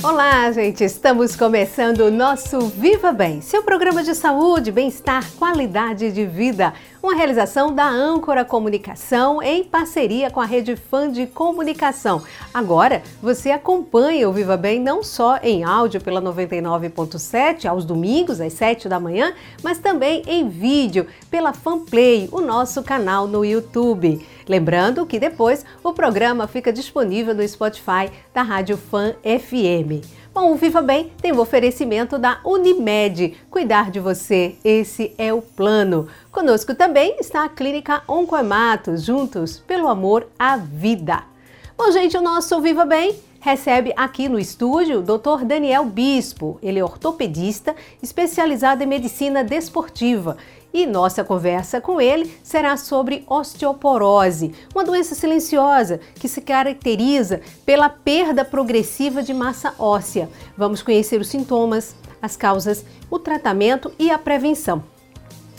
Olá, 0.00 0.52
gente! 0.52 0.84
Estamos 0.84 1.34
começando 1.34 2.02
o 2.02 2.10
nosso 2.10 2.60
Viva 2.60 3.10
Bem, 3.10 3.40
seu 3.40 3.64
programa 3.64 4.00
de 4.00 4.14
saúde, 4.14 4.70
bem-estar, 4.70 5.28
qualidade 5.36 6.12
de 6.12 6.24
vida. 6.24 6.72
Uma 7.02 7.16
realização 7.16 7.74
da 7.74 7.88
Âncora 7.88 8.44
Comunicação 8.44 9.42
em 9.42 9.64
parceria 9.64 10.30
com 10.30 10.40
a 10.40 10.44
Rede 10.44 10.76
Fã 10.76 11.10
de 11.10 11.26
Comunicação. 11.26 12.22
Agora 12.54 13.02
você 13.20 13.50
acompanha 13.50 14.28
o 14.28 14.32
Viva 14.32 14.56
Bem 14.56 14.80
não 14.80 15.02
só 15.02 15.36
em 15.42 15.64
áudio 15.64 16.00
pela 16.00 16.22
99.7 16.22 17.66
aos 17.66 17.84
domingos 17.84 18.40
às 18.40 18.52
7 18.52 18.88
da 18.88 19.00
manhã, 19.00 19.34
mas 19.64 19.78
também 19.78 20.22
em 20.28 20.48
vídeo 20.48 21.08
pela 21.28 21.52
Fanplay, 21.52 22.28
o 22.30 22.40
nosso 22.40 22.84
canal 22.84 23.26
no 23.26 23.44
YouTube. 23.44 24.24
Lembrando 24.48 25.04
que 25.04 25.20
depois 25.20 25.64
o 25.84 25.92
programa 25.92 26.46
fica 26.46 26.72
disponível 26.72 27.34
no 27.34 27.46
Spotify 27.46 28.10
da 28.32 28.42
Rádio 28.42 28.78
Fan 28.78 29.14
FM. 29.22 30.06
Bom, 30.32 30.52
o 30.52 30.56
Viva 30.56 30.80
Bem 30.80 31.12
tem 31.20 31.32
o 31.32 31.40
oferecimento 31.40 32.16
da 32.18 32.40
Unimed. 32.44 33.36
Cuidar 33.50 33.90
de 33.90 34.00
você, 34.00 34.56
esse 34.64 35.12
é 35.18 35.34
o 35.34 35.42
plano. 35.42 36.06
Conosco 36.30 36.74
também 36.74 37.16
está 37.18 37.44
a 37.44 37.48
Clínica 37.48 38.02
Oncoematos, 38.08 39.04
juntos 39.04 39.58
pelo 39.58 39.88
amor 39.88 40.26
à 40.38 40.56
vida. 40.56 41.27
Bom, 41.78 41.92
gente, 41.92 42.16
o 42.16 42.20
nosso 42.20 42.60
Viva 42.60 42.84
Bem 42.84 43.14
recebe 43.38 43.94
aqui 43.96 44.28
no 44.28 44.36
estúdio 44.36 44.98
o 44.98 45.02
Dr. 45.02 45.44
Daniel 45.44 45.84
Bispo. 45.84 46.58
Ele 46.60 46.80
é 46.80 46.82
ortopedista 46.82 47.76
especializado 48.02 48.82
em 48.82 48.86
medicina 48.86 49.44
desportiva 49.44 50.36
e 50.74 50.84
nossa 50.86 51.22
conversa 51.22 51.80
com 51.80 52.00
ele 52.00 52.36
será 52.42 52.76
sobre 52.76 53.22
osteoporose, 53.28 54.52
uma 54.74 54.82
doença 54.82 55.14
silenciosa 55.14 56.00
que 56.16 56.26
se 56.26 56.40
caracteriza 56.40 57.42
pela 57.64 57.88
perda 57.88 58.44
progressiva 58.44 59.22
de 59.22 59.32
massa 59.32 59.72
óssea. 59.78 60.28
Vamos 60.56 60.82
conhecer 60.82 61.20
os 61.20 61.28
sintomas, 61.28 61.94
as 62.20 62.36
causas, 62.36 62.84
o 63.08 63.20
tratamento 63.20 63.92
e 64.00 64.10
a 64.10 64.18
prevenção. 64.18 64.82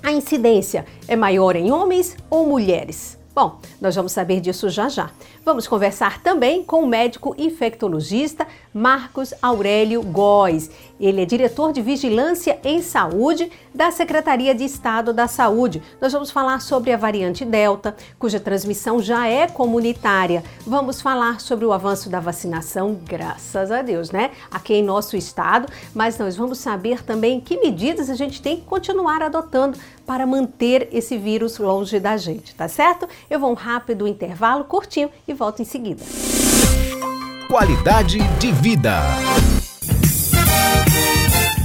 A 0.03 0.11
incidência 0.11 0.85
é 1.07 1.15
maior 1.15 1.55
em 1.55 1.71
homens 1.71 2.17
ou 2.29 2.45
mulheres? 2.45 3.18
Bom, 3.39 3.57
nós 3.79 3.95
vamos 3.95 4.11
saber 4.11 4.41
disso 4.41 4.67
já 4.69 4.89
já. 4.89 5.11
Vamos 5.45 5.65
conversar 5.65 6.21
também 6.21 6.61
com 6.61 6.83
o 6.83 6.85
médico 6.85 7.33
infectologista 7.37 8.45
Marcos 8.73 9.33
Aurélio 9.41 10.01
Góes. 10.01 10.69
Ele 10.99 11.21
é 11.21 11.25
diretor 11.25 11.71
de 11.71 11.81
Vigilância 11.81 12.59
em 12.63 12.81
Saúde 12.81 13.51
da 13.73 13.89
Secretaria 13.89 14.53
de 14.53 14.65
Estado 14.65 15.13
da 15.13 15.27
Saúde. 15.27 15.81
Nós 16.01 16.11
vamos 16.11 16.29
falar 16.29 16.59
sobre 16.59 16.91
a 16.91 16.97
variante 16.97 17.45
Delta, 17.45 17.95
cuja 18.17 18.39
transmissão 18.39 19.01
já 19.01 19.27
é 19.27 19.47
comunitária. 19.47 20.43
Vamos 20.65 21.01
falar 21.01 21.39
sobre 21.39 21.65
o 21.65 21.71
avanço 21.71 22.09
da 22.09 22.19
vacinação, 22.19 22.99
graças 23.05 23.71
a 23.71 23.81
Deus, 23.81 24.11
né? 24.11 24.31
Aqui 24.51 24.73
em 24.73 24.83
nosso 24.83 25.15
estado, 25.15 25.67
mas 25.93 26.17
nós 26.17 26.35
vamos 26.35 26.57
saber 26.57 27.03
também 27.03 27.39
que 27.39 27.57
medidas 27.57 28.09
a 28.09 28.15
gente 28.15 28.41
tem 28.41 28.57
que 28.57 28.63
continuar 28.63 29.21
adotando 29.21 29.77
para 30.05 30.25
manter 30.25 30.89
esse 30.91 31.17
vírus 31.17 31.57
longe 31.57 31.99
da 31.99 32.17
gente, 32.17 32.55
tá 32.55 32.67
certo? 32.67 33.07
Eu 33.29 33.39
vou 33.39 33.51
um 33.51 33.55
rápido 33.55 34.07
intervalo 34.07 34.63
curtinho 34.65 35.09
e 35.27 35.33
volto 35.33 35.61
em 35.61 35.65
seguida. 35.65 36.03
Qualidade 37.49 38.19
de 38.37 38.51
vida. 38.51 39.01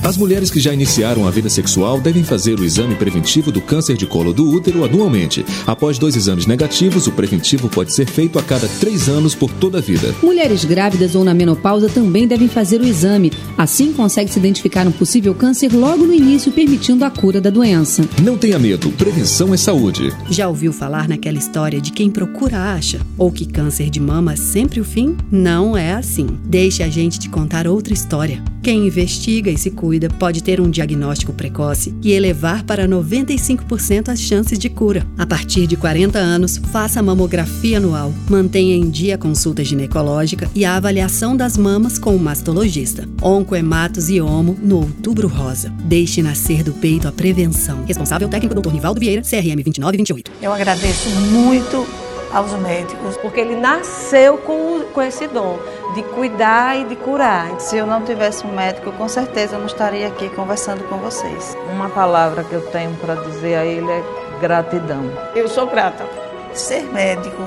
As 0.04 0.19
mulheres 0.19 0.50
que 0.50 0.60
já 0.60 0.75
iniciaram 0.75 1.26
a 1.26 1.31
vida 1.31 1.48
sexual 1.48 1.98
devem 1.98 2.22
fazer 2.22 2.60
o 2.60 2.65
exame 2.65 2.94
preventivo 2.94 3.50
do 3.50 3.62
câncer 3.62 3.97
de 3.97 4.06
colo 4.06 4.34
do 4.34 4.47
útero 4.50 4.84
anualmente. 4.84 5.42
Após 5.66 5.97
dois 5.97 6.15
exames 6.15 6.44
negativos, 6.44 7.06
o 7.06 7.12
preventivo 7.12 7.70
pode 7.70 7.91
ser 7.94 8.04
feito 8.06 8.38
a 8.38 8.43
cada 8.43 8.69
três 8.69 9.09
anos 9.09 9.34
por 9.34 9.50
toda 9.50 9.78
a 9.78 9.81
vida. 9.81 10.14
Mulheres 10.22 10.62
grávidas 10.62 11.14
ou 11.14 11.25
na 11.25 11.32
menopausa 11.32 11.88
também 11.88 12.28
devem 12.28 12.48
fazer 12.48 12.82
o 12.82 12.87
exame. 12.87 13.32
Assim, 13.56 13.94
consegue-se 13.94 14.38
identificar 14.38 14.87
um 14.87 14.93
possível 14.93 15.34
câncer 15.34 15.72
logo 15.72 16.04
no 16.04 16.12
início, 16.12 16.53
permitindo 16.53 17.03
a 17.06 17.10
cura 17.10 17.41
da 17.41 17.48
doença. 17.48 18.06
Não 18.22 18.37
tenha 18.37 18.59
medo, 18.59 18.91
prevenção 18.93 19.54
é 19.54 19.56
saúde. 19.56 20.14
Já 20.28 20.48
ouviu 20.48 20.75
falar 20.75 21.09
naquela 21.09 21.38
história 21.38 21.81
de 21.81 21.91
quem 21.93 22.10
procura 22.10 22.75
acha? 22.75 23.00
Ou 23.16 23.32
que 23.32 23.47
câncer 23.47 23.88
de 23.88 24.00
mama 24.00 24.34
é 24.34 24.37
sempre 24.37 24.81
o 24.81 24.84
fim? 24.84 25.16
Não 25.32 25.75
é 25.75 25.94
assim. 25.94 26.26
Deixe 26.44 26.82
a 26.82 26.91
gente 26.91 27.19
te 27.19 27.31
contar 27.31 27.66
outra 27.66 27.94
história. 27.94 28.43
Quem 28.62 28.87
investiga 28.87 29.50
e 29.50 29.59
se 29.59 29.70
cuida 29.70 29.94
pode 30.19 30.43
ter 30.43 30.60
um 30.60 30.71
diagnóstico 30.71 31.32
precoce 31.32 31.94
e 32.03 32.12
elevar 32.12 32.65
para 32.65 32.87
95% 32.88 34.09
as 34.09 34.21
chances 34.21 34.59
de 34.59 34.69
cura. 34.69 35.06
A 35.19 35.27
partir 35.27 35.66
de 35.66 35.77
40 35.77 36.19
anos, 36.19 36.56
faça 36.72 37.03
mamografia 37.03 37.78
anual, 37.78 38.12
mantenha 38.28 38.77
em 38.77 38.88
dia 38.91 39.15
a 39.15 39.19
consulta 39.19 39.65
ginecológica 39.65 40.50
e 40.55 40.65
a 40.65 40.77
avaliação 40.77 41.37
das 41.37 41.56
mamas 41.56 41.99
com 41.99 42.15
o 42.15 42.21
mastologista. 42.21 43.09
Oncoematos 43.22 44.09
e 44.10 44.21
Omo 44.21 44.56
no 44.62 44.78
Outubro 44.78 45.28
Rosa. 45.28 45.71
Deixe 45.84 46.22
nascer 46.22 46.62
do 46.62 46.72
peito 46.72 47.09
a 47.09 47.12
prevenção. 47.12 47.84
Responsável 47.84 48.28
técnico 48.28 48.61
Dr. 48.61 48.72
Nivaldo 48.72 49.00
Vieira, 49.00 49.22
CRM 49.22 49.62
2928. 49.62 50.31
Eu 50.43 50.53
agradeço 50.53 51.09
muito 51.31 51.87
aos 52.34 52.52
médicos, 52.54 53.16
porque 53.18 53.38
ele 53.38 53.54
nasceu 53.54 54.36
com, 54.38 54.82
com 54.92 55.00
esse 55.00 55.28
dom 55.28 55.58
de 55.94 56.02
cuidar 56.02 56.76
e 56.76 56.84
de 56.84 56.96
curar. 56.96 57.60
Se 57.60 57.76
eu 57.76 57.86
não 57.86 58.02
tivesse 58.02 58.44
um 58.44 58.52
médico, 58.52 58.90
com 58.92 59.08
certeza 59.08 59.54
eu 59.54 59.60
não 59.60 59.66
estaria 59.66 60.08
aqui 60.08 60.28
conversando 60.30 60.82
com 60.88 60.96
vocês. 60.96 61.56
Uma 61.72 61.88
palavra 61.88 62.42
que 62.42 62.52
eu 62.52 62.62
tenho 62.72 62.94
para 62.96 63.14
dizer 63.14 63.54
a 63.54 63.64
ele 63.64 63.90
é 63.90 64.02
gratidão. 64.40 65.10
Eu 65.34 65.48
sou 65.48 65.68
grata. 65.68 66.04
Ser 66.52 66.82
médico 66.92 67.42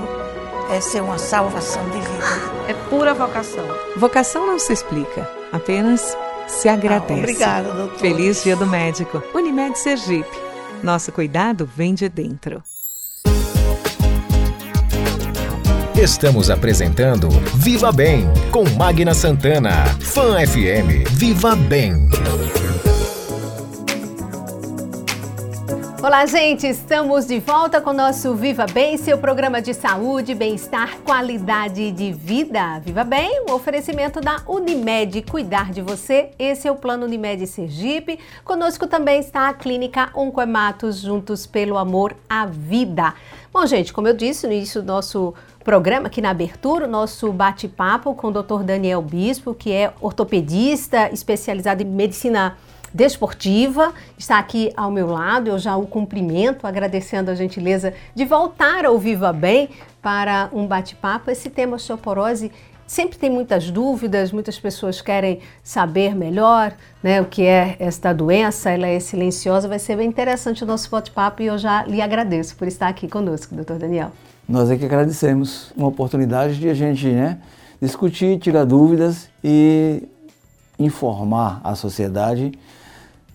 é 0.72 0.80
ser 0.80 1.02
uma 1.02 1.18
salvação 1.18 1.84
de 1.90 2.00
vida. 2.00 2.26
É 2.70 2.74
pura 2.90 3.14
vocação. 3.14 3.66
Vocação 3.98 4.48
não 4.48 4.58
se 4.58 4.72
explica, 4.72 5.30
apenas 5.52 6.18
se 6.48 6.70
agradece. 6.70 7.14
Ah, 7.14 7.18
obrigada, 7.18 7.72
doutor. 7.74 8.00
Feliz 8.00 8.44
Dia 8.44 8.56
do 8.56 8.66
Médico. 8.66 9.22
Unimed 9.34 9.78
Sergipe. 9.78 10.38
Nosso 10.82 11.12
cuidado 11.12 11.70
vem 11.76 11.94
de 11.94 12.08
dentro. 12.08 12.64
Estamos 16.08 16.50
apresentando 16.50 17.28
Viva 17.56 17.92
Bem 17.92 18.28
com 18.50 18.64
Magna 18.78 19.14
Santana. 19.14 19.84
Fan 20.00 20.38
FM. 20.48 21.04
Viva 21.12 21.54
Bem. 21.54 22.08
Olá, 26.02 26.26
gente! 26.26 26.66
Estamos 26.66 27.26
de 27.26 27.40
volta 27.40 27.82
com 27.82 27.90
o 27.90 27.94
nosso 27.94 28.34
Viva 28.36 28.66
Bem, 28.66 28.98
seu 28.98 29.18
programa 29.18 29.62
de 29.62 29.74
saúde, 29.74 30.34
bem-estar, 30.34 30.98
qualidade 31.00 31.92
de 31.92 32.14
vida. 32.14 32.80
Viva 32.80 33.04
Bem, 33.04 33.42
o 33.42 33.52
um 33.52 33.56
oferecimento 33.56 34.22
da 34.22 34.42
Unimed, 34.48 35.24
cuidar 35.24 35.74
de 35.74 35.82
você. 35.82 36.30
Esse 36.40 36.70
é 36.70 36.72
o 36.72 36.78
plano 36.78 37.06
Unimed 37.06 37.46
Sergipe. 37.46 38.18
Conosco 38.46 38.88
também 38.88 39.20
está 39.20 39.50
a 39.50 39.54
Clínica 39.54 40.10
Oncoematos, 40.16 41.02
juntos 41.02 41.46
pelo 41.46 41.78
amor 41.78 42.16
à 42.30 42.46
vida. 42.46 43.14
Bom, 43.52 43.66
gente, 43.66 43.92
como 43.92 44.08
eu 44.08 44.14
disse 44.14 44.46
no 44.46 44.54
início 44.54 44.82
do 44.82 44.88
nosso 44.88 45.34
programa, 45.68 46.08
aqui 46.08 46.22
na 46.22 46.30
abertura, 46.30 46.86
o 46.86 46.90
nosso 46.90 47.30
bate-papo 47.30 48.16
com 48.16 48.30
o 48.30 48.32
Dr. 48.32 48.64
Daniel 48.64 49.02
Bispo, 49.02 49.54
que 49.54 49.70
é 49.70 49.92
ortopedista 50.00 51.10
especializado 51.12 51.84
em 51.84 51.86
medicina 51.86 52.58
desportiva, 52.94 53.94
está 54.18 54.40
aqui 54.40 54.72
ao 54.78 54.90
meu 54.90 55.08
lado. 55.08 55.50
Eu 55.50 55.60
já 55.60 55.76
o 55.76 55.86
cumprimento, 55.86 56.66
agradecendo 56.66 57.30
a 57.30 57.36
gentileza 57.36 57.94
de 58.16 58.24
voltar 58.24 58.86
ao 58.86 58.98
Viva 58.98 59.34
Bem 59.34 59.68
para 60.02 60.50
um 60.54 60.66
bate-papo. 60.66 61.30
Esse 61.30 61.50
tema 61.50 61.76
osteoporose 61.76 62.50
sempre 62.86 63.18
tem 63.18 63.30
muitas 63.30 63.70
dúvidas, 63.70 64.32
muitas 64.32 64.58
pessoas 64.58 65.02
querem 65.02 65.42
saber 65.62 66.16
melhor 66.16 66.72
né, 67.04 67.20
o 67.20 67.26
que 67.26 67.46
é 67.46 67.76
esta 67.78 68.14
doença, 68.14 68.72
ela 68.72 68.88
é 68.88 69.02
silenciosa. 69.02 69.68
Vai 69.68 69.80
ser 69.80 69.98
bem 69.98 70.08
interessante 70.08 70.64
o 70.64 70.66
nosso 70.66 70.90
bate-papo 70.90 71.42
e 71.42 71.48
eu 71.48 71.58
já 71.58 71.84
lhe 71.84 72.02
agradeço 72.02 72.56
por 72.56 72.70
estar 72.70 72.88
aqui 72.88 73.10
conosco, 73.10 73.54
doutor 73.54 73.78
Daniel. 73.78 74.14
Nós 74.48 74.72
é 74.72 74.78
que 74.78 74.86
agradecemos 74.86 75.74
uma 75.76 75.88
oportunidade 75.90 76.58
de 76.58 76.70
a 76.70 76.74
gente 76.74 77.06
né, 77.08 77.38
discutir, 77.82 78.40
tirar 78.40 78.64
dúvidas 78.64 79.30
e 79.44 80.08
informar 80.80 81.60
a 81.64 81.76
sociedade, 81.76 82.54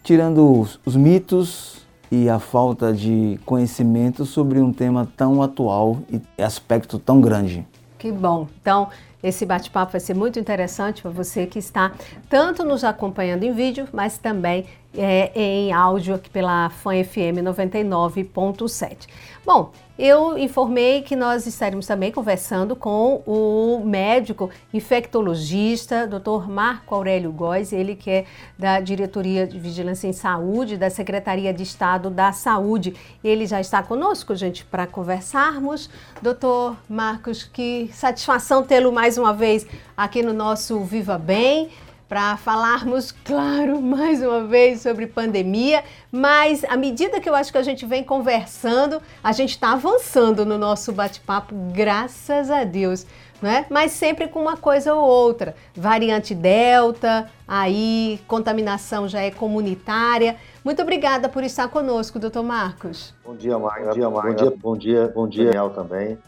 tirando 0.03 0.61
os, 0.61 0.81
os 0.87 0.97
mitos 0.97 1.83
e 2.11 2.31
a 2.31 2.39
falta 2.39 2.95
de 2.95 3.39
conhecimento 3.45 4.25
sobre 4.25 4.59
um 4.59 4.73
tema 4.73 5.07
tão 5.15 5.43
atual 5.43 5.99
e 6.11 6.43
aspecto 6.43 6.99
tão 6.99 7.21
grande. 7.21 7.67
Que 7.99 8.11
bom. 8.11 8.49
Então, 8.61 8.89
esse 9.23 9.47
bate-papo 9.47 9.93
vai 9.93 10.01
ser 10.01 10.15
muito 10.15 10.39
interessante 10.39 11.03
para 11.03 11.11
você 11.11 11.47
que 11.47 11.59
está 11.59 11.93
tanto 12.29 12.65
nos 12.65 12.83
acompanhando 12.83 13.45
em 13.45 13.53
vídeo, 13.53 13.87
mas 13.93 14.19
também 14.19 14.67
é, 14.93 15.31
em 15.35 15.73
áudio 15.73 16.17
aqui 16.17 16.29
pela 16.29 16.69
Fan 16.71 17.05
FM 17.05 17.39
99.7. 17.45 19.07
Bom, 19.47 19.71
eu 19.99 20.39
informei 20.39 21.03
que 21.03 21.15
nós 21.15 21.47
estaremos 21.47 21.87
também 21.87 22.11
conversando 22.11 22.75
com 22.75 23.23
o 23.27 23.83
médico 23.85 24.51
infectologista, 24.73 26.07
Dr. 26.07 26.49
Marco 26.49 26.95
Aurélio 26.95 27.31
Góes, 27.31 27.73
ele 27.73 27.95
que 27.95 28.11
é 28.11 28.25
da 28.59 28.81
Diretoria 28.81 29.47
de 29.47 29.59
Vigilância 29.59 30.09
em 30.09 30.13
Saúde, 30.13 30.77
da 30.77 30.89
Secretaria 30.89 31.53
de 31.53 31.63
Estado 31.63 32.09
da 32.09 32.33
Saúde. 32.33 32.95
Ele 33.23 33.47
já 33.47 33.61
está 33.61 33.83
conosco, 33.83 34.35
gente, 34.35 34.65
para 34.65 34.87
conversarmos. 34.87 35.91
Doutor 36.23 36.77
Marcos, 36.89 37.45
que 37.45 37.91
satisfação 37.93 38.63
tê-lo 38.63 38.93
mais 38.93 39.19
uma 39.19 39.33
vez 39.33 39.67
aqui 39.97 40.23
no 40.23 40.33
nosso 40.33 40.81
Viva 40.81 41.19
Bem 41.19 41.71
para 42.13 42.37
falarmos, 42.37 43.11
claro, 43.11 43.81
mais 43.81 44.23
uma 44.23 44.45
vez 44.45 44.83
sobre 44.83 45.07
pandemia, 45.07 45.83
mas 46.11 46.63
à 46.65 46.77
medida 46.77 47.19
que 47.19 47.27
eu 47.27 47.35
acho 47.35 47.51
que 47.51 47.57
a 47.57 47.63
gente 47.63 47.87
vem 47.87 48.05
conversando, 48.05 49.01
a 49.25 49.33
gente 49.33 49.53
está 49.53 49.73
avançando 49.73 50.45
no 50.45 50.59
nosso 50.59 50.93
bate-papo, 50.93 51.55
graças 51.73 52.51
a 52.51 52.65
Deus. 52.65 53.07
Né? 53.41 53.65
Mas 53.71 53.93
sempre 53.93 54.29
com 54.29 54.43
uma 54.43 54.59
coisa 54.59 54.95
ou 54.95 55.03
outra. 55.03 55.57
Variante 55.75 56.35
Delta, 56.35 57.31
aí 57.49 58.21
contaminação 58.29 59.09
já 59.09 59.23
é 59.23 59.31
comunitária. 59.31 60.37
Muito 60.63 60.83
obrigada 60.83 61.31
por 61.31 61.43
estar 61.43 61.67
conosco, 61.69 62.19
doutor 62.19 62.43
Marcos. 62.43 63.15
Bom 63.25 63.35
dia, 63.35 63.59
Maia. 63.59 63.87
Bom 63.87 63.91
dia. 63.95 64.11
Bom 64.11 64.77
dia, 64.77 65.13
bom 65.15 65.29
dia, 65.29 65.45
Daniel 65.47 65.71
também. 65.71 66.19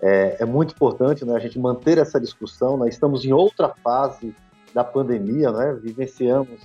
É, 0.00 0.38
é, 0.40 0.44
muito 0.44 0.72
importante 0.72 1.24
né, 1.24 1.36
a 1.36 1.38
gente 1.38 1.58
manter 1.58 1.98
essa 1.98 2.18
discussão. 2.18 2.78
Nós 2.78 2.94
estamos 2.94 3.26
em 3.26 3.32
outra 3.32 3.68
fase 3.68 4.34
da 4.74 4.82
pandemia, 4.82 5.52
né? 5.52 5.78
Vivenciamos 5.80 6.60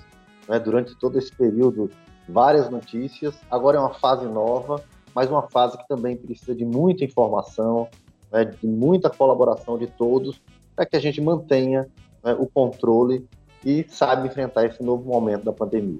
né, 0.47 0.59
durante 0.59 0.95
todo 0.95 1.17
esse 1.17 1.31
período 1.31 1.89
várias 2.27 2.69
notícias. 2.69 3.35
Agora 3.49 3.77
é 3.77 3.79
uma 3.79 3.93
fase 3.93 4.25
nova, 4.25 4.83
mas 5.13 5.29
uma 5.29 5.43
fase 5.43 5.77
que 5.77 5.87
também 5.87 6.17
precisa 6.17 6.55
de 6.55 6.65
muita 6.65 7.03
informação, 7.03 7.87
né, 8.31 8.45
de 8.45 8.67
muita 8.67 9.09
colaboração 9.09 9.77
de 9.77 9.87
todos, 9.87 10.41
para 10.75 10.85
que 10.85 10.95
a 10.95 10.99
gente 10.99 11.21
mantenha 11.21 11.87
né, 12.23 12.35
o 12.37 12.47
controle 12.47 13.27
e 13.63 13.85
saiba 13.89 14.25
enfrentar 14.25 14.65
esse 14.65 14.81
novo 14.81 15.07
momento 15.07 15.43
da 15.43 15.53
pandemia. 15.53 15.99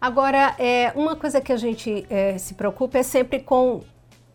Agora, 0.00 0.54
é, 0.58 0.92
uma 0.94 1.16
coisa 1.16 1.40
que 1.40 1.52
a 1.52 1.56
gente 1.56 2.06
é, 2.10 2.36
se 2.36 2.54
preocupa 2.54 2.98
é 2.98 3.02
sempre 3.02 3.40
com 3.40 3.80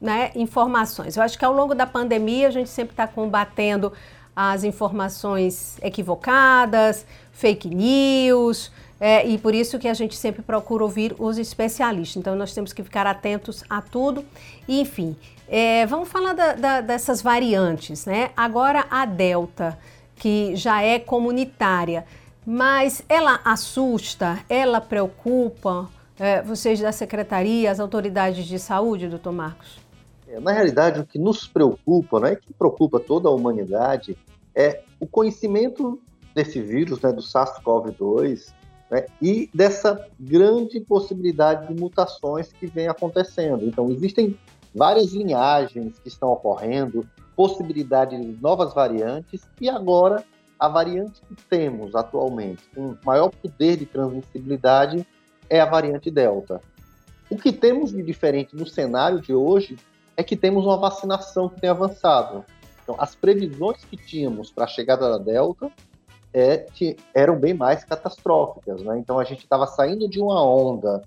né, 0.01 0.31
informações. 0.35 1.15
Eu 1.15 1.23
acho 1.23 1.37
que 1.37 1.45
ao 1.45 1.53
longo 1.53 1.75
da 1.75 1.85
pandemia 1.85 2.47
a 2.47 2.51
gente 2.51 2.69
sempre 2.69 2.93
está 2.93 3.07
combatendo 3.07 3.93
as 4.35 4.63
informações 4.63 5.77
equivocadas, 5.81 7.05
fake 7.31 7.69
news, 7.69 8.71
é, 8.99 9.27
e 9.27 9.37
por 9.37 9.53
isso 9.53 9.77
que 9.77 9.87
a 9.87 9.93
gente 9.93 10.15
sempre 10.15 10.41
procura 10.41 10.83
ouvir 10.83 11.13
os 11.19 11.37
especialistas. 11.37 12.15
Então 12.15 12.35
nós 12.35 12.53
temos 12.53 12.71
que 12.71 12.81
ficar 12.81 13.05
atentos 13.05 13.63
a 13.69 13.81
tudo. 13.81 14.23
Enfim, 14.67 15.15
é, 15.47 15.85
vamos 15.85 16.07
falar 16.07 16.33
da, 16.33 16.53
da, 16.53 16.81
dessas 16.81 17.21
variantes, 17.21 18.05
né? 18.05 18.31
Agora 18.35 18.85
a 18.89 19.05
Delta, 19.05 19.77
que 20.15 20.55
já 20.55 20.81
é 20.81 20.99
comunitária, 20.99 22.05
mas 22.45 23.03
ela 23.09 23.41
assusta, 23.43 24.39
ela 24.47 24.79
preocupa 24.79 25.89
é, 26.17 26.41
vocês 26.41 26.79
da 26.79 26.91
Secretaria, 26.91 27.69
as 27.71 27.81
autoridades 27.81 28.45
de 28.45 28.57
saúde, 28.57 29.09
doutor 29.09 29.33
Marcos? 29.33 29.82
É, 30.33 30.39
na 30.39 30.51
realidade, 30.51 30.99
o 30.99 31.05
que 31.05 31.19
nos 31.19 31.47
preocupa, 31.47 32.19
né, 32.19 32.35
que 32.35 32.51
preocupa 32.53 32.99
toda 32.99 33.29
a 33.29 33.31
humanidade, 33.31 34.17
é 34.55 34.81
o 34.99 35.05
conhecimento 35.05 36.01
desse 36.33 36.59
vírus, 36.59 36.99
né, 37.01 37.11
do 37.11 37.21
SARS-CoV-2, 37.21 38.51
né, 38.89 39.05
e 39.21 39.47
dessa 39.53 40.07
grande 40.19 40.79
possibilidade 40.79 41.67
de 41.67 41.79
mutações 41.79 42.51
que 42.51 42.65
vem 42.65 42.87
acontecendo. 42.87 43.63
Então, 43.63 43.91
existem 43.91 44.35
várias 44.73 45.13
linhagens 45.13 45.99
que 45.99 46.07
estão 46.07 46.29
ocorrendo, 46.29 47.07
possibilidade 47.35 48.19
de 48.19 48.41
novas 48.41 48.73
variantes, 48.73 49.41
e 49.61 49.69
agora 49.69 50.23
a 50.59 50.67
variante 50.67 51.21
que 51.27 51.35
temos 51.47 51.93
atualmente, 51.93 52.63
com 52.73 52.95
maior 53.05 53.29
poder 53.29 53.77
de 53.77 53.85
transmissibilidade, 53.85 55.05
é 55.47 55.59
a 55.59 55.65
variante 55.65 56.09
Delta. 56.09 56.59
O 57.29 57.37
que 57.37 57.51
temos 57.51 57.91
de 57.91 58.01
diferente 58.01 58.55
no 58.55 58.65
cenário 58.65 59.19
de 59.21 59.33
hoje 59.33 59.77
é 60.15 60.23
que 60.23 60.35
temos 60.35 60.65
uma 60.65 60.77
vacinação 60.77 61.49
que 61.49 61.59
tem 61.59 61.69
avançado. 61.69 62.45
Então, 62.83 62.95
as 62.99 63.15
previsões 63.15 63.83
que 63.85 63.97
tínhamos 63.97 64.51
para 64.51 64.65
a 64.65 64.67
chegada 64.67 65.09
da 65.09 65.17
Delta 65.17 65.71
é, 66.33 66.57
que 66.57 66.97
eram 67.13 67.39
bem 67.39 67.53
mais 67.53 67.83
catastróficas. 67.83 68.81
Né? 68.81 68.97
Então, 68.97 69.19
a 69.19 69.23
gente 69.23 69.43
estava 69.43 69.67
saindo 69.67 70.09
de 70.09 70.19
uma 70.19 70.43
onda, 70.43 71.03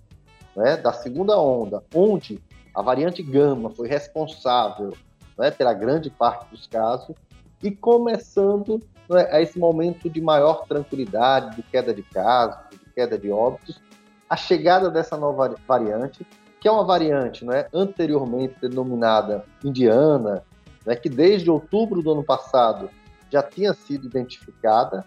né, 0.54 0.76
da 0.76 0.92
segunda 0.92 1.38
onda, 1.38 1.82
onde 1.94 2.40
a 2.74 2.80
variante 2.80 3.22
Gama 3.22 3.70
foi 3.70 3.88
responsável 3.88 4.92
né, 5.36 5.50
pela 5.50 5.74
grande 5.74 6.08
parte 6.08 6.48
dos 6.50 6.66
casos, 6.66 7.14
e 7.62 7.70
começando 7.70 8.80
né, 9.08 9.28
a 9.30 9.40
esse 9.40 9.58
momento 9.58 10.08
de 10.08 10.20
maior 10.20 10.66
tranquilidade, 10.66 11.56
de 11.56 11.62
queda 11.62 11.92
de 11.92 12.02
casos, 12.02 12.58
de 12.70 12.92
queda 12.94 13.18
de 13.18 13.30
óbitos, 13.30 13.80
a 14.28 14.36
chegada 14.36 14.90
dessa 14.90 15.16
nova 15.16 15.54
variante 15.66 16.26
que 16.66 16.68
é 16.68 16.72
uma 16.72 16.82
variante 16.82 17.44
né, 17.44 17.68
anteriormente 17.72 18.56
denominada 18.60 19.44
indiana, 19.62 20.42
né, 20.84 20.96
que 20.96 21.08
desde 21.08 21.48
outubro 21.48 22.02
do 22.02 22.10
ano 22.10 22.24
passado 22.24 22.90
já 23.30 23.40
tinha 23.40 23.72
sido 23.72 24.08
identificada, 24.08 25.06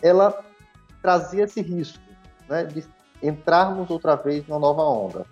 ela 0.00 0.42
trazia 1.02 1.44
esse 1.44 1.60
risco 1.60 2.00
né, 2.48 2.64
de 2.64 2.82
entrarmos 3.22 3.90
outra 3.90 4.16
vez 4.16 4.48
numa 4.48 4.58
nova 4.58 4.80
onda. 4.80 5.26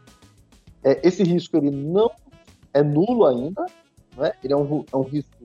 É, 0.84 1.00
esse 1.08 1.22
risco 1.22 1.56
ele 1.56 1.70
não 1.70 2.10
é 2.74 2.82
nulo 2.82 3.24
ainda, 3.24 3.64
né, 4.14 4.30
ele 4.44 4.52
é 4.52 4.56
um, 4.56 4.84
é 4.92 4.96
um 4.98 5.04
risco 5.04 5.42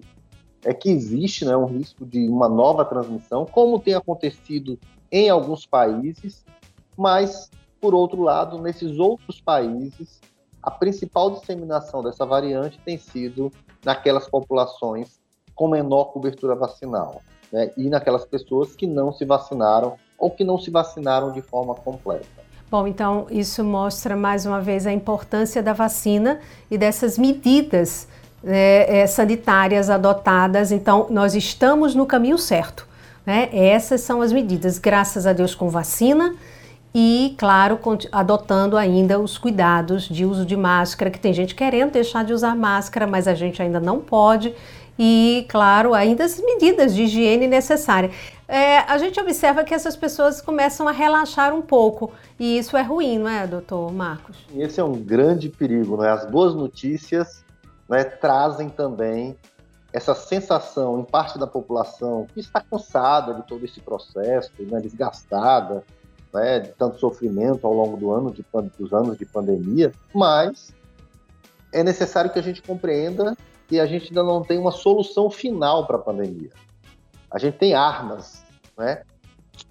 é 0.66 0.74
que 0.74 0.90
existe 0.90 1.46
né, 1.46 1.56
um 1.56 1.68
risco 1.68 2.06
de 2.06 2.28
uma 2.28 2.50
nova 2.50 2.84
transmissão, 2.84 3.46
como 3.46 3.80
tem 3.80 3.94
acontecido 3.94 4.78
em 5.10 5.30
alguns 5.30 5.66
países, 5.66 6.44
mas 6.98 7.50
por 7.80 7.94
outro 7.94 8.22
lado, 8.22 8.60
nesses 8.62 9.00
outros 9.00 9.40
países, 9.42 10.20
a 10.62 10.72
principal 10.72 11.32
disseminação 11.32 12.04
dessa 12.04 12.26
variante 12.26 12.80
tem 12.84 12.98
sido 12.98 13.52
naquelas 13.84 14.28
populações 14.28 15.20
com 15.56 15.68
menor 15.68 16.06
cobertura 16.06 16.56
vacinal 16.56 17.22
né, 17.52 17.72
e 17.78 17.90
naquelas 17.90 18.26
pessoas 18.26 18.76
que 18.76 18.86
não 18.86 19.14
se 19.14 19.26
vacinaram 19.26 19.96
ou 20.18 20.30
que 20.30 20.44
não 20.44 20.58
se 20.58 20.70
vacinaram 20.70 21.32
de 21.32 21.42
forma 21.42 21.74
completa. 21.74 22.26
Bom, 22.70 22.86
então 22.86 23.28
isso 23.30 23.64
mostra 23.64 24.16
mais 24.16 24.46
uma 24.46 24.60
vez 24.60 24.86
a 24.86 24.92
importância 24.92 25.64
da 25.64 25.72
vacina 25.72 26.42
e 26.70 26.78
dessas 26.78 27.18
medidas 27.18 28.08
é, 28.44 29.00
é, 29.00 29.08
sanitárias 29.08 29.90
adotadas. 29.90 30.72
Então, 30.72 31.08
nós 31.10 31.34
estamos 31.34 31.96
no 31.96 32.06
caminho 32.06 32.38
certo. 32.38 32.86
Né? 33.26 33.50
Essas 33.54 34.02
são 34.02 34.22
as 34.22 34.34
medidas, 34.34 34.78
graças 34.78 35.26
a 35.26 35.34
Deus, 35.34 35.56
com 35.56 35.70
vacina 35.70 36.36
e, 37.00 37.36
claro, 37.38 37.80
adotando 38.12 38.76
ainda 38.76 39.20
os 39.20 39.38
cuidados 39.38 40.10
de 40.10 40.26
uso 40.26 40.44
de 40.44 40.58
máscara, 40.58 41.12
que 41.12 41.20
tem 41.20 41.32
gente 41.32 41.54
querendo 41.54 41.92
deixar 41.92 42.26
de 42.26 42.34
usar 42.34 42.56
máscara, 42.56 43.06
mas 43.06 43.28
a 43.28 43.36
gente 43.36 43.62
ainda 43.62 43.80
não 43.80 44.00
pode. 44.00 44.56
E, 44.98 45.46
claro, 45.48 45.94
ainda 45.94 46.26
as 46.26 46.40
medidas 46.40 46.96
de 46.96 47.04
higiene 47.04 47.46
necessárias. 47.46 48.16
É, 48.48 48.80
a 48.80 48.98
gente 48.98 49.20
observa 49.20 49.64
que 49.64 49.76
essas 49.76 49.96
pessoas 49.96 50.42
começam 50.42 50.88
a 50.88 50.92
relaxar 50.92 51.54
um 51.54 51.62
pouco, 51.62 52.12
e 52.40 52.58
isso 52.58 52.76
é 52.76 52.82
ruim, 52.82 53.20
não 53.20 53.30
é, 53.30 53.46
doutor 53.46 53.94
Marcos? 53.94 54.36
Esse 54.56 54.80
é 54.80 54.84
um 54.84 54.94
grande 54.94 55.50
perigo, 55.50 56.04
é? 56.04 56.10
As 56.10 56.26
boas 56.26 56.56
notícias 56.56 57.46
né, 57.88 58.06
trazem 58.06 58.70
também 58.70 59.38
essa 59.94 60.16
sensação 60.16 61.00
em 61.00 61.04
parte 61.04 61.38
da 61.38 61.46
população 61.46 62.26
que 62.34 62.40
está 62.40 62.60
cansada 62.60 63.36
de 63.36 63.44
todo 63.44 63.64
esse 63.64 63.80
processo, 63.82 64.52
né, 64.60 64.80
desgastada, 64.82 65.84
né, 66.38 66.60
de 66.60 66.70
tanto 66.70 67.00
sofrimento 67.00 67.66
ao 67.66 67.74
longo 67.74 67.98
do 67.98 68.12
ano, 68.12 68.32
de, 68.32 68.46
dos 68.78 68.94
anos 68.94 69.18
de 69.18 69.26
pandemia, 69.26 69.92
mas 70.14 70.74
é 71.74 71.84
necessário 71.84 72.32
que 72.32 72.40
a 72.40 72.44
gente 72.44 72.62
compreenda 72.62 73.36
que 73.68 73.80
a 73.80 73.86
gente 73.86 74.10
ainda 74.10 74.24
não 74.24 74.44
tem 74.44 74.58
uma 74.58 74.72
solução 74.72 75.30
final 75.30 75.86
para 75.86 75.98
a 75.98 76.00
pandemia. 76.00 76.52
A 77.30 77.38
gente 77.38 77.58
tem 77.58 77.74
armas, 77.74 78.44
né? 78.78 79.04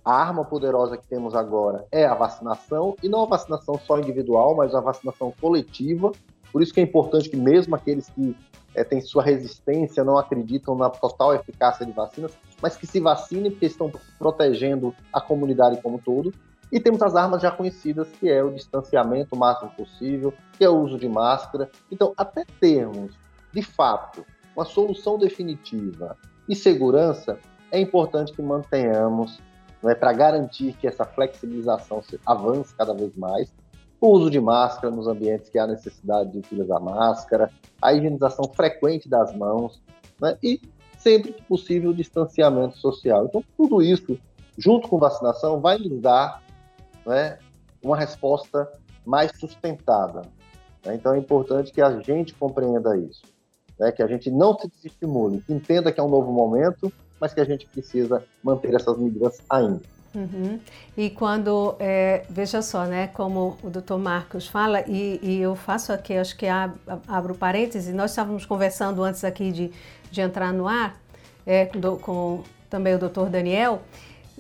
A 0.05 0.13
arma 0.13 0.45
poderosa 0.45 0.97
que 0.97 1.07
temos 1.07 1.35
agora 1.35 1.87
é 1.91 2.05
a 2.05 2.15
vacinação, 2.15 2.97
e 3.03 3.09
não 3.09 3.23
a 3.23 3.27
vacinação 3.27 3.79
só 3.79 3.99
individual, 3.99 4.55
mas 4.55 4.75
a 4.75 4.81
vacinação 4.81 5.33
coletiva. 5.41 6.13
Por 6.53 6.63
isso 6.63 6.75
que 6.75 6.81
é 6.81 6.83
importante 6.83 7.31
que 7.31 7.37
mesmo 7.37 7.75
aqueles 7.75 8.09
que 8.11 8.37
é, 8.75 8.85
têm 8.85 9.01
sua 9.01 9.23
resistência, 9.23 10.05
não 10.05 10.19
acreditam 10.19 10.77
na 10.77 10.91
total 10.91 11.35
eficácia 11.35 11.87
de 11.87 11.93
vacinas, 11.93 12.33
mas 12.61 12.77
que 12.77 12.87
se 12.87 13.01
vacinem 13.01 13.51
porque 13.51 13.67
estão 13.67 13.91
protegendo 14.19 14.95
a 15.13 15.21
comunidade 15.21 15.81
como 15.81 15.97
um 15.97 15.99
todo. 15.99 16.33
E 16.71 16.81
temos 16.81 17.01
as 17.03 17.15
armas 17.15 17.43
já 17.43 17.51
conhecidas, 17.51 18.09
que 18.19 18.29
é 18.29 18.43
o 18.43 18.53
distanciamento 18.53 19.35
o 19.35 19.39
máximo 19.39 19.71
possível, 19.71 20.35
que 20.57 20.65
é 20.65 20.69
o 20.69 20.79
uso 20.81 20.99
de 20.99 21.09
máscara. 21.09 21.71
Então, 21.91 22.13
até 22.17 22.45
termos, 22.61 23.13
de 23.53 23.63
fato, 23.63 24.25
uma 24.55 24.65
solução 24.65 25.19
definitiva 25.19 26.17
e 26.49 26.57
segurança, 26.57 27.39
é 27.71 27.81
importante 27.81 28.33
que 28.33 28.43
mantenhamos 28.43 29.39
é 29.85 29.95
para 29.95 30.13
garantir 30.13 30.73
que 30.75 30.87
essa 30.87 31.05
flexibilização 31.05 32.03
avance 32.25 32.75
cada 32.75 32.95
vez 32.95 33.17
mais. 33.17 33.53
O 34.01 34.09
uso 34.09 34.31
de 34.31 34.41
máscara 34.41 34.95
nos 34.95 35.07
ambientes 35.07 35.49
que 35.49 35.59
há 35.59 35.67
necessidade 35.67 36.33
de 36.33 36.39
utilizar 36.39 36.81
máscara, 36.81 37.51
a 37.81 37.93
higienização 37.93 38.45
frequente 38.53 39.09
das 39.09 39.35
mãos 39.35 39.81
né? 40.21 40.37
e, 40.43 40.61
sempre 40.99 41.33
que 41.33 41.43
possível, 41.43 41.91
o 41.91 41.95
distanciamento 41.95 42.77
social. 42.79 43.27
Então, 43.27 43.45
tudo 43.57 43.81
isso, 43.81 44.19
junto 44.59 44.89
com 44.89 44.99
vacinação, 44.99 45.61
vai 45.61 45.79
nos 45.79 46.01
dar 46.01 46.43
né, 47.07 47.39
uma 47.83 47.97
resposta 47.97 48.71
mais 49.05 49.31
sustentada. 49.39 50.23
Né? 50.85 50.97
Então, 50.97 51.15
é 51.15 51.19
importante 51.19 51.73
que 51.73 51.81
a 51.81 52.01
gente 52.01 52.35
compreenda 52.35 52.97
isso, 52.97 53.23
né? 53.79 53.93
que 53.93 54.03
a 54.03 54.07
gente 54.07 54.31
não 54.31 54.59
se 54.59 54.69
desestimule, 54.69 55.41
que 55.41 55.53
entenda 55.53 55.93
que 55.93 56.01
é 56.01 56.03
um 56.03 56.09
novo 56.09 56.33
momento, 56.33 56.93
mas 57.21 57.33
que 57.33 57.41
a 57.41 57.45
gente 57.45 57.67
precisa 57.67 58.23
manter 58.43 58.75
essas 58.75 58.99
medidas 58.99 59.41
ainda. 59.49 59.81
Uhum. 60.15 60.59
E 60.97 61.11
quando, 61.11 61.77
é, 61.79 62.25
veja 62.31 62.63
só, 62.63 62.87
né, 62.87 63.09
como 63.09 63.59
o 63.63 63.69
doutor 63.69 63.99
Marcos 63.99 64.49
fala, 64.49 64.81
e, 64.89 65.21
e, 65.23 65.43
eu 65.43 65.55
faço 65.55 65.93
aqui, 65.93 66.15
acho 66.15 66.35
que 66.39 66.47
abro, 66.47 66.79
abro 67.07 67.35
parênteses, 67.35 67.95
nós 67.95 68.13
estávamos 68.13 68.47
conversando 68.47 69.03
antes 69.03 69.23
aqui 69.25 69.53
de, 69.53 69.71
de 70.11 70.21
entrar 70.23 70.55
no 70.55 70.67
ar, 70.67 70.99
é, 71.45 71.67
com, 71.67 71.99
com, 71.99 72.43
também 72.71 72.95
o 72.95 72.99
doutor 72.99 73.29
Daniel, 73.29 73.83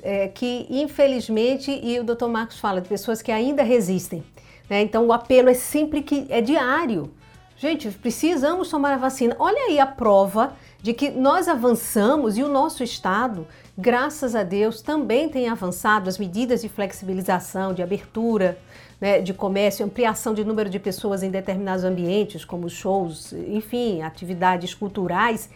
é, 0.06 0.28
que 0.28 0.68
infelizmente, 0.70 1.80
e 1.82 1.98
o 1.98 2.04
doutor 2.04 2.28
Marcos 2.28 2.60
fala 2.60 2.80
de 2.80 2.88
pessoas 2.88 3.20
que 3.20 3.32
ainda 3.32 3.64
resistem, 3.64 4.22
né, 4.70 4.80
então 4.80 5.04
o 5.04 5.12
apelo 5.12 5.48
é 5.48 5.54
sempre 5.54 6.00
que 6.00 6.26
é 6.28 6.40
diário. 6.40 7.10
Gente, 7.58 7.90
precisamos 7.90 8.68
tomar 8.68 8.92
a 8.92 8.98
vacina. 8.98 9.34
Olha 9.38 9.58
aí 9.62 9.80
a 9.80 9.86
prova 9.86 10.52
de 10.80 10.92
que 10.92 11.10
nós 11.10 11.48
avançamos 11.48 12.36
e 12.36 12.42
o 12.42 12.48
nosso 12.48 12.84
Estado, 12.84 13.46
graças 13.76 14.34
a 14.36 14.42
Deus, 14.42 14.82
também 14.82 15.28
tem 15.28 15.48
avançado 15.48 16.08
as 16.08 16.18
medidas 16.18 16.60
de 16.60 16.68
flexibilização, 16.68 17.72
de 17.72 17.82
abertura 17.82 18.58
né, 19.00 19.20
de 19.20 19.34
comércio, 19.34 19.84
ampliação 19.84 20.34
de 20.34 20.44
número 20.44 20.70
de 20.70 20.78
pessoas 20.78 21.22
em 21.22 21.30
determinados 21.30 21.84
ambientes, 21.84 22.44
como 22.44 22.68
shows, 22.68 23.32
enfim, 23.32 24.02
atividades 24.02 24.74
culturais. 24.74 25.50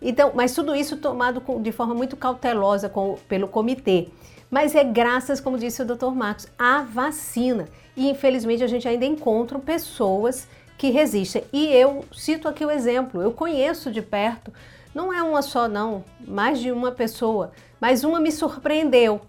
Então, 0.00 0.32
mas 0.34 0.54
tudo 0.54 0.74
isso 0.74 0.96
tomado 0.96 1.42
de 1.60 1.72
forma 1.72 1.94
muito 1.94 2.16
cautelosa 2.16 2.88
com, 2.88 3.16
pelo 3.28 3.48
comitê. 3.48 4.08
Mas 4.50 4.74
é 4.74 4.82
graças, 4.82 5.40
como 5.40 5.58
disse 5.58 5.82
o 5.82 5.84
Dr. 5.84 6.12
Marcos, 6.14 6.46
à 6.58 6.82
vacina. 6.82 7.66
E 7.96 8.08
infelizmente 8.08 8.62
a 8.62 8.66
gente 8.66 8.88
ainda 8.88 9.04
encontra 9.04 9.58
pessoas 9.58 10.48
que 10.78 10.90
resistem. 10.90 11.42
E 11.52 11.66
eu 11.66 12.04
cito 12.12 12.48
aqui 12.48 12.64
o 12.64 12.70
exemplo, 12.70 13.20
eu 13.20 13.32
conheço 13.32 13.90
de 13.90 14.00
perto, 14.00 14.52
não 14.94 15.12
é 15.12 15.22
uma 15.22 15.42
só 15.42 15.68
não, 15.68 16.04
mais 16.26 16.60
de 16.60 16.70
uma 16.70 16.92
pessoa, 16.92 17.50
mas 17.80 18.04
uma 18.04 18.20
me 18.20 18.30
surpreendeu 18.30 19.20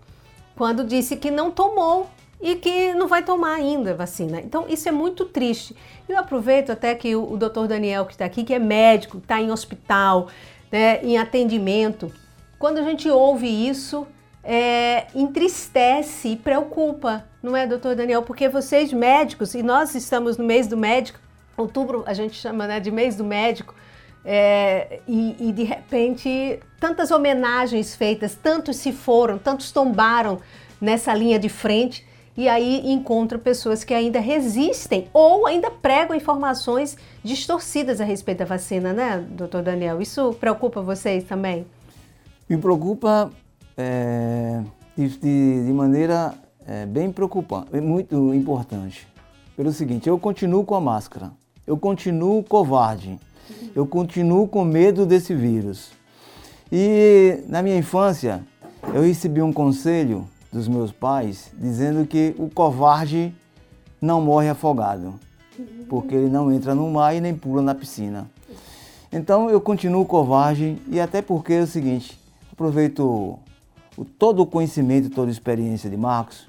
quando 0.56 0.84
disse 0.84 1.16
que 1.16 1.32
não 1.32 1.50
tomou 1.52 2.10
e 2.42 2.56
que 2.56 2.94
não 2.94 3.08
vai 3.08 3.24
tomar 3.24 3.56
ainda 3.56 3.92
a 3.92 3.96
vacina. 3.96 4.40
Então 4.40 4.66
isso 4.70 4.88
é 4.88 4.92
muito 4.92 5.26
triste. 5.26 5.76
Eu 6.08 6.18
aproveito 6.18 6.70
até 6.70 6.96
que 6.96 7.16
o, 7.16 7.34
o 7.34 7.38
doutor 7.38 7.68
Daniel 7.68 8.06
que 8.06 8.14
está 8.14 8.26
aqui, 8.26 8.44
que 8.44 8.54
é 8.54 8.60
médico, 8.60 9.18
está 9.18 9.42
em 9.42 9.52
hospital, 9.52 10.28
né, 10.72 11.02
em 11.04 11.18
atendimento, 11.18 12.12
quando 12.58 12.78
a 12.78 12.84
gente 12.84 13.10
ouve 13.10 13.48
isso, 13.48 14.06
é, 14.44 15.08
entristece 15.16 16.30
e 16.30 16.36
preocupa, 16.36 17.26
não 17.42 17.56
é, 17.56 17.66
doutor 17.66 17.96
Daniel? 17.96 18.22
Porque 18.24 18.50
vocês 18.50 18.92
médicos, 18.92 19.54
e 19.54 19.64
nós 19.64 19.96
estamos 19.96 20.38
no 20.38 20.44
mês 20.44 20.68
do 20.68 20.78
médico, 20.78 21.20
outubro 21.56 22.04
a 22.06 22.14
gente 22.14 22.36
chama 22.36 22.68
né, 22.68 22.80
de 22.80 22.92
mês 22.92 23.16
do 23.16 23.24
médico, 23.24 23.74
é, 24.26 25.00
e, 25.08 25.36
e, 25.40 25.52
de 25.54 25.64
repente 25.64 26.60
tantas 26.80 27.10
homenagens 27.10 27.96
feitas, 27.96 28.36
tantos 28.36 28.76
se 28.76 28.92
foram, 28.92 29.38
tantos 29.38 29.72
tombaram 29.72 30.42
nessa 30.80 31.14
linha 31.14 31.40
de 31.40 31.48
frente, 31.48 32.06
e 32.40 32.48
aí 32.48 32.92
encontro 32.92 33.38
pessoas 33.38 33.84
que 33.84 33.94
ainda 33.94 34.20
resistem 34.20 35.08
ou 35.14 35.46
ainda 35.46 35.70
pregam 35.70 36.16
informações 36.16 36.98
distorcidas 37.24 38.00
a 38.00 38.04
respeito 38.04 38.40
da 38.40 38.46
vacina, 38.46 38.94
né, 38.94 39.24
doutor 39.30 39.62
Daniel? 39.62 40.02
Isso 40.02 40.34
preocupa 40.40 40.82
vocês 40.82 41.24
também? 41.24 41.68
Me 42.50 42.58
preocupa 42.58 43.30
é, 43.78 44.62
de, 44.98 45.10
de, 45.66 45.74
maneira 45.74 46.34
é, 46.66 46.86
bem 46.86 47.12
preocupante, 47.12 47.80
muito 47.80 48.34
importante. 48.34 49.08
Pelo 49.56 49.72
seguinte, 49.72 50.08
eu 50.08 50.18
continuo 50.18 50.64
com 50.64 50.76
a 50.76 50.82
máscara 50.82 51.32
eu 51.70 51.78
continuo 51.78 52.44
covarde, 52.44 53.20
eu 53.76 53.86
continuo 53.86 54.48
com 54.48 54.66
medo 54.66 55.06
desse 55.06 55.36
vírus. 55.36 55.92
E 56.72 57.44
na 57.48 57.62
minha 57.62 57.78
infância, 57.78 58.44
eu 58.92 59.04
recebi 59.04 59.40
um 59.40 59.54
conselho 59.54 60.28
dos 60.52 60.68
meus 60.68 60.92
pais 60.92 61.52
dizendo 61.58 62.06
que 62.06 62.36
o 62.38 62.50
covarde 62.50 63.34
não 64.02 64.22
morre 64.22 64.50
afogado, 64.50 65.20
porque 65.88 66.16
ele 66.16 66.30
não 66.30 66.52
entra 66.52 66.74
no 66.74 66.90
mar 66.90 67.16
e 67.16 67.22
nem 67.22 67.36
pula 67.36 67.62
na 67.62 67.76
piscina. 67.76 68.30
Então 69.12 69.50
eu 69.50 69.60
continuo 69.60 70.06
covarde 70.06 70.82
e 70.88 71.00
até 71.00 71.22
porque 71.22 71.54
é 71.54 71.62
o 71.62 71.68
seguinte, 71.68 72.20
aproveito 72.52 73.40
o, 73.98 74.06
todo 74.06 74.42
o 74.42 74.46
conhecimento, 74.46 75.10
toda 75.10 75.30
a 75.30 75.32
experiência 75.32 75.90
de 75.90 75.98
Marcos 75.98 76.48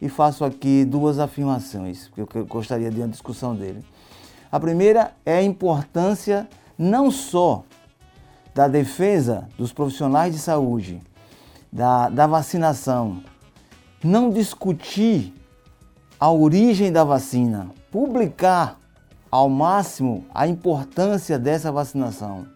e 0.00 0.08
faço 0.08 0.44
aqui 0.44 0.84
duas 0.84 1.18
afirmações 1.18 2.08
que 2.14 2.20
eu 2.20 2.46
gostaria 2.46 2.90
de 2.90 3.00
uma 3.00 3.08
discussão 3.08 3.54
dele. 3.54 3.84
A 4.50 4.58
primeira 4.58 5.12
é 5.26 5.36
a 5.36 5.42
importância 5.42 6.48
não 6.78 7.10
só 7.10 7.64
da 8.54 8.66
defesa 8.66 9.48
dos 9.58 9.72
profissionais 9.72 10.32
de 10.32 10.40
saúde, 10.40 11.02
da, 11.70 12.08
da 12.08 12.26
vacinação, 12.26 13.22
não 14.02 14.30
discutir 14.30 15.34
a 16.18 16.30
origem 16.30 16.92
da 16.92 17.04
vacina, 17.04 17.70
publicar 17.90 18.78
ao 19.30 19.48
máximo 19.48 20.24
a 20.34 20.46
importância 20.46 21.38
dessa 21.38 21.70
vacinação, 21.70 22.46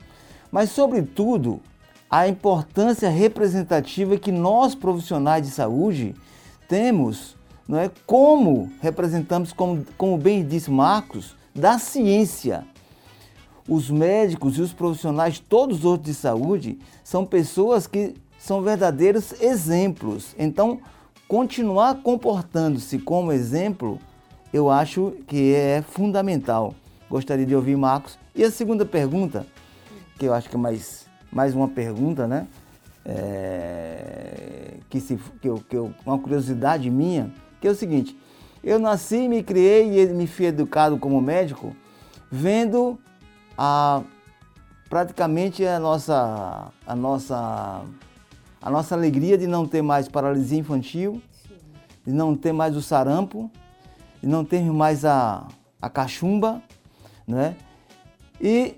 mas, 0.50 0.70
sobretudo, 0.70 1.61
a 2.11 2.28
importância 2.28 3.08
representativa 3.08 4.18
que 4.18 4.30
nós 4.30 4.75
profissionais 4.75 5.46
de 5.46 5.50
saúde 5.50 6.14
temos, 6.68 7.37
não 7.66 7.78
é? 7.78 7.90
Como 8.06 8.70
representamos, 8.80 9.52
como, 9.52 9.84
como 9.96 10.18
bem 10.18 10.44
disse 10.44 10.70
Marcos, 10.70 11.34
da 11.54 11.78
ciência. 11.78 12.66
Os 13.66 13.88
médicos 13.90 14.58
e 14.58 14.61
os 14.61 14.72
profissionais, 14.72 15.38
todos 15.38 15.78
os 15.78 15.84
outros 15.84 16.14
de 16.14 16.20
saúde, 16.20 16.78
são 17.04 17.25
pessoas 17.25 17.87
que 17.87 18.14
são 18.38 18.61
verdadeiros 18.61 19.40
exemplos. 19.40 20.34
Então, 20.38 20.80
continuar 21.33 22.03
comportando-se 22.03 22.99
como 22.99 23.33
exemplo, 23.33 23.99
eu 24.53 24.71
acho 24.71 25.15
que 25.27 25.55
é 25.55 25.81
fundamental. 25.81 26.75
Gostaria 27.09 27.47
de 27.47 27.57
ouvir 27.57 27.75
Marcos. 27.75 28.19
E 28.35 28.45
a 28.45 28.51
segunda 28.51 28.85
pergunta, 28.85 29.47
que 30.19 30.27
eu 30.27 30.35
acho 30.35 30.51
que 30.51 30.57
é 30.57 30.59
mais, 30.59 31.07
mais 31.33 31.55
uma 31.55 31.69
pergunta, 31.69 32.27
né? 32.27 32.47
É, 33.07 34.75
que, 34.91 35.01
se, 35.01 35.19
que, 35.41 35.49
eu, 35.49 35.65
que 35.67 35.75
eu, 35.75 35.95
uma 36.05 36.19
curiosidade 36.19 36.91
minha, 36.91 37.33
que 37.62 37.67
é 37.67 37.71
o 37.71 37.75
seguinte: 37.75 38.15
eu 38.62 38.79
nasci, 38.79 39.27
me 39.27 39.43
criei 39.43 40.03
e 40.03 40.07
me 40.09 40.27
fui 40.27 40.45
educado 40.45 40.99
como 40.99 41.19
médico, 41.23 41.75
vendo 42.31 42.99
a, 43.57 44.03
praticamente 44.91 45.65
a 45.67 45.81
nossa, 45.81 46.71
a, 46.87 46.95
nossa, 46.95 47.81
a 48.62 48.71
nossa 48.71 48.95
alegria 48.95 49.37
de 49.37 49.47
não 49.47 49.66
ter 49.66 49.83
mais 49.83 50.09
paralisia 50.09 50.59
infantil, 50.59 51.21
de 52.07 52.12
não 52.12 52.37
ter 52.37 52.52
mais 52.52 52.76
o 52.76 52.83
sarampo, 52.83 53.50
de 54.21 54.28
não 54.28 54.45
ter 54.45 54.62
mais 54.73 55.04
a, 55.04 55.49
a 55.81 55.90
cachumba, 55.90 56.62
né? 57.26 57.57
E 58.40 58.76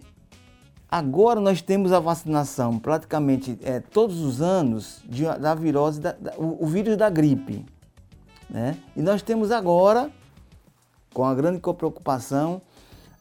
agora 0.90 1.38
nós 1.40 1.60
temos 1.60 1.92
a 1.92 2.00
vacinação 2.00 2.78
praticamente 2.78 3.58
é, 3.62 3.80
todos 3.80 4.20
os 4.20 4.40
anos 4.40 5.02
de, 5.04 5.24
da 5.38 5.54
virose, 5.54 6.00
da, 6.00 6.12
da, 6.12 6.34
o, 6.36 6.64
o 6.64 6.66
vírus 6.66 6.96
da 6.96 7.10
gripe. 7.10 7.64
Né? 8.48 8.76
E 8.96 9.02
nós 9.02 9.22
temos 9.22 9.50
agora, 9.50 10.10
com 11.12 11.24
a 11.24 11.34
grande 11.34 11.60
preocupação, 11.60 12.60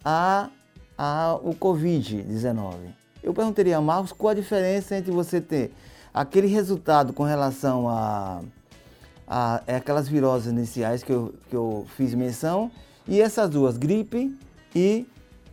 a, 0.03 0.49
a, 0.97 1.39
o 1.41 1.55
Covid-19. 1.55 2.75
Eu 3.21 3.33
perguntaria 3.33 3.77
a 3.77 3.81
Marcos 3.81 4.11
qual 4.11 4.31
a 4.31 4.33
diferença 4.33 4.97
entre 4.97 5.11
você 5.11 5.39
ter 5.39 5.73
aquele 6.13 6.47
resultado 6.47 7.11
com 7.11 7.23
relação 7.23 7.89
a, 7.89 8.41
a, 9.27 9.55
a 9.55 9.61
é 9.65 9.75
aquelas 9.75 10.07
viroses 10.07 10.51
iniciais 10.51 11.03
que 11.03 11.11
eu, 11.11 11.33
que 11.49 11.55
eu 11.55 11.85
fiz 11.97 12.13
menção 12.13 12.69
e 13.07 13.19
essas 13.19 13.49
duas, 13.49 13.77
gripe 13.77 14.37
e 14.75 15.05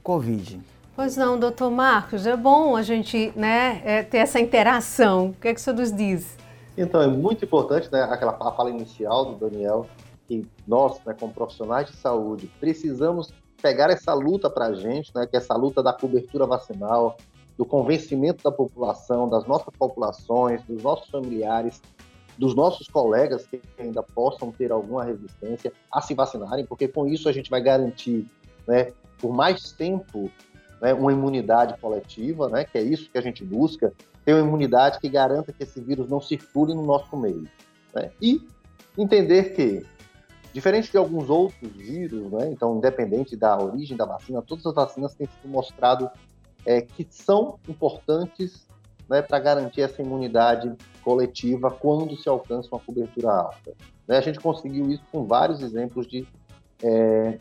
Covid. 0.03 0.61
Pois 0.95 1.17
não, 1.17 1.39
doutor 1.39 1.71
Marcos, 1.71 2.27
é 2.27 2.37
bom 2.37 2.77
a 2.77 2.83
gente 2.83 3.33
né, 3.35 3.81
é, 3.85 4.03
ter 4.03 4.19
essa 4.19 4.39
interação. 4.39 5.29
O 5.29 5.33
que, 5.33 5.49
é 5.49 5.55
que 5.55 5.61
o 5.61 5.63
senhor 5.63 5.77
nos 5.77 5.93
diz? 5.93 6.37
Então, 6.77 7.01
é 7.01 7.07
muito 7.07 7.45
importante, 7.45 7.91
né, 7.91 8.03
aquela 8.03 8.33
fala 8.33 8.71
inicial 8.71 9.35
do 9.35 9.49
Daniel, 9.49 9.87
que 10.27 10.47
nós, 10.67 11.01
né, 11.05 11.15
como 11.19 11.33
profissionais 11.33 11.91
de 11.91 11.97
saúde, 11.97 12.51
precisamos 12.61 13.33
pegar 13.61 13.91
essa 13.91 14.13
luta 14.15 14.51
para 14.51 14.67
a 14.67 14.75
gente, 14.75 15.11
né, 15.15 15.27
que 15.27 15.37
é 15.37 15.39
essa 15.39 15.55
luta 15.55 15.83
da 15.83 15.93
cobertura 15.93 16.47
vacinal, 16.47 17.17
do 17.61 17.67
convencimento 17.67 18.43
da 18.43 18.51
população, 18.51 19.29
das 19.29 19.45
nossas 19.45 19.75
populações, 19.79 20.63
dos 20.63 20.83
nossos 20.83 21.11
familiares, 21.11 21.83
dos 22.39 22.55
nossos 22.55 22.89
colegas 22.89 23.47
que 23.47 23.61
ainda 23.79 24.03
possam 24.03 24.51
ter 24.51 24.73
alguma 24.73 25.05
resistência 25.05 25.71
a 25.93 26.01
se 26.01 26.15
vacinarem, 26.15 26.65
porque 26.65 26.89
com 26.89 27.07
isso 27.07 27.29
a 27.29 27.33
gente 27.33 27.51
vai 27.51 27.61
garantir, 27.61 28.27
né, 28.67 28.93
por 29.19 29.35
mais 29.35 29.73
tempo, 29.73 30.31
né, 30.81 30.95
uma 30.95 31.13
imunidade 31.13 31.79
coletiva, 31.79 32.49
né, 32.49 32.65
que 32.65 32.79
é 32.79 32.83
isso 32.83 33.11
que 33.11 33.19
a 33.19 33.21
gente 33.21 33.45
busca, 33.45 33.93
ter 34.25 34.33
uma 34.33 34.49
imunidade 34.49 34.99
que 34.99 35.11
garanta 35.11 35.53
que 35.53 35.63
esse 35.63 35.83
vírus 35.83 36.09
não 36.09 36.19
circule 36.19 36.73
no 36.73 36.83
nosso 36.83 37.15
meio. 37.15 37.47
Né? 37.95 38.11
E 38.23 38.41
entender 38.97 39.55
que, 39.55 39.85
diferente 40.51 40.91
de 40.91 40.97
alguns 40.97 41.29
outros 41.29 41.71
vírus, 41.73 42.33
né, 42.33 42.49
então, 42.51 42.79
independente 42.79 43.37
da 43.37 43.63
origem 43.63 43.99
da 43.99 44.07
vacina, 44.07 44.41
todas 44.41 44.65
as 44.65 44.75
vacinas 44.75 45.15
têm 45.15 45.27
sido 45.27 45.53
mostrado 45.53 46.11
é, 46.65 46.81
que 46.81 47.07
são 47.11 47.59
importantes 47.69 48.67
né, 49.09 49.23
para 49.23 49.39
garantir 49.39 49.83
essa 49.83 50.01
imunidade 50.01 50.73
coletiva 51.03 51.71
quando 51.71 52.17
se 52.17 52.29
alcança 52.29 52.69
uma 52.71 52.81
cobertura 52.81 53.31
alta. 53.31 53.73
Né, 54.07 54.19
a 54.19 54.21
gente 54.21 54.39
conseguiu 54.39 54.91
isso 54.91 55.03
com 55.11 55.25
vários 55.25 55.63
exemplos 55.63 56.07
de 56.07 56.27
é, 56.83 57.39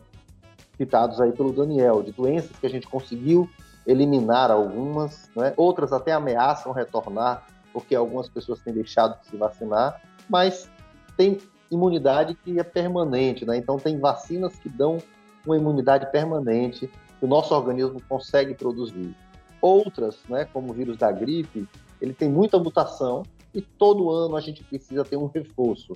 citados 0.78 1.20
aí 1.22 1.32
pelo 1.32 1.54
Daniel, 1.54 2.02
de 2.02 2.12
doenças 2.12 2.58
que 2.58 2.66
a 2.66 2.70
gente 2.70 2.88
conseguiu 2.88 3.50
eliminar 3.86 4.52
algumas, 4.52 5.30
né, 5.36 5.54
outras 5.58 5.92
até 5.92 6.12
ameaçam 6.12 6.72
retornar, 6.72 7.48
porque 7.74 7.96
algumas 7.96 8.28
pessoas 8.30 8.60
têm 8.60 8.74
deixado 8.74 9.20
de 9.20 9.28
se 9.28 9.38
vacinar, 9.38 10.02
mas 10.30 10.70
tem 11.16 11.40
imunidade 11.72 12.34
que 12.34 12.60
é 12.60 12.64
permanente, 12.64 13.46
né? 13.46 13.58
Então 13.58 13.78
tem 13.78 14.00
vacinas 14.00 14.56
que 14.56 14.70
dão 14.70 14.98
uma 15.46 15.58
imunidade 15.58 16.12
permanente 16.12 16.90
que 17.20 17.26
o 17.26 17.28
nosso 17.28 17.54
organismo 17.54 18.02
consegue 18.08 18.54
produzir. 18.54 19.14
Outras, 19.62 20.18
né, 20.30 20.46
como 20.46 20.72
o 20.72 20.74
vírus 20.74 20.98
da 20.98 21.12
gripe, 21.12 21.68
ele 22.02 22.14
tem 22.14 22.30
muita 22.30 22.58
mutação 22.58 23.24
e 23.54 23.62
todo 23.62 24.10
ano 24.10 24.38
a 24.38 24.42
gente 24.42 24.64
precisa 24.64 25.04
ter 25.04 25.18
um 25.18 25.28
reforço. 25.28 25.94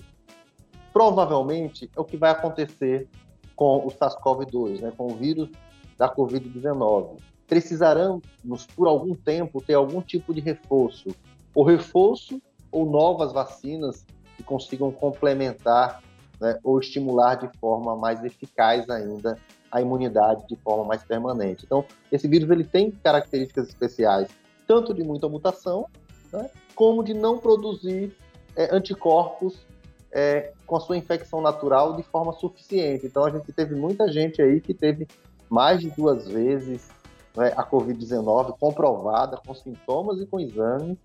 Provavelmente 0.92 1.90
é 1.96 2.00
o 2.00 2.04
que 2.04 2.18
vai 2.18 2.32
acontecer 2.32 3.08
com 3.56 3.88
o 3.88 3.90
SARS-CoV-2, 3.90 4.82
né, 4.82 4.92
com 4.96 5.08
o 5.08 5.16
vírus 5.16 5.50
da 5.98 6.14
Covid-19. 6.14 7.20
Precisaremos, 7.48 8.22
por 8.76 8.88
algum 8.88 9.16
tempo, 9.16 9.62
ter 9.62 9.76
algum 9.76 10.02
tipo 10.02 10.34
de 10.34 10.42
reforço. 10.42 11.10
O 11.56 11.64
reforço 11.64 12.42
ou 12.72 12.90
novas 12.90 13.32
vacinas 13.32 14.06
que 14.36 14.44
consigam 14.44 14.92
complementar 14.92 16.02
né, 16.42 16.60
ou 16.64 16.80
estimular 16.80 17.36
de 17.36 17.50
forma 17.60 17.96
mais 17.96 18.24
eficaz 18.24 18.90
ainda 18.90 19.38
a 19.74 19.82
imunidade 19.82 20.48
de 20.48 20.56
forma 20.58 20.86
mais 20.86 21.04
permanente. 21.04 21.66
Então, 21.66 21.84
esse 22.12 22.28
vírus 22.28 22.48
ele 22.52 22.64
tem 22.64 22.92
características 22.92 23.68
especiais, 23.68 24.30
tanto 24.68 24.94
de 24.94 25.04
muita 25.04 25.28
mutação, 25.28 25.88
né, 26.32 26.48
como 26.76 27.04
de 27.04 27.16
não 27.16 27.40
produzir 27.40 28.16
é, 28.56 28.74
anticorpos 28.74 29.66
é, 30.12 30.54
com 30.68 30.76
a 30.76 30.80
sua 30.80 30.96
infecção 30.96 31.42
natural 31.42 31.96
de 31.96 32.04
forma 32.04 32.34
suficiente. 32.34 33.08
Então, 33.08 33.26
a 33.26 33.32
gente 33.32 33.52
teve 33.52 33.74
muita 33.74 34.12
gente 34.12 34.44
aí 34.44 34.62
que 34.62 34.76
teve 34.76 35.08
mais 35.50 35.80
de 35.80 35.90
duas 35.90 36.28
vezes 36.28 36.92
né, 37.36 37.52
a 37.58 37.66
Covid-19 37.66 38.56
comprovada, 38.60 39.38
com 39.38 39.56
sintomas 39.56 40.22
e 40.22 40.28
com 40.28 40.40
exames, 40.40 41.00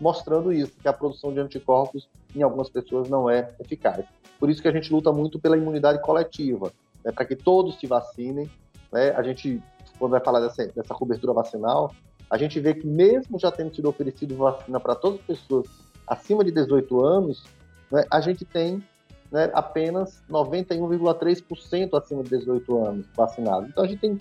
mostrando 0.00 0.50
isso, 0.50 0.72
que 0.80 0.88
a 0.88 0.94
produção 0.94 1.30
de 1.30 1.40
anticorpos 1.40 2.08
em 2.34 2.40
algumas 2.40 2.70
pessoas 2.70 3.10
não 3.10 3.28
é 3.28 3.50
eficaz. 3.60 4.06
Por 4.40 4.48
isso 4.48 4.62
que 4.62 4.68
a 4.68 4.72
gente 4.72 4.90
luta 4.90 5.12
muito 5.12 5.38
pela 5.38 5.58
imunidade 5.58 6.00
coletiva, 6.00 6.72
né, 7.08 7.12
para 7.12 7.24
que 7.24 7.34
todos 7.34 7.80
se 7.80 7.86
vacinem. 7.86 8.50
Né? 8.92 9.10
A 9.12 9.22
gente, 9.22 9.62
quando 9.98 10.12
vai 10.12 10.20
falar 10.20 10.40
dessa, 10.40 10.66
dessa 10.66 10.94
cobertura 10.94 11.32
vacinal, 11.32 11.94
a 12.30 12.36
gente 12.36 12.60
vê 12.60 12.74
que 12.74 12.86
mesmo 12.86 13.38
já 13.38 13.50
tendo 13.50 13.74
sido 13.74 13.88
oferecido 13.88 14.36
vacina 14.36 14.78
para 14.78 14.94
todas 14.94 15.20
as 15.20 15.26
pessoas 15.26 15.66
acima 16.06 16.44
de 16.44 16.50
18 16.52 17.02
anos, 17.02 17.44
né, 17.90 18.04
a 18.10 18.20
gente 18.20 18.44
tem 18.44 18.84
né, 19.32 19.50
apenas 19.54 20.22
91,3% 20.28 21.98
acima 21.98 22.22
de 22.22 22.28
18 22.30 22.84
anos 22.84 23.06
vacinados. 23.16 23.70
Então 23.70 23.84
a 23.84 23.86
gente 23.86 24.00
tem 24.00 24.18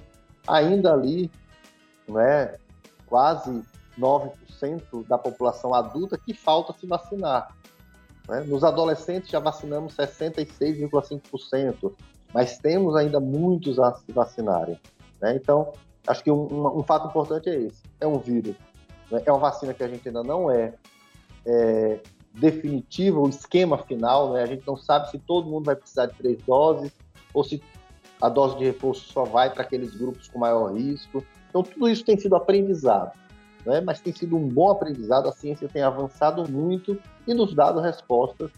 ainda 0.48 0.94
ali 0.94 1.30
né, 2.08 2.56
quase 3.06 3.62
9% 4.00 5.06
da 5.08 5.18
população 5.18 5.74
adulta 5.74 6.18
que 6.18 6.34
falta 6.34 6.74
se 6.80 6.88
vacinar. 6.88 7.54
Né? 8.30 8.42
Nos 8.42 8.64
adolescentes 8.64 9.30
já 9.30 9.40
vacinamos 9.40 9.96
66,5%, 9.96 11.94
mas 12.38 12.60
temos 12.60 12.96
ainda 12.96 13.20
muitos 13.20 13.80
a 13.80 13.96
se 13.96 14.12
vacinarem. 14.12 14.80
Né? 15.20 15.36
Então, 15.36 15.74
acho 16.06 16.24
que 16.24 16.30
um, 16.30 16.78
um, 16.78 16.84
fato 16.84 17.08
importante 17.08 17.50
é 17.50 17.56
esse: 17.56 17.82
é 18.00 18.06
um 18.06 18.20
vírus, 18.20 18.56
né? 19.10 19.24
é 19.26 19.32
uma 19.32 19.40
vacina 19.40 19.74
que 19.74 19.84
a 19.84 19.88
gente 19.88 20.08
ainda 20.08 20.22
não 20.22 20.52
é, 20.52 20.76
é 21.44 22.00
definitiva, 22.36 23.20
o 23.20 23.28
esquema 23.28 23.80
final, 23.80 24.34
né? 24.34 24.44
a 24.44 24.46
gente 24.46 24.68
não 24.68 24.78
sabe 24.78 25.10
se 25.10 25.18
todo 25.18 25.50
mundo 25.50 25.66
vai 25.66 25.76
precisar 25.76 26.06
de 26.06 26.14
três 26.14 26.40
doses 26.44 26.92
ou 27.34 27.44
se 27.44 27.60
a 28.22 28.30
dose 28.30 28.56
de 28.60 28.66
reforço 28.66 29.12
só 29.12 29.24
vai 29.24 29.50
para 29.52 29.64
aqueles 29.64 29.96
grupos 29.96 30.28
com 30.28 30.38
maior 30.38 30.76
risco. 30.76 31.26
Então, 31.50 31.64
tudo 31.64 31.90
isso 31.90 32.06
tem 32.06 32.20
sido 32.20 32.36
aprendizado, 32.36 33.18
né? 33.66 33.82
mas 33.82 34.00
tem 34.00 34.14
sido 34.14 34.38
um 34.38 34.48
bom 34.48 34.70
aprendizado. 34.70 35.28
A 35.28 35.32
ciência 35.32 35.68
tem 35.68 35.82
avançado 35.82 36.48
muito 36.48 37.02
e 37.26 37.34
nos 37.34 37.56
dado 37.56 37.80
respostas 37.80 38.52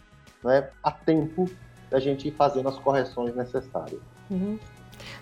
né, 0.43 0.69
a 0.83 0.91
tempo 0.91 1.49
da 1.89 1.99
gente 1.99 2.27
ir 2.27 2.31
fazendo 2.31 2.69
as 2.69 2.77
correções 2.77 3.35
necessárias. 3.35 3.99
Uhum. 4.29 4.57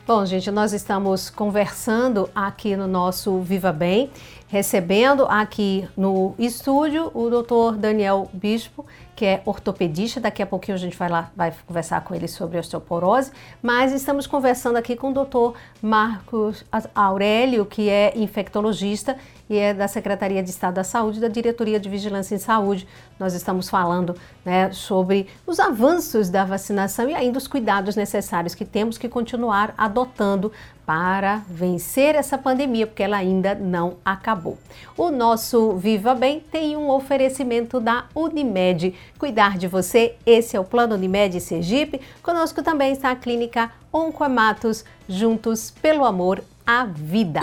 Bom, 0.06 0.26
gente, 0.26 0.50
nós 0.50 0.74
estamos 0.74 1.30
conversando 1.30 2.30
aqui 2.34 2.76
no 2.76 2.88
nosso 2.88 3.40
Viva 3.42 3.72
Bem, 3.72 4.10
recebendo 4.48 5.26
aqui 5.30 5.88
no 5.96 6.34
estúdio 6.40 7.12
o 7.14 7.30
doutor 7.30 7.76
Daniel 7.76 8.30
Bispo, 8.34 8.86
que 9.16 9.26
é 9.26 9.42
ortopedista. 9.46 10.22
Daqui 10.22 10.42
a 10.42 10.46
pouquinho 10.46 10.76
a 10.76 10.80
gente 10.80 10.96
vai 10.96 11.10
lá, 11.10 11.32
vai 11.36 11.54
conversar 11.66 12.02
com 12.02 12.16
ele 12.16 12.28
sobre 12.28 12.58
osteoporose. 12.58 13.32
Mas 13.62 13.92
estamos 13.92 14.26
conversando 14.26 14.78
aqui 14.78 14.96
com 14.96 15.10
o 15.10 15.14
doutor 15.14 15.56
Marcos 15.82 16.64
Aurélio, 16.96 17.66
que 17.66 17.90
é 17.90 18.14
infectologista 18.16 19.18
e 19.50 19.58
é 19.58 19.74
da 19.74 19.88
Secretaria 19.88 20.44
de 20.44 20.50
Estado 20.50 20.76
da 20.76 20.84
Saúde, 20.84 21.20
da 21.20 21.28
Diretoria 21.28 21.80
de 21.80 21.90
Vigilância 21.90 22.36
em 22.36 22.40
Saúde. 22.40 22.88
Nós 23.20 23.34
estamos 23.34 23.70
falando 23.70 24.16
né, 24.46 24.72
sobre 24.72 25.28
os 25.46 25.60
avanços 25.60 26.30
da 26.30 26.46
vacinação 26.46 27.10
e 27.10 27.16
ainda 27.16 27.38
os 27.38 27.48
cuidados 27.48 27.96
necessários 27.96 28.54
que 28.54 28.66
temos 28.66 28.98
que 28.98 29.10
continuar 29.10 29.74
adotando 29.78 30.52
para 30.88 31.42
vencer 31.50 32.16
essa 32.16 32.38
pandemia, 32.38 32.88
porque 32.88 33.04
ela 33.04 33.18
ainda 33.18 33.54
não 33.54 33.98
acabou. 34.06 34.58
O 34.98 35.12
nosso 35.12 35.74
Viva 35.74 36.16
Bem 36.16 36.42
tem 36.50 36.78
um 36.78 36.90
oferecimento 36.90 37.78
da 37.82 38.06
Unimed. 38.16 38.96
Cuidar 39.20 39.58
de 39.58 39.68
você, 39.68 40.16
esse 40.26 40.56
é 40.56 40.60
o 40.60 40.64
Plano 40.64 40.96
Unimed 40.96 41.42
Sergipe. 41.42 42.00
Conosco 42.24 42.64
também 42.64 42.94
está 42.94 43.12
a 43.12 43.16
Clínica 43.18 43.70
Oncoematos, 43.92 44.86
juntos 45.10 45.72
pelo 45.72 46.06
amor 46.06 46.42
à 46.66 46.86
vida. 46.86 47.42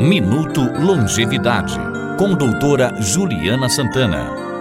Minuto 0.00 0.60
Longevidade, 0.80 1.78
com 2.18 2.34
doutora 2.34 3.00
Juliana 3.00 3.68
Santana. 3.68 4.51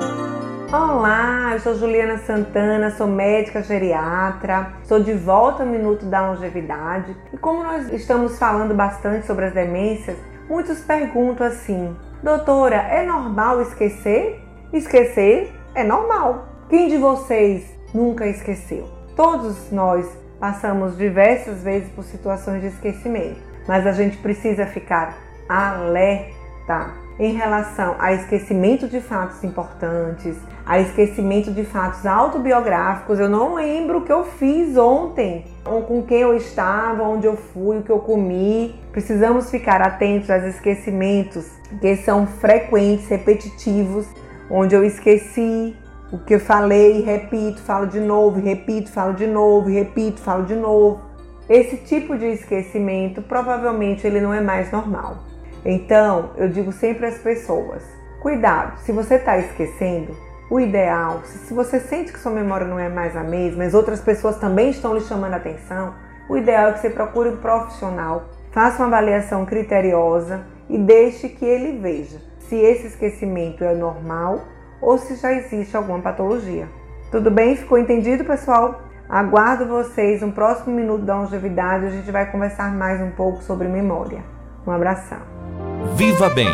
Olá, 0.74 1.50
eu 1.52 1.60
sou 1.60 1.76
Juliana 1.76 2.18
Santana, 2.20 2.92
sou 2.92 3.06
médica 3.06 3.62
geriatra, 3.62 4.72
estou 4.82 5.04
de 5.04 5.12
volta 5.12 5.66
no 5.66 5.72
Minuto 5.74 6.06
da 6.06 6.32
Longevidade 6.32 7.14
e 7.34 7.38
como 7.38 7.62
nós 7.62 7.92
estamos 7.92 8.40
falando 8.40 8.74
bastante 8.74 9.28
sobre 9.28 9.44
as 9.44 9.54
demências, 9.54 10.16
muitos 10.48 10.80
perguntam 10.80 11.46
assim: 11.46 11.94
Doutora, 12.24 12.78
é 12.78 13.06
normal 13.06 13.62
esquecer? 13.62 14.42
Esquecer 14.72 15.52
é 15.76 15.84
normal. 15.84 16.48
Quem 16.70 16.88
de 16.88 16.96
vocês 16.96 17.66
nunca 17.94 18.26
esqueceu? 18.26 18.88
Todos 19.14 19.74
nós 19.74 20.08
passamos 20.40 20.96
diversas 20.96 21.64
vezes 21.64 21.90
por 21.90 22.06
situações 22.06 22.62
de 22.62 22.68
esquecimento, 22.68 23.42
mas 23.68 23.86
a 23.86 23.92
gente 23.92 24.16
precisa 24.20 24.66
ficar 24.66 25.18
alerta 25.50 27.01
em 27.22 27.34
relação 27.34 27.96
a 28.00 28.14
esquecimento 28.14 28.88
de 28.88 29.00
fatos 29.00 29.44
importantes, 29.44 30.36
a 30.66 30.80
esquecimento 30.80 31.52
de 31.52 31.64
fatos 31.64 32.04
autobiográficos. 32.04 33.20
Eu 33.20 33.30
não 33.30 33.54
lembro 33.54 34.00
o 34.00 34.02
que 34.02 34.12
eu 34.12 34.24
fiz 34.24 34.76
ontem, 34.76 35.46
com 35.64 36.02
quem 36.02 36.22
eu 36.22 36.36
estava, 36.36 37.04
onde 37.04 37.28
eu 37.28 37.38
fui, 37.38 37.78
o 37.78 37.84
que 37.84 37.92
eu 37.92 38.00
comi. 38.00 38.74
Precisamos 38.92 39.52
ficar 39.52 39.84
atentos 39.84 40.32
aos 40.32 40.46
esquecimentos 40.46 41.46
que 41.80 41.96
são 41.98 42.26
frequentes, 42.26 43.08
repetitivos, 43.08 44.08
onde 44.50 44.74
eu 44.74 44.84
esqueci 44.84 45.76
o 46.12 46.18
que 46.18 46.34
eu 46.34 46.40
falei, 46.40 47.04
repito, 47.04 47.62
falo 47.62 47.86
de 47.86 48.00
novo, 48.00 48.42
repito, 48.42 48.92
falo 48.92 49.14
de 49.14 49.28
novo, 49.28 49.70
repito, 49.70 50.20
falo 50.20 50.44
de 50.44 50.56
novo. 50.56 51.00
Esse 51.48 51.78
tipo 51.78 52.18
de 52.18 52.26
esquecimento 52.26 53.22
provavelmente 53.22 54.08
ele 54.08 54.20
não 54.20 54.34
é 54.34 54.42
mais 54.42 54.72
normal. 54.72 55.30
Então, 55.63 56.32
eu 56.38 56.50
digo 56.50 56.71
sempre 56.71 57.06
às 57.06 57.17
pessoas: 57.17 57.84
cuidado, 58.19 58.80
se 58.80 58.91
você 58.91 59.15
está 59.15 59.38
esquecendo, 59.38 60.15
o 60.50 60.60
ideal, 60.60 61.21
se 61.24 61.54
você 61.54 61.80
sente 61.80 62.12
que 62.12 62.19
sua 62.19 62.32
memória 62.32 62.67
não 62.67 62.78
é 62.78 62.89
mais 62.89 63.15
a 63.15 63.24
mesma, 63.24 63.63
as 63.63 63.74
outras 63.74 64.02
pessoas 64.02 64.38
também 64.38 64.69
estão 64.69 64.93
lhe 64.93 65.02
chamando 65.02 65.34
a 65.34 65.38
atenção, 65.38 65.93
o 66.28 66.38
ideal 66.38 66.69
é 66.69 66.74
que 66.74 66.80
você 66.80 66.89
procure 66.89 67.30
um 67.30 67.38
profissional, 67.38 68.26
faça 68.52 68.78
uma 68.78 68.88
avaliação 68.88 69.45
criteriosa 69.45 70.45
e 70.69 70.78
deixe 70.78 71.30
que 71.30 71.45
ele 71.45 71.80
veja 71.80 72.19
se 72.39 72.56
esse 72.56 72.88
esquecimento 72.88 73.63
é 73.63 73.74
normal 73.74 74.41
ou 74.82 74.97
se 74.97 75.15
já 75.15 75.32
existe 75.32 75.78
alguma 75.78 76.00
patologia. 76.00 76.67
Tudo 77.12 77.30
bem? 77.30 77.56
Ficou 77.56 77.78
entendido, 77.78 78.26
pessoal? 78.26 78.82
Aguardo 79.08 79.65
vocês 79.65 80.21
no 80.21 80.32
próximo 80.32 80.76
minuto 80.76 81.04
da 81.04 81.19
longevidade. 81.19 81.86
A 81.86 81.89
gente 81.89 82.10
vai 82.12 82.32
conversar 82.32 82.74
mais 82.74 83.02
um 83.02 83.12
pouco 83.12 83.43
sobre 83.43 83.67
memória. 83.67 84.24
Um 84.65 84.71
abração. 84.71 85.41
Viva 85.89 86.30
Bem, 86.30 86.48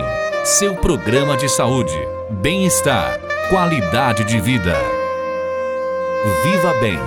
seu 0.45 0.75
programa 0.75 1.35
de 1.35 1.49
saúde, 1.49 1.93
bem-estar, 2.29 3.19
qualidade 3.49 4.23
de 4.23 4.39
vida. 4.39 4.73
Viva 6.43 6.73
Bem. 6.79 6.97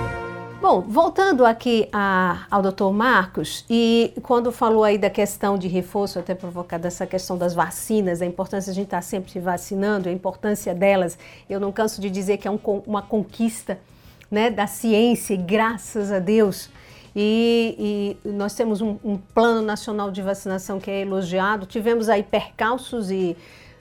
Bom, 0.61 0.81
voltando 0.81 1.45
aqui 1.45 1.89
a, 1.91 2.45
ao 2.49 2.61
doutor 2.61 2.93
Marcos, 2.93 3.65
e 3.67 4.13
quando 4.21 4.51
falou 4.51 4.83
aí 4.83 4.97
da 4.97 5.09
questão 5.09 5.57
de 5.57 5.67
reforço, 5.67 6.19
até 6.19 6.35
provocada 6.35 6.87
essa 6.87 7.07
questão 7.07 7.37
das 7.37 7.55
vacinas, 7.55 8.19
da 8.19 8.25
importância 8.25 8.71
de 8.71 8.79
a 8.79 8.81
gente 8.81 8.87
estar 8.87 9.01
sempre 9.01 9.31
se 9.31 9.39
vacinando, 9.39 10.07
a 10.07 10.11
importância 10.11 10.75
delas, 10.75 11.17
eu 11.49 11.59
não 11.59 11.71
canso 11.71 11.99
de 11.99 12.09
dizer 12.09 12.37
que 12.37 12.47
é 12.47 12.51
um, 12.51 12.59
uma 12.85 13.01
conquista 13.01 13.79
né, 14.29 14.49
da 14.49 14.67
ciência, 14.67 15.33
e 15.33 15.37
graças 15.37 16.11
a 16.11 16.19
Deus. 16.19 16.69
E, 17.15 18.17
e 18.23 18.29
nós 18.29 18.53
temos 18.53 18.81
um, 18.81 18.97
um, 19.03 19.17
plano 19.17 19.61
nacional 19.61 20.09
de 20.11 20.21
vacinação 20.21 20.79
que 20.79 20.89
é 20.89 21.01
elogiado. 21.01 21.65
Tivemos 21.65 22.07
aí 22.09 22.23
percalços 22.23 23.11
e 23.11 23.35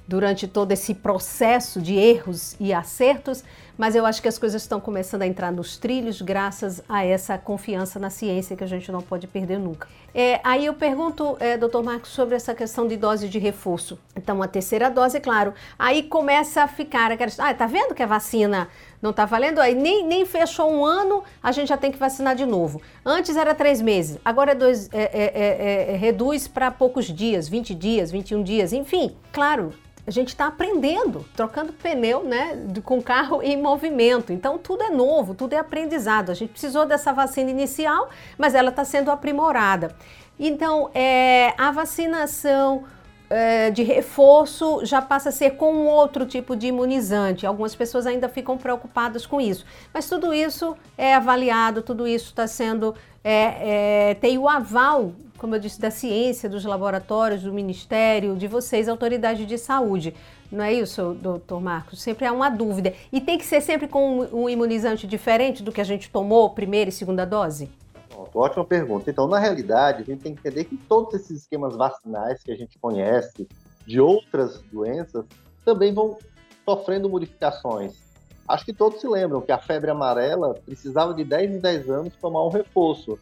durante 0.07 0.49
todo 0.49 0.73
esse 0.73 0.93
processo 0.93 1.81
de 1.81 1.95
erros 1.95 2.57
e 2.59 2.73
acertos, 2.73 3.45
mas 3.81 3.97
eu 3.97 4.05
acho 4.05 4.21
que 4.21 4.29
as 4.29 4.37
coisas 4.37 4.61
estão 4.61 4.79
começando 4.79 5.23
a 5.23 5.27
entrar 5.27 5.51
nos 5.51 5.79
trilhos 5.79 6.21
graças 6.21 6.83
a 6.87 7.03
essa 7.03 7.39
confiança 7.39 7.99
na 7.99 8.11
ciência 8.11 8.55
que 8.55 8.63
a 8.63 8.67
gente 8.67 8.93
não 8.93 9.01
pode 9.01 9.27
perder 9.27 9.59
nunca. 9.59 9.89
É, 10.15 10.39
aí 10.45 10.67
eu 10.67 10.75
pergunto, 10.75 11.35
é, 11.41 11.57
doutor 11.57 11.83
Marcos, 11.83 12.11
sobre 12.11 12.35
essa 12.35 12.55
questão 12.55 12.87
de 12.87 12.99
dose 12.99 13.27
de 13.27 13.39
reforço. 13.39 13.99
Então, 14.15 14.43
a 14.43 14.47
terceira 14.47 14.91
dose, 14.91 15.17
é 15.17 15.21
claro, 15.21 15.55
aí 15.79 16.03
começa 16.03 16.63
a 16.63 16.69
ficar 16.69 17.11
aquela 17.11 17.33
ah, 17.39 17.55
tá 17.55 17.67
vendo 17.67 17.95
que 17.95 18.03
a 18.03 18.07
vacina 18.07 18.69
não 19.01 19.15
tá 19.15 19.25
valendo? 19.25 19.61
Aí 19.61 19.75
nem, 19.75 20.07
nem 20.07 20.27
fechou 20.27 20.71
um 20.71 20.85
ano, 20.85 21.25
a 21.43 21.51
gente 21.51 21.69
já 21.69 21.79
tem 21.79 21.91
que 21.91 21.97
vacinar 21.97 22.37
de 22.37 22.45
novo. 22.45 22.83
Antes 23.03 23.35
era 23.35 23.55
três 23.55 23.81
meses, 23.81 24.19
agora 24.23 24.53
é 24.53 24.55
dois, 24.55 24.91
é, 24.93 25.05
é, 25.05 25.33
é, 25.35 25.95
é 25.95 25.97
reduz 25.97 26.47
para 26.47 26.71
poucos 26.71 27.07
dias, 27.07 27.49
20 27.49 27.75
dias, 27.75 28.11
21 28.11 28.43
dias, 28.43 28.75
enfim. 28.75 29.17
Claro, 29.33 29.73
a 30.07 30.11
gente 30.11 30.29
está 30.29 30.47
aprendendo, 30.47 31.25
trocando 31.37 31.73
pneu 31.73 32.25
né, 32.25 32.59
com 32.85 33.03
carro 33.03 33.43
em 33.43 33.61
movimento. 33.61 34.33
Então, 34.33 34.59
tudo 34.59 34.83
é 34.83 34.91
novo, 34.91 35.35
tudo 35.35 35.53
é 35.53 35.59
aprendizado. 35.59 36.31
A 36.31 36.35
gente 36.35 36.51
precisou 36.51 36.87
dessa 36.87 37.13
vacina 37.13 37.51
inicial, 37.51 38.09
mas 38.39 38.55
ela 38.55 38.71
está 38.71 38.85
sendo 38.85 39.11
aprimorada. 39.11 39.95
Então, 40.39 40.91
é, 40.95 41.53
a 41.59 41.71
vacinação 41.71 42.85
é, 43.31 43.71
de 43.71 43.85
reforço 43.85 44.85
já 44.85 45.01
passa 45.01 45.29
a 45.29 45.33
ser 45.33 45.51
com 45.51 45.87
outro 45.87 46.27
tipo 46.27 46.57
de 46.57 46.67
imunizante. 46.67 47.47
Algumas 47.47 47.75
pessoas 47.77 48.07
ainda 48.07 48.29
ficam 48.29 48.59
preocupadas 48.59 49.25
com 49.25 49.41
isso. 49.41 49.65
Mas 49.95 50.09
tudo 50.09 50.35
isso 50.35 50.77
é 50.99 51.15
avaliado, 51.15 51.83
tudo 51.83 52.09
isso 52.09 52.27
está 52.27 52.47
sendo. 52.47 52.95
É, 53.23 54.11
é, 54.11 54.15
tem 54.15 54.37
o 54.37 54.49
aval 54.49 55.13
como 55.41 55.55
eu 55.55 55.59
disse, 55.59 55.81
da 55.81 55.91
ciência, 55.91 56.51
dos 56.51 56.67
laboratórios, 56.67 57.43
do 57.43 57.53
Ministério, 57.53 58.37
de 58.37 58.47
vocês, 58.47 58.89
autoridade 58.89 59.47
de 59.47 59.57
saúde. 59.57 60.15
Não 60.53 60.63
é 60.63 60.71
isso, 60.71 61.15
doutor 61.15 61.63
Marcos? 61.63 62.03
Sempre 62.03 62.27
há 62.27 62.33
uma 62.33 62.51
dúvida. 62.51 62.93
E 63.11 63.23
tem 63.23 63.39
que 63.39 63.47
ser 63.47 63.63
sempre 63.63 63.89
com 63.89 64.21
um 64.33 64.51
imunizante 64.51 65.07
diferente 65.07 65.63
do 65.63 65.73
que 65.73 65.81
a 65.81 65.85
gente 65.85 66.11
tomou, 66.11 66.51
primeira 66.51 66.91
e 66.91 66.93
segunda 66.93 67.25
dose? 67.25 67.71
Ótima 68.35 68.67
pergunta. 68.67 69.11
Então, 69.11 69.27
na 69.27 69.39
realidade, 69.39 70.03
a 70.03 70.05
gente 70.05 70.21
tem 70.21 70.35
que 70.35 70.41
entender 70.41 70.65
que 70.65 70.77
todos 70.77 71.15
esses 71.15 71.41
esquemas 71.43 71.75
vacinais 71.75 72.43
que 72.43 72.53
a 72.53 72.57
gente 72.57 72.79
conhece 72.79 73.49
de 73.87 73.99
outras 73.99 74.61
doenças 74.71 75.25
também 75.65 75.95
vão 75.95 76.19
sofrendo 76.67 77.09
modificações. 77.09 77.95
Acho 78.47 78.65
que 78.65 78.75
todos 78.75 79.01
se 79.01 79.09
lembram 79.09 79.41
que 79.41 79.53
a 79.53 79.59
febre 79.59 79.91
amarela 79.91 80.55
precisava 80.67 81.15
de 81.15 81.25
10 81.25 81.53
em 81.53 81.59
10 81.61 81.89
anos 81.89 82.13
tomar 82.21 82.45
um 82.45 82.51
reforço. 82.51 83.19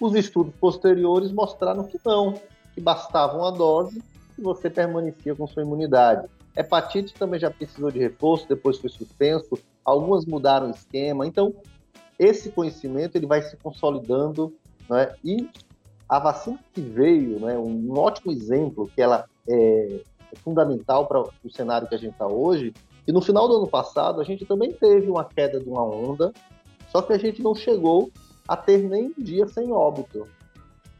Os 0.00 0.14
estudos 0.14 0.54
posteriores 0.56 1.30
mostraram 1.30 1.84
que 1.84 1.98
não, 2.04 2.34
que 2.74 2.80
bastava 2.80 3.36
uma 3.36 3.52
dose 3.52 4.02
e 4.38 4.42
você 4.42 4.68
permanecia 4.68 5.34
com 5.34 5.46
sua 5.46 5.62
imunidade. 5.62 6.28
Hepatite 6.56 7.14
também 7.14 7.38
já 7.38 7.50
precisou 7.50 7.90
de 7.90 7.98
reforço, 7.98 8.48
depois 8.48 8.78
foi 8.78 8.90
suspenso, 8.90 9.58
algumas 9.84 10.24
mudaram 10.24 10.68
o 10.68 10.70
esquema. 10.70 11.26
Então, 11.26 11.54
esse 12.18 12.50
conhecimento 12.50 13.16
ele 13.16 13.26
vai 13.26 13.42
se 13.42 13.56
consolidando 13.56 14.54
né? 14.88 15.14
e 15.24 15.48
a 16.08 16.18
vacina 16.18 16.58
que 16.72 16.80
veio, 16.80 17.40
né, 17.40 17.56
um 17.58 17.98
ótimo 17.98 18.30
exemplo 18.30 18.90
que 18.94 19.00
ela 19.00 19.24
é, 19.48 20.00
é 20.32 20.36
fundamental 20.36 21.06
para 21.06 21.20
o 21.20 21.50
cenário 21.50 21.88
que 21.88 21.94
a 21.94 21.98
gente 21.98 22.12
está 22.12 22.26
hoje, 22.26 22.74
e 23.06 23.12
no 23.12 23.20
final 23.20 23.48
do 23.48 23.56
ano 23.56 23.66
passado 23.66 24.20
a 24.20 24.24
gente 24.24 24.44
também 24.44 24.72
teve 24.72 25.10
uma 25.10 25.24
queda 25.24 25.58
de 25.58 25.68
uma 25.68 25.82
onda, 25.82 26.32
só 26.90 27.02
que 27.02 27.12
a 27.12 27.18
gente 27.18 27.42
não 27.42 27.54
chegou 27.54 28.10
a 28.46 28.56
ter 28.56 28.78
nem 28.78 29.14
um 29.16 29.22
dia 29.22 29.46
sem 29.46 29.72
óbito. 29.72 30.28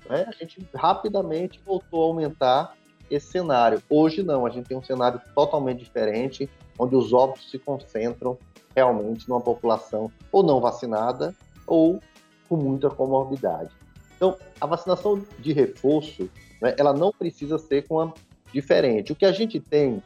Né? 0.08 0.26
A 0.28 0.32
gente 0.32 0.66
rapidamente 0.74 1.60
voltou 1.64 2.02
a 2.02 2.06
aumentar 2.06 2.74
esse 3.10 3.26
cenário. 3.26 3.82
Hoje 3.88 4.22
não, 4.22 4.46
a 4.46 4.50
gente 4.50 4.66
tem 4.66 4.76
um 4.76 4.82
cenário 4.82 5.20
totalmente 5.34 5.84
diferente, 5.84 6.48
onde 6.78 6.96
os 6.96 7.12
óbitos 7.12 7.50
se 7.50 7.58
concentram 7.58 8.38
realmente 8.74 9.28
numa 9.28 9.40
população 9.40 10.10
ou 10.32 10.42
não 10.42 10.60
vacinada 10.60 11.34
ou 11.66 12.00
com 12.48 12.56
muita 12.56 12.90
comorbidade. 12.90 13.70
Então, 14.16 14.36
a 14.60 14.66
vacinação 14.66 15.22
de 15.38 15.52
reforço, 15.52 16.30
né, 16.60 16.74
ela 16.78 16.92
não 16.92 17.12
precisa 17.12 17.58
ser 17.58 17.86
com 17.86 18.00
a 18.00 18.12
diferente. 18.52 19.12
O 19.12 19.16
que 19.16 19.26
a 19.26 19.32
gente 19.32 19.58
tem, 19.58 20.02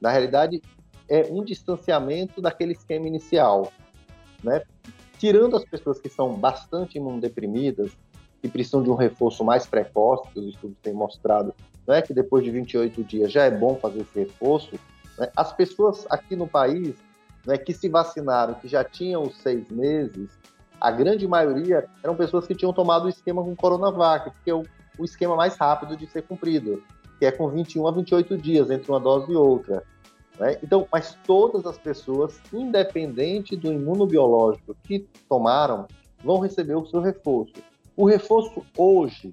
na 0.00 0.10
realidade, 0.10 0.60
é 1.08 1.28
um 1.30 1.44
distanciamento 1.44 2.40
daquele 2.40 2.72
esquema 2.72 3.06
inicial, 3.06 3.72
né? 4.42 4.62
Tirando 5.22 5.56
as 5.56 5.64
pessoas 5.64 6.00
que 6.00 6.08
são 6.08 6.34
bastante 6.34 6.98
imunodeprimidas 6.98 7.92
e 8.42 8.48
precisam 8.48 8.82
de 8.82 8.90
um 8.90 8.96
reforço 8.96 9.44
mais 9.44 9.64
precoce, 9.64 10.28
que 10.32 10.40
os 10.40 10.46
estudos 10.46 10.76
têm 10.82 10.92
mostrado, 10.92 11.54
não 11.86 11.94
é 11.94 12.02
que 12.02 12.12
depois 12.12 12.42
de 12.42 12.50
28 12.50 13.04
dias 13.04 13.30
já 13.30 13.44
é 13.44 13.50
bom 13.52 13.76
fazer 13.76 14.00
esse 14.00 14.18
reforço, 14.18 14.74
né? 15.16 15.30
as 15.36 15.52
pessoas 15.52 16.04
aqui 16.10 16.34
no 16.34 16.48
país 16.48 16.96
né, 17.46 17.56
que 17.56 17.72
se 17.72 17.88
vacinaram, 17.88 18.54
que 18.54 18.66
já 18.66 18.82
tinham 18.82 19.22
os 19.22 19.36
seis 19.36 19.70
meses, 19.70 20.28
a 20.80 20.90
grande 20.90 21.28
maioria 21.28 21.88
eram 22.02 22.16
pessoas 22.16 22.44
que 22.44 22.54
tinham 22.56 22.72
tomado 22.72 23.04
o 23.04 23.08
esquema 23.08 23.44
com 23.44 23.54
Coronavac, 23.54 24.28
que 24.42 24.50
é 24.50 24.54
o, 24.54 24.64
o 24.98 25.04
esquema 25.04 25.36
mais 25.36 25.54
rápido 25.54 25.96
de 25.96 26.04
ser 26.08 26.22
cumprido, 26.22 26.82
que 27.20 27.26
é 27.26 27.30
com 27.30 27.48
21 27.48 27.86
a 27.86 27.92
28 27.92 28.36
dias 28.38 28.72
entre 28.72 28.90
uma 28.90 28.98
dose 28.98 29.30
e 29.30 29.36
outra. 29.36 29.84
Né? 30.42 30.58
Então, 30.60 30.88
mas 30.90 31.16
todas 31.24 31.64
as 31.66 31.78
pessoas, 31.78 32.40
independente 32.52 33.54
do 33.54 33.72
imunobiológico 33.72 34.74
que 34.82 35.06
tomaram, 35.28 35.86
vão 36.24 36.40
receber 36.40 36.74
o 36.74 36.84
seu 36.84 37.00
reforço. 37.00 37.54
O 37.96 38.04
reforço 38.04 38.66
hoje, 38.76 39.32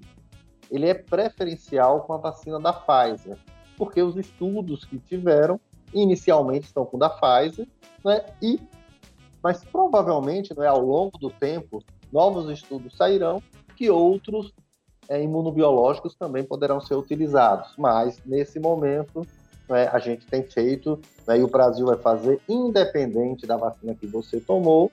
ele 0.70 0.86
é 0.86 0.94
preferencial 0.94 2.02
com 2.02 2.12
a 2.12 2.16
vacina 2.16 2.60
da 2.60 2.72
Pfizer, 2.72 3.36
porque 3.76 4.00
os 4.00 4.14
estudos 4.14 4.84
que 4.84 5.00
tiveram 5.00 5.58
inicialmente 5.92 6.66
estão 6.66 6.86
com 6.86 6.96
da 6.96 7.10
Pfizer, 7.10 7.66
né? 8.04 8.24
E 8.40 8.60
mas 9.42 9.64
provavelmente, 9.64 10.52
é 10.60 10.66
ao 10.66 10.80
longo 10.80 11.18
do 11.18 11.30
tempo, 11.30 11.82
novos 12.12 12.48
estudos 12.50 12.96
sairão 12.96 13.42
que 13.74 13.90
outros 13.90 14.52
é, 15.08 15.20
imunobiológicos 15.20 16.14
também 16.14 16.44
poderão 16.44 16.80
ser 16.80 16.94
utilizados. 16.94 17.72
Mas 17.78 18.22
nesse 18.24 18.60
momento 18.60 19.26
né, 19.70 19.88
a 19.90 19.98
gente 19.98 20.26
tem 20.26 20.42
feito, 20.42 21.00
né, 21.26 21.38
e 21.38 21.42
o 21.42 21.48
Brasil 21.48 21.86
vai 21.86 21.96
fazer, 21.96 22.40
independente 22.48 23.46
da 23.46 23.56
vacina 23.56 23.94
que 23.94 24.06
você 24.06 24.40
tomou, 24.40 24.90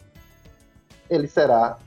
ele 1.10 1.28
será 1.28 1.78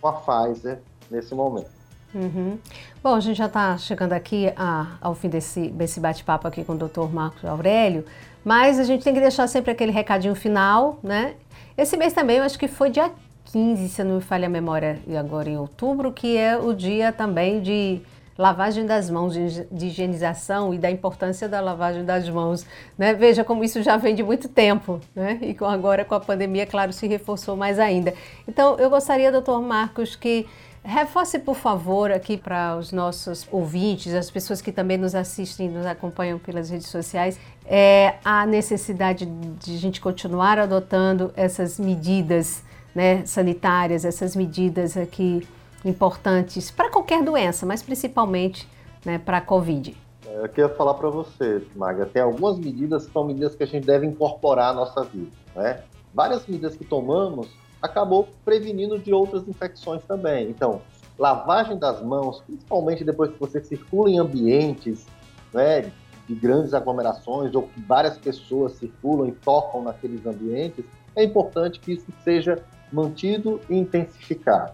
com 0.00 0.08
a 0.08 0.12
Pfizer 0.14 0.80
nesse 1.10 1.34
momento. 1.34 1.78
Uhum. 2.14 2.58
Bom, 3.02 3.14
a 3.14 3.20
gente 3.20 3.36
já 3.36 3.46
está 3.46 3.76
chegando 3.76 4.14
aqui 4.14 4.50
a, 4.56 4.96
ao 5.00 5.14
fim 5.14 5.28
desse, 5.28 5.68
desse 5.68 6.00
bate-papo 6.00 6.48
aqui 6.48 6.64
com 6.64 6.72
o 6.72 6.78
Dr. 6.78 7.12
Marcos 7.12 7.44
Aurélio, 7.44 8.04
mas 8.42 8.78
a 8.78 8.84
gente 8.84 9.04
tem 9.04 9.12
que 9.12 9.20
deixar 9.20 9.46
sempre 9.46 9.70
aquele 9.70 9.92
recadinho 9.92 10.34
final, 10.34 10.98
né? 11.02 11.34
Esse 11.76 11.96
mês 11.96 12.14
também, 12.14 12.38
eu 12.38 12.44
acho 12.44 12.58
que 12.58 12.66
foi 12.66 12.88
dia 12.88 13.12
15, 13.52 13.88
se 13.88 14.04
não 14.04 14.16
me 14.16 14.20
falha 14.22 14.46
a 14.46 14.48
memória, 14.48 14.98
e 15.06 15.16
agora 15.16 15.50
em 15.50 15.58
outubro, 15.58 16.12
que 16.12 16.36
é 16.36 16.56
o 16.56 16.72
dia 16.72 17.12
também 17.12 17.60
de 17.60 18.00
lavagem 18.38 18.86
das 18.86 19.10
mãos, 19.10 19.34
de 19.34 19.86
higienização 19.86 20.72
e 20.72 20.78
da 20.78 20.88
importância 20.88 21.48
da 21.48 21.60
lavagem 21.60 22.04
das 22.04 22.28
mãos. 22.28 22.64
Né? 22.96 23.12
Veja 23.12 23.42
como 23.42 23.64
isso 23.64 23.82
já 23.82 23.96
vem 23.96 24.14
de 24.14 24.22
muito 24.22 24.48
tempo, 24.48 25.00
né? 25.14 25.40
e 25.42 25.56
agora 25.64 26.04
com 26.04 26.14
a 26.14 26.20
pandemia, 26.20 26.64
claro, 26.64 26.92
se 26.92 27.08
reforçou 27.08 27.56
mais 27.56 27.80
ainda. 27.80 28.14
Então, 28.46 28.78
eu 28.78 28.88
gostaria, 28.88 29.32
doutor 29.32 29.60
Marcos, 29.60 30.14
que 30.14 30.46
reforce, 30.84 31.40
por 31.40 31.56
favor, 31.56 32.12
aqui 32.12 32.36
para 32.36 32.76
os 32.76 32.92
nossos 32.92 33.44
ouvintes, 33.50 34.14
as 34.14 34.30
pessoas 34.30 34.62
que 34.62 34.70
também 34.70 34.96
nos 34.96 35.16
assistem, 35.16 35.68
nos 35.68 35.84
acompanham 35.84 36.38
pelas 36.38 36.70
redes 36.70 36.86
sociais, 36.86 37.40
é, 37.66 38.14
a 38.24 38.46
necessidade 38.46 39.26
de 39.26 39.74
a 39.74 39.78
gente 39.78 40.00
continuar 40.00 40.60
adotando 40.60 41.32
essas 41.36 41.78
medidas 41.78 42.62
né, 42.94 43.26
sanitárias, 43.26 44.04
essas 44.04 44.36
medidas 44.36 44.96
aqui 44.96 45.46
importantes 45.84 46.70
para 46.70 46.90
qualquer 46.90 47.22
doença, 47.22 47.64
mas 47.64 47.82
principalmente 47.82 48.68
né, 49.04 49.18
para 49.18 49.38
a 49.38 49.40
Covid. 49.40 49.96
É, 50.26 50.44
eu 50.44 50.48
queria 50.48 50.68
falar 50.68 50.94
para 50.94 51.08
você, 51.08 51.62
Maga, 51.74 52.06
tem 52.06 52.22
algumas 52.22 52.58
medidas 52.58 53.06
que 53.06 53.12
são 53.12 53.24
medidas 53.24 53.54
que 53.54 53.62
a 53.62 53.66
gente 53.66 53.86
deve 53.86 54.06
incorporar 54.06 54.70
à 54.70 54.74
nossa 54.74 55.04
vida, 55.04 55.30
né? 55.54 55.82
Várias 56.12 56.46
medidas 56.46 56.76
que 56.76 56.84
tomamos 56.84 57.48
acabou 57.80 58.28
prevenindo 58.44 58.98
de 58.98 59.12
outras 59.12 59.46
infecções 59.46 60.02
também. 60.04 60.50
Então, 60.50 60.82
lavagem 61.18 61.78
das 61.78 62.02
mãos, 62.02 62.42
principalmente 62.46 63.04
depois 63.04 63.30
que 63.30 63.38
você 63.38 63.62
circula 63.62 64.10
em 64.10 64.18
ambientes, 64.18 65.06
né, 65.52 65.90
de 66.26 66.34
grandes 66.34 66.74
aglomerações 66.74 67.54
ou 67.54 67.62
que 67.62 67.80
várias 67.80 68.18
pessoas 68.18 68.72
circulam 68.72 69.28
e 69.28 69.32
tocam 69.32 69.82
naqueles 69.82 70.26
ambientes, 70.26 70.84
é 71.16 71.24
importante 71.24 71.80
que 71.80 71.92
isso 71.92 72.06
seja 72.22 72.62
mantido 72.92 73.60
e 73.68 73.76
intensificado. 73.76 74.72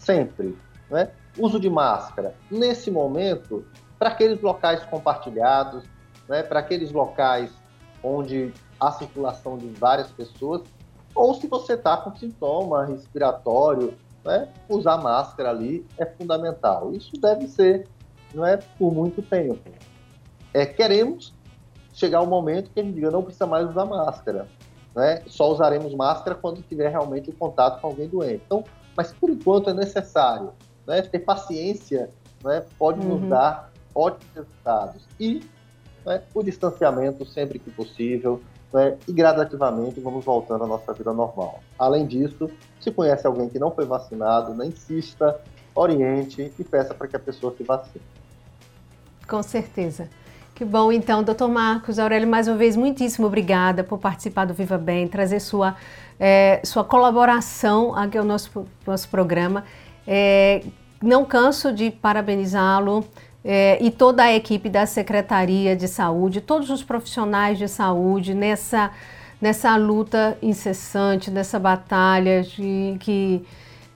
Sempre. 0.00 0.58
Né? 0.90 1.10
Uso 1.38 1.60
de 1.60 1.70
máscara. 1.70 2.34
Nesse 2.50 2.90
momento, 2.90 3.64
para 3.98 4.08
aqueles 4.08 4.40
locais 4.40 4.82
compartilhados, 4.84 5.84
né, 6.28 6.42
para 6.42 6.60
aqueles 6.60 6.90
locais 6.90 7.52
onde 8.02 8.52
há 8.80 8.90
circulação 8.92 9.58
de 9.58 9.68
várias 9.68 10.10
pessoas, 10.10 10.62
ou 11.14 11.34
se 11.34 11.46
você 11.46 11.74
está 11.74 11.96
com 11.98 12.16
sintoma 12.16 12.86
respiratório, 12.86 13.94
né, 14.24 14.48
usar 14.68 14.96
máscara 14.96 15.50
ali 15.50 15.86
é 15.98 16.06
fundamental. 16.06 16.92
Isso 16.92 17.12
deve 17.20 17.46
ser 17.46 17.86
não 18.34 18.46
é 18.46 18.56
por 18.56 18.92
muito 18.92 19.20
tempo. 19.22 19.70
É, 20.54 20.64
queremos 20.64 21.34
chegar 21.92 22.18
ao 22.18 22.26
momento 22.26 22.70
que 22.70 22.80
a 22.80 22.82
gente 22.82 22.94
diga 22.94 23.10
não 23.10 23.22
precisa 23.22 23.46
mais 23.46 23.68
usar 23.68 23.84
máscara. 23.84 24.48
Né? 24.94 25.22
Só 25.26 25.50
usaremos 25.50 25.94
máscara 25.94 26.34
quando 26.34 26.62
tiver 26.62 26.88
realmente 26.88 27.30
o 27.30 27.32
contato 27.32 27.80
com 27.80 27.88
alguém 27.88 28.08
doente. 28.08 28.42
Então, 28.46 28.64
mas 28.96 29.12
por 29.12 29.30
enquanto 29.30 29.70
é 29.70 29.74
necessário 29.74 30.50
né, 30.86 31.02
ter 31.02 31.20
paciência, 31.20 32.10
né, 32.42 32.64
pode 32.78 33.00
uhum. 33.00 33.18
nos 33.18 33.28
dar 33.28 33.70
ótimos 33.94 34.26
resultados. 34.34 35.02
E 35.18 35.44
né, 36.04 36.22
o 36.34 36.42
distanciamento 36.42 37.24
sempre 37.24 37.58
que 37.58 37.70
possível, 37.70 38.40
né, 38.72 38.96
e 39.06 39.12
gradativamente 39.12 40.00
vamos 40.00 40.24
voltando 40.24 40.64
à 40.64 40.66
nossa 40.66 40.92
vida 40.92 41.12
normal. 41.12 41.60
Além 41.78 42.06
disso, 42.06 42.50
se 42.80 42.90
conhece 42.90 43.26
alguém 43.26 43.48
que 43.48 43.58
não 43.58 43.70
foi 43.70 43.84
vacinado, 43.84 44.54
não 44.54 44.64
insista, 44.64 45.40
oriente 45.74 46.52
e 46.58 46.64
peça 46.64 46.94
para 46.94 47.06
que 47.06 47.16
a 47.16 47.20
pessoa 47.20 47.54
se 47.56 47.62
vacine. 47.62 48.02
Com 49.28 49.42
certeza. 49.42 50.08
Que 50.54 50.64
bom, 50.64 50.92
então, 50.92 51.22
doutor 51.22 51.48
Marcos 51.48 51.98
Aurélio, 51.98 52.28
mais 52.28 52.46
uma 52.46 52.56
vez, 52.56 52.76
muitíssimo 52.76 53.26
obrigada 53.26 53.82
por 53.82 53.98
participar 53.98 54.44
do 54.44 54.52
Viva 54.52 54.76
Bem, 54.76 55.08
trazer 55.08 55.40
sua, 55.40 55.74
é, 56.20 56.60
sua 56.62 56.84
colaboração 56.84 57.96
aqui 57.96 58.18
ao 58.18 58.24
nosso, 58.24 58.66
nosso 58.86 59.08
programa. 59.08 59.64
É, 60.06 60.62
não 61.02 61.24
canso 61.24 61.72
de 61.72 61.90
parabenizá-lo 61.90 63.04
é, 63.42 63.82
e 63.82 63.90
toda 63.90 64.24
a 64.24 64.34
equipe 64.34 64.68
da 64.68 64.84
Secretaria 64.84 65.74
de 65.74 65.88
Saúde, 65.88 66.42
todos 66.42 66.68
os 66.68 66.82
profissionais 66.82 67.56
de 67.56 67.66
saúde 67.66 68.34
nessa, 68.34 68.90
nessa 69.40 69.74
luta 69.76 70.36
incessante, 70.42 71.30
nessa 71.30 71.58
batalha 71.58 72.42
de 72.42 72.96
que, 73.00 73.42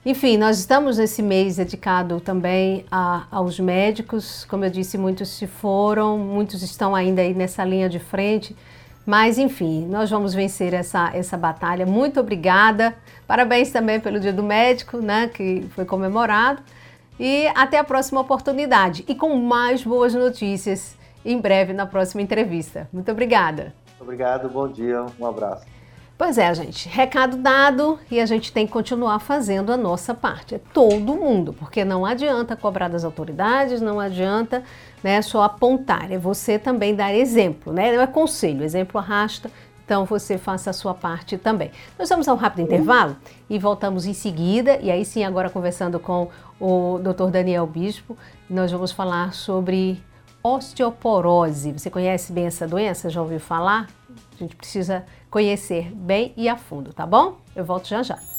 enfim, 0.03 0.35
nós 0.35 0.57
estamos 0.57 0.97
nesse 0.97 1.21
mês 1.21 1.57
dedicado 1.57 2.19
também 2.19 2.85
a, 2.91 3.27
aos 3.29 3.59
médicos, 3.59 4.45
como 4.45 4.65
eu 4.65 4.71
disse, 4.71 4.97
muitos 4.97 5.29
se 5.29 5.45
foram, 5.45 6.17
muitos 6.17 6.63
estão 6.63 6.95
ainda 6.95 7.21
aí 7.21 7.35
nessa 7.35 7.63
linha 7.63 7.87
de 7.87 7.99
frente, 7.99 8.55
mas 9.05 9.37
enfim, 9.37 9.85
nós 9.85 10.09
vamos 10.09 10.33
vencer 10.33 10.73
essa, 10.73 11.11
essa 11.13 11.37
batalha. 11.37 11.85
Muito 11.85 12.19
obrigada, 12.19 12.95
parabéns 13.27 13.71
também 13.71 13.99
pelo 13.99 14.19
Dia 14.19 14.33
do 14.33 14.41
Médico, 14.41 14.97
né, 14.97 15.27
que 15.27 15.65
foi 15.75 15.85
comemorado. 15.85 16.61
E 17.19 17.47
até 17.55 17.77
a 17.77 17.83
próxima 17.83 18.19
oportunidade 18.19 19.05
e 19.07 19.15
com 19.15 19.35
mais 19.37 19.83
boas 19.83 20.13
notícias 20.13 20.97
em 21.23 21.39
breve 21.39 21.71
na 21.71 21.85
próxima 21.85 22.21
entrevista. 22.21 22.89
Muito 22.91 23.11
obrigada. 23.11 23.73
Obrigado, 23.99 24.49
bom 24.49 24.67
dia, 24.67 25.05
um 25.19 25.25
abraço. 25.25 25.65
Pois 26.17 26.37
é, 26.37 26.53
gente, 26.53 26.87
recado 26.87 27.35
dado 27.35 27.99
e 28.09 28.21
a 28.21 28.25
gente 28.25 28.53
tem 28.53 28.65
que 28.65 28.71
continuar 28.71 29.19
fazendo 29.19 29.73
a 29.73 29.75
nossa 29.75 30.13
parte. 30.13 30.55
É 30.55 30.61
todo 30.73 31.13
mundo, 31.13 31.51
porque 31.51 31.83
não 31.83 32.05
adianta 32.05 32.55
cobrar 32.55 32.87
das 32.87 33.03
autoridades, 33.03 33.81
não 33.81 33.99
adianta 33.99 34.63
né, 35.05 35.21
só 35.21 35.43
apontar, 35.43 36.11
é 36.11 36.17
você 36.17 36.57
também 36.57 36.95
dar 36.95 37.13
exemplo, 37.13 37.71
né? 37.71 37.95
Não 37.95 38.01
é 38.01 38.07
conselho, 38.07 38.63
exemplo 38.63 38.97
arrasta, 38.99 39.51
então 39.85 40.03
você 40.03 40.35
faça 40.35 40.71
a 40.71 40.73
sua 40.73 40.95
parte 40.95 41.37
também. 41.37 41.69
Nós 41.99 42.09
vamos 42.09 42.27
a 42.27 42.33
um 42.33 42.37
rápido 42.37 42.63
intervalo 42.63 43.15
e 43.47 43.59
voltamos 43.59 44.07
em 44.07 44.15
seguida. 44.15 44.79
E 44.81 44.89
aí 44.89 45.05
sim, 45.05 45.23
agora 45.23 45.47
conversando 45.47 45.99
com 45.99 46.29
o 46.59 46.97
Dr. 46.97 47.29
Daniel 47.29 47.67
Bispo, 47.67 48.17
nós 48.49 48.71
vamos 48.71 48.91
falar 48.91 49.31
sobre 49.35 50.03
osteoporose. 50.41 51.71
Você 51.73 51.91
conhece 51.91 52.33
bem 52.33 52.47
essa 52.47 52.67
doença? 52.67 53.07
Já 53.07 53.21
ouviu 53.21 53.39
falar? 53.39 53.87
A 54.09 54.37
gente 54.39 54.55
precisa 54.55 55.05
conhecer 55.29 55.91
bem 55.93 56.33
e 56.35 56.49
a 56.49 56.57
fundo, 56.57 56.91
tá 56.91 57.05
bom? 57.05 57.37
Eu 57.55 57.63
volto 57.63 57.87
já 57.87 58.01
já. 58.01 58.34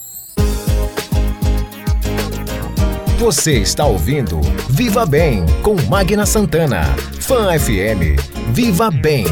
Você 3.18 3.60
está 3.60 3.86
ouvindo 3.86 4.42
Viva 4.68 5.06
Bem 5.06 5.46
com 5.62 5.74
Magna 5.88 6.26
Santana. 6.26 6.82
Fan 7.18 7.58
FM. 7.58 8.20
Viva 8.52 8.90
Bem. 8.90 9.24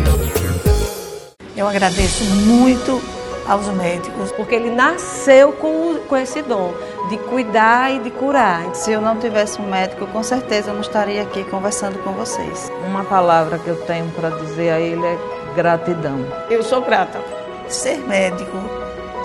Eu 1.54 1.68
agradeço 1.68 2.24
muito 2.24 2.98
aos 3.46 3.66
médicos, 3.68 4.32
porque 4.32 4.54
ele 4.54 4.70
nasceu 4.70 5.52
com, 5.52 5.98
com 6.08 6.16
esse 6.16 6.40
dom 6.40 6.72
de 7.10 7.18
cuidar 7.18 7.92
e 7.92 7.98
de 7.98 8.10
curar. 8.10 8.74
Se 8.74 8.90
eu 8.90 9.02
não 9.02 9.18
tivesse 9.18 9.60
um 9.60 9.68
médico, 9.68 10.06
com 10.06 10.22
certeza 10.22 10.70
eu 10.70 10.74
não 10.74 10.80
estaria 10.80 11.20
aqui 11.20 11.44
conversando 11.44 11.98
com 12.02 12.12
vocês. 12.12 12.72
Uma 12.86 13.04
palavra 13.04 13.58
que 13.58 13.68
eu 13.68 13.76
tenho 13.82 14.10
para 14.12 14.30
dizer 14.30 14.70
a 14.70 14.80
ele 14.80 15.04
é 15.04 15.18
gratidão. 15.54 16.24
Eu 16.48 16.62
sou 16.62 16.80
grata. 16.80 17.20
Ser 17.68 17.98
médico 17.98 18.56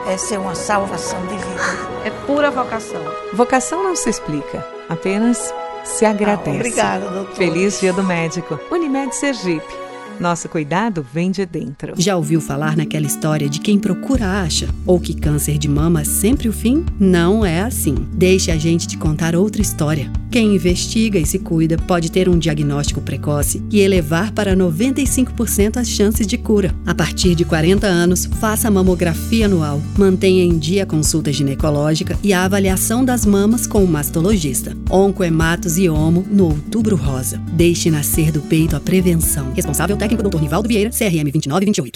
é 0.10 0.18
ser 0.18 0.40
uma 0.40 0.56
salvação 0.56 1.22
de 1.28 1.36
vida. 1.36 1.62
É 2.04 2.10
pura 2.26 2.50
vocação. 2.50 3.02
Vocação 3.34 3.84
não 3.84 3.96
se 3.96 4.10
explica, 4.10 4.66
apenas 4.90 5.54
se 5.84 6.04
agradece. 6.04 6.50
Ah, 6.50 6.56
obrigada, 6.56 7.10
doutor. 7.10 7.36
Feliz 7.36 7.80
Dia 7.80 7.94
do 7.94 8.04
Médico. 8.04 8.60
Unimed 8.72 9.16
Sergipe 9.16 9.90
nosso 10.20 10.50
cuidado 10.50 11.06
vem 11.14 11.32
de 11.32 11.46
dentro. 11.46 11.94
Já 11.98 12.18
ouviu 12.18 12.42
falar 12.42 12.76
naquela 12.76 13.06
história 13.06 13.48
de 13.48 13.60
quem 13.60 13.80
procura 13.80 14.42
acha? 14.42 14.68
Ou 14.86 15.00
que 15.00 15.14
câncer 15.14 15.58
de 15.58 15.70
mama 15.70 16.02
é 16.02 16.04
sempre 16.04 16.50
o 16.50 16.54
fim? 16.54 16.86
Não 17.00 17.46
é 17.46 17.62
assim. 17.62 17.96
Deixe 18.12 18.52
a 18.52 18.58
gente 18.58 18.86
te 18.86 18.98
contar 18.98 19.36
outra 19.36 19.62
história. 19.62 20.12
Quem 20.30 20.56
investiga 20.56 21.18
e 21.18 21.26
se 21.26 21.40
cuida 21.40 21.78
pode 21.78 22.12
ter 22.12 22.28
um 22.28 22.38
diagnóstico 22.38 23.02
precoce 23.02 23.64
e 23.72 23.80
elevar 23.80 24.32
para 24.34 24.56
95% 24.56 25.78
as 25.78 25.88
chances 25.88 26.28
de 26.28 26.38
cura. 26.38 26.76
A 26.86 26.94
partir 26.94 27.34
de 27.34 27.46
40 27.46 27.88
anos, 27.88 28.26
faça 28.26 28.70
mamografia 28.70 29.46
anual. 29.46 29.82
Mantenha 29.98 30.44
em 30.44 30.58
dia 30.58 30.84
a 30.84 30.86
consulta 30.86 31.32
ginecológica 31.32 32.20
e 32.22 32.34
a 32.34 32.44
avaliação 32.44 33.04
das 33.04 33.26
mamas 33.26 33.66
com 33.66 33.84
o 33.84 33.88
mastologista. 33.88 34.76
Oncoematos 34.90 35.78
e 35.78 35.90
Omo 35.90 36.26
no 36.30 36.46
Outubro 36.46 36.96
Rosa. 36.96 37.42
Deixe 37.54 37.90
nascer 37.90 38.32
do 38.32 38.42
peito 38.42 38.76
a 38.76 38.80
prevenção. 38.80 39.54
Responsável 39.54 39.98
técnico 39.98 40.10
técnico 40.10 40.30
Dr. 40.30 40.42
Nivaldo 40.42 40.68
Vieira, 40.68 40.90
CRM 40.90 41.32
2928. 41.32 41.94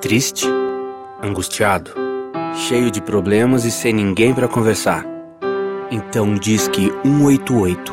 Triste, 0.00 0.46
angustiado, 1.22 1.90
cheio 2.68 2.90
de 2.90 3.02
problemas 3.02 3.64
e 3.64 3.70
sem 3.70 3.92
ninguém 3.92 4.32
para 4.32 4.48
conversar. 4.48 5.17
Então 5.90 6.34
diz 6.34 6.68
que 6.68 6.92
188. 7.02 7.92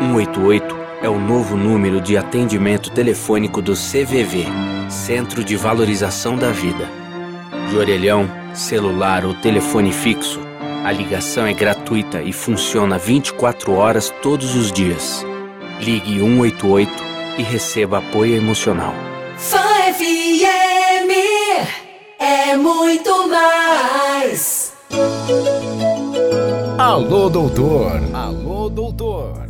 188 0.00 0.76
é 1.02 1.08
o 1.08 1.18
novo 1.18 1.56
número 1.56 2.00
de 2.00 2.16
atendimento 2.16 2.90
telefônico 2.90 3.62
do 3.62 3.72
CVV, 3.72 4.46
Centro 4.90 5.42
de 5.42 5.56
Valorização 5.56 6.36
da 6.36 6.50
Vida. 6.50 6.88
De 7.70 7.76
orelhão, 7.76 8.28
celular 8.54 9.24
ou 9.24 9.34
telefone 9.34 9.92
fixo, 9.92 10.40
a 10.84 10.92
ligação 10.92 11.46
é 11.46 11.54
gratuita 11.54 12.20
e 12.20 12.32
funciona 12.32 12.98
24 12.98 13.72
horas 13.72 14.12
todos 14.20 14.54
os 14.54 14.70
dias. 14.70 15.24
Ligue 15.80 16.20
188 16.20 16.92
e 17.38 17.42
receba 17.42 17.98
apoio 17.98 18.36
emocional. 18.36 18.94
Fã 19.38 19.58
FM 19.92 21.10
é 22.18 22.56
muito 22.56 23.28
mais. 23.28 24.74
Alô, 26.78 27.30
doutor. 27.30 28.00
Alô, 28.12 28.68
doutor. 28.68 29.46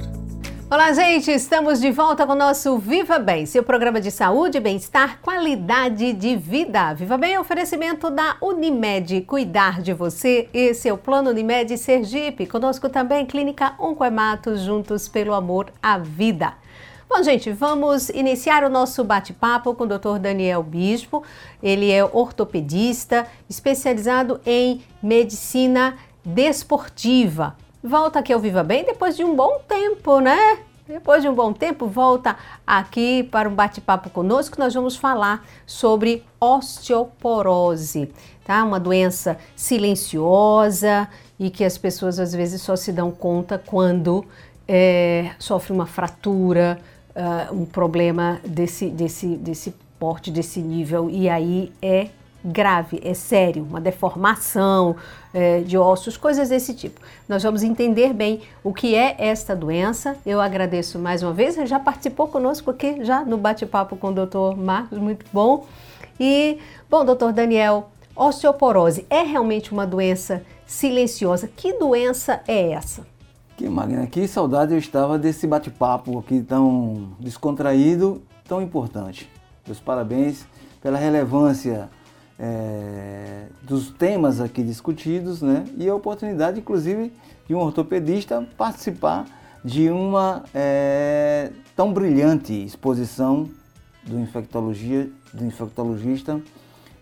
Olá, 0.70 0.92
gente! 0.92 1.30
Estamos 1.30 1.80
de 1.80 1.90
volta 1.90 2.26
com 2.26 2.32
o 2.32 2.36
nosso 2.36 2.76
Viva 2.76 3.18
Bem, 3.18 3.46
seu 3.46 3.62
programa 3.62 3.98
de 3.98 4.10
saúde, 4.10 4.60
bem-estar, 4.60 5.20
qualidade 5.22 6.12
de 6.12 6.36
vida. 6.36 6.92
Viva 6.92 7.16
Bem 7.16 7.32
é 7.32 7.40
oferecimento 7.40 8.10
da 8.10 8.36
Unimed. 8.42 9.22
Cuidar 9.22 9.80
de 9.80 9.94
você, 9.94 10.50
esse 10.52 10.86
é 10.86 10.92
o 10.92 10.98
Plano 10.98 11.30
Unimed 11.30 11.78
Sergipe. 11.78 12.46
Conosco 12.46 12.90
também 12.90 13.24
Clínica 13.24 13.74
Oncoemato, 13.78 14.58
juntos 14.58 15.08
pelo 15.08 15.32
amor 15.32 15.72
à 15.82 15.96
vida. 15.96 16.52
Bom, 17.08 17.22
gente, 17.22 17.50
vamos 17.52 18.10
iniciar 18.10 18.64
o 18.64 18.68
nosso 18.68 19.02
bate-papo 19.02 19.74
com 19.74 19.84
o 19.84 19.86
Dr. 19.86 20.18
Daniel 20.20 20.62
Bispo. 20.62 21.22
Ele 21.62 21.90
é 21.90 22.04
ortopedista, 22.04 23.26
especializado 23.48 24.40
em 24.44 24.82
medicina 25.02 25.96
desportiva. 26.24 27.56
Volta 27.82 28.20
aqui 28.20 28.32
ao 28.32 28.40
Viva 28.40 28.62
Bem 28.62 28.84
depois 28.84 29.16
de 29.16 29.24
um 29.24 29.36
bom 29.36 29.60
tempo, 29.68 30.20
né? 30.20 30.58
Depois 30.86 31.22
de 31.22 31.28
um 31.28 31.34
bom 31.34 31.52
tempo, 31.52 31.86
volta 31.86 32.36
aqui 32.66 33.22
para 33.24 33.48
um 33.48 33.54
bate-papo 33.54 34.10
conosco. 34.10 34.58
Nós 34.58 34.74
vamos 34.74 34.96
falar 34.96 35.46
sobre 35.66 36.22
osteoporose, 36.38 38.10
tá? 38.44 38.62
Uma 38.62 38.78
doença 38.78 39.38
silenciosa 39.56 41.08
e 41.38 41.50
que 41.50 41.64
as 41.64 41.78
pessoas 41.78 42.18
às 42.18 42.34
vezes 42.34 42.60
só 42.60 42.76
se 42.76 42.92
dão 42.92 43.10
conta 43.10 43.58
quando 43.58 44.24
é, 44.68 45.30
sofre 45.38 45.72
uma 45.72 45.86
fratura, 45.86 46.78
uh, 47.14 47.54
um 47.54 47.64
problema 47.64 48.40
desse, 48.46 48.88
desse, 48.88 49.36
desse 49.36 49.74
porte, 49.98 50.30
desse 50.30 50.60
nível, 50.60 51.08
e 51.08 51.28
aí 51.28 51.72
é 51.80 52.08
grave, 52.44 53.00
é 53.02 53.14
sério, 53.14 53.66
uma 53.68 53.80
deformação 53.80 54.96
é, 55.32 55.60
de 55.60 55.78
ossos, 55.78 56.16
coisas 56.16 56.50
desse 56.50 56.74
tipo. 56.74 57.00
Nós 57.28 57.42
vamos 57.42 57.62
entender 57.62 58.12
bem 58.12 58.42
o 58.62 58.72
que 58.72 58.94
é 58.94 59.16
esta 59.18 59.56
doença. 59.56 60.16
Eu 60.26 60.40
agradeço 60.40 60.98
mais 60.98 61.22
uma 61.22 61.32
vez, 61.32 61.56
já 61.68 61.80
participou 61.80 62.28
conosco 62.28 62.70
aqui, 62.70 63.02
já 63.02 63.24
no 63.24 63.38
bate-papo 63.38 63.96
com 63.96 64.08
o 64.08 64.12
doutor 64.12 64.56
Marcos, 64.56 64.98
muito 64.98 65.24
bom. 65.32 65.66
E, 66.20 66.58
bom, 66.90 67.04
doutor 67.04 67.32
Daniel, 67.32 67.90
osteoporose 68.14 69.06
é 69.08 69.22
realmente 69.22 69.72
uma 69.72 69.86
doença 69.86 70.42
silenciosa. 70.66 71.48
Que 71.48 71.72
doença 71.78 72.42
é 72.46 72.72
essa? 72.72 73.06
Que 73.56 73.68
Magna, 73.68 74.06
que 74.06 74.26
saudade 74.26 74.72
eu 74.72 74.78
estava 74.78 75.18
desse 75.18 75.46
bate-papo 75.46 76.18
aqui 76.18 76.42
tão 76.42 77.12
descontraído, 77.18 78.22
tão 78.46 78.60
importante. 78.60 79.30
Meus 79.66 79.80
parabéns 79.80 80.44
pela 80.82 80.98
relevância 80.98 81.88
é, 82.38 83.46
dos 83.62 83.90
temas 83.90 84.40
aqui 84.40 84.62
discutidos, 84.62 85.40
né? 85.40 85.64
E 85.76 85.88
a 85.88 85.94
oportunidade, 85.94 86.60
inclusive, 86.60 87.12
de 87.46 87.54
um 87.54 87.58
ortopedista 87.58 88.46
participar 88.56 89.26
de 89.64 89.88
uma 89.90 90.44
é, 90.54 91.50
tão 91.74 91.92
brilhante 91.92 92.52
exposição 92.52 93.48
do 94.02 94.18
infectologia, 94.18 95.10
do 95.32 95.44
infectologista 95.44 96.40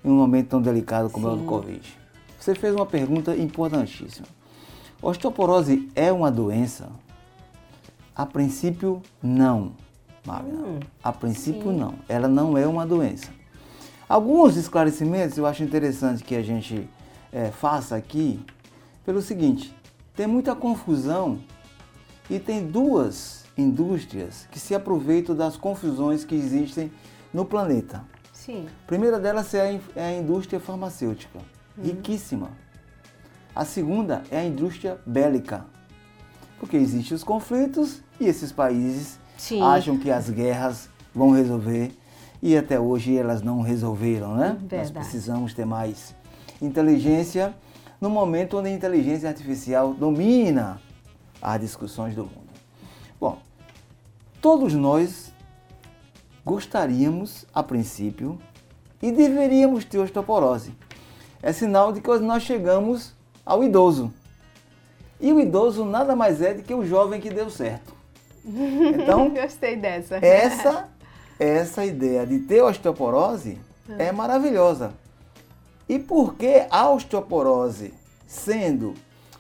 em 0.05 0.09
um 0.09 0.17
momento 0.17 0.49
tão 0.49 0.63
delicado 0.63 1.11
como 1.11 1.27
Sim. 1.27 1.33
é 1.33 1.37
o 1.37 1.41
do 1.41 1.45
Covid. 1.45 1.99
Você 2.39 2.55
fez 2.55 2.75
uma 2.75 2.87
pergunta 2.87 3.37
importantíssima. 3.37 4.27
Osteoporose 5.01 5.89
é 5.95 6.13
uma 6.13 6.31
doença? 6.31 6.89
A 8.15 8.27
princípio, 8.27 9.03
não, 9.23 9.73
Magna. 10.25 10.53
Hum, 10.53 10.81
a 11.03 11.13
princípio, 11.13 11.73
sim. 11.73 11.77
não. 11.77 11.95
Ela 12.09 12.29
não 12.29 12.57
é 12.57 12.67
uma 12.67 12.87
doença. 12.87 13.31
Alguns 14.13 14.59
esclarecimentos 14.59 15.39
eu 15.39 15.47
acho 15.47 15.63
interessante 15.63 16.23
que 16.23 16.37
a 16.37 16.43
gente 16.43 16.87
é, 17.33 17.51
faça 17.51 17.97
aqui 17.97 18.45
pelo 19.07 19.23
seguinte: 19.23 19.75
tem 20.15 20.27
muita 20.27 20.55
confusão 20.55 21.41
e 22.29 22.39
tem 22.39 22.67
duas 22.67 23.47
indústrias 23.57 24.47
que 24.51 24.61
se 24.61 24.75
aproveitam 24.75 25.35
das 25.35 25.57
confusões 25.57 26.27
que 26.27 26.35
existem 26.35 26.93
no 27.33 27.47
planeta. 27.47 28.05
Sim. 28.35 28.67
A 28.85 28.87
primeira 28.87 29.19
delas 29.19 29.55
é 29.55 29.81
a, 29.97 29.99
é 29.99 30.05
a 30.09 30.19
indústria 30.19 30.61
farmacêutica, 30.61 31.39
uhum. 31.79 31.85
riquíssima. 31.85 32.51
A 33.57 33.65
segunda 33.65 34.25
é 34.31 34.41
a 34.41 34.45
indústria 34.45 35.01
bélica, 35.07 35.65
porque 36.61 36.77
existem 36.77 37.17
os 37.17 37.25
conflitos 37.25 38.03
e 38.21 38.27
esses 38.27 38.53
países 38.53 39.19
Sim. 39.39 39.63
acham 39.63 39.97
que 39.97 40.11
as 40.11 40.29
guerras 40.29 40.91
vão 41.15 41.31
resolver 41.31 41.97
e 42.43 42.57
até 42.57 42.81
hoje 42.81 43.17
elas 43.17 43.41
não 43.41 43.61
resolveram, 43.61 44.35
né? 44.35 44.57
Verdade. 44.59 44.77
Nós 44.77 44.91
precisamos 44.91 45.55
ter 45.55 45.65
mais 45.65 46.15
inteligência 46.61 47.55
no 48.01 48.11
momento 48.11 48.59
onde 48.59 48.69
a 48.69 48.73
inteligência 48.73 49.29
artificial 49.29 49.95
domina 49.95 50.81
as 51.41 51.61
discussões 51.61 52.17
do 52.17 52.25
mundo. 52.25 52.51
Bom, 53.21 53.39
todos 54.41 54.75
nós 54.75 55.33
gostaríamos, 56.45 57.47
a 57.55 57.63
princípio, 57.63 58.37
e 59.01 59.13
deveríamos 59.13 59.85
ter 59.85 59.99
osteoporose. 59.99 60.75
É 61.41 61.53
sinal 61.53 61.93
de 61.93 62.01
que 62.01 62.19
nós 62.19 62.43
chegamos 62.43 63.15
ao 63.47 63.63
idoso. 63.63 64.13
E 65.21 65.33
o 65.33 65.39
idoso 65.39 65.85
nada 65.85 66.17
mais 66.17 66.43
é 66.43 66.55
do 66.55 66.63
que 66.63 66.75
o 66.75 66.85
jovem 66.85 67.21
que 67.21 67.31
deu 67.31 67.49
certo. 67.49 67.95
Então, 68.45 69.31
gostei 69.31 69.77
dessa. 69.77 70.17
Essa 70.17 70.89
essa 71.39 71.85
ideia 71.85 72.27
de 72.27 72.41
ter 72.41 72.63
osteoporose 72.63 73.59
é, 73.99 74.07
é 74.07 74.13
maravilhosa. 74.13 74.93
E 75.89 75.99
por 75.99 76.35
que 76.35 76.67
a 76.71 76.91
osteoporose, 76.91 77.93
sendo 78.27 78.95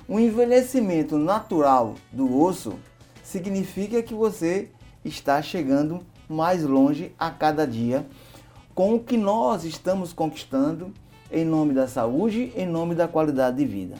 um 0.08 0.18
envelhecimento 0.18 1.16
natural 1.16 1.94
do 2.12 2.40
osso, 2.40 2.74
significa 3.22 4.02
que 4.02 4.14
você 4.14 4.68
está 5.04 5.40
chegando 5.40 6.00
mais 6.28 6.62
longe 6.62 7.14
a 7.18 7.30
cada 7.30 7.66
dia 7.66 8.06
com 8.74 8.94
o 8.94 9.00
que 9.00 9.16
nós 9.16 9.64
estamos 9.64 10.12
conquistando 10.12 10.92
em 11.30 11.44
nome 11.44 11.72
da 11.72 11.88
saúde, 11.88 12.52
em 12.56 12.66
nome 12.66 12.94
da 12.94 13.08
qualidade 13.08 13.56
de 13.56 13.64
vida. 13.64 13.96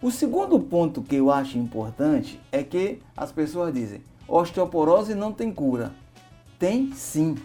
O 0.00 0.10
segundo 0.10 0.58
ponto 0.58 1.02
que 1.02 1.16
eu 1.16 1.30
acho 1.30 1.58
importante 1.58 2.40
é 2.50 2.62
que 2.62 3.00
as 3.16 3.30
pessoas 3.30 3.72
dizem: 3.72 4.02
osteoporose 4.26 5.14
não 5.14 5.32
tem 5.32 5.52
cura. 5.52 5.92
Tem 6.62 6.92
sim. 6.92 7.36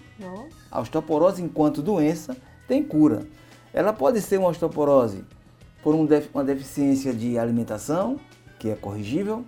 A 0.69 0.80
osteoporose, 0.80 1.41
enquanto 1.41 1.82
doença, 1.82 2.38
tem 2.67 2.84
cura. 2.84 3.25
Ela 3.73 3.91
pode 3.91 4.21
ser 4.21 4.38
uma 4.38 4.49
osteoporose 4.49 5.23
por 5.82 5.95
um 5.95 6.08
uma 6.32 6.43
deficiência 6.43 7.12
de 7.12 7.36
alimentação, 7.36 8.19
que 8.60 8.69
é 8.69 8.75
corrigível. 8.75 9.43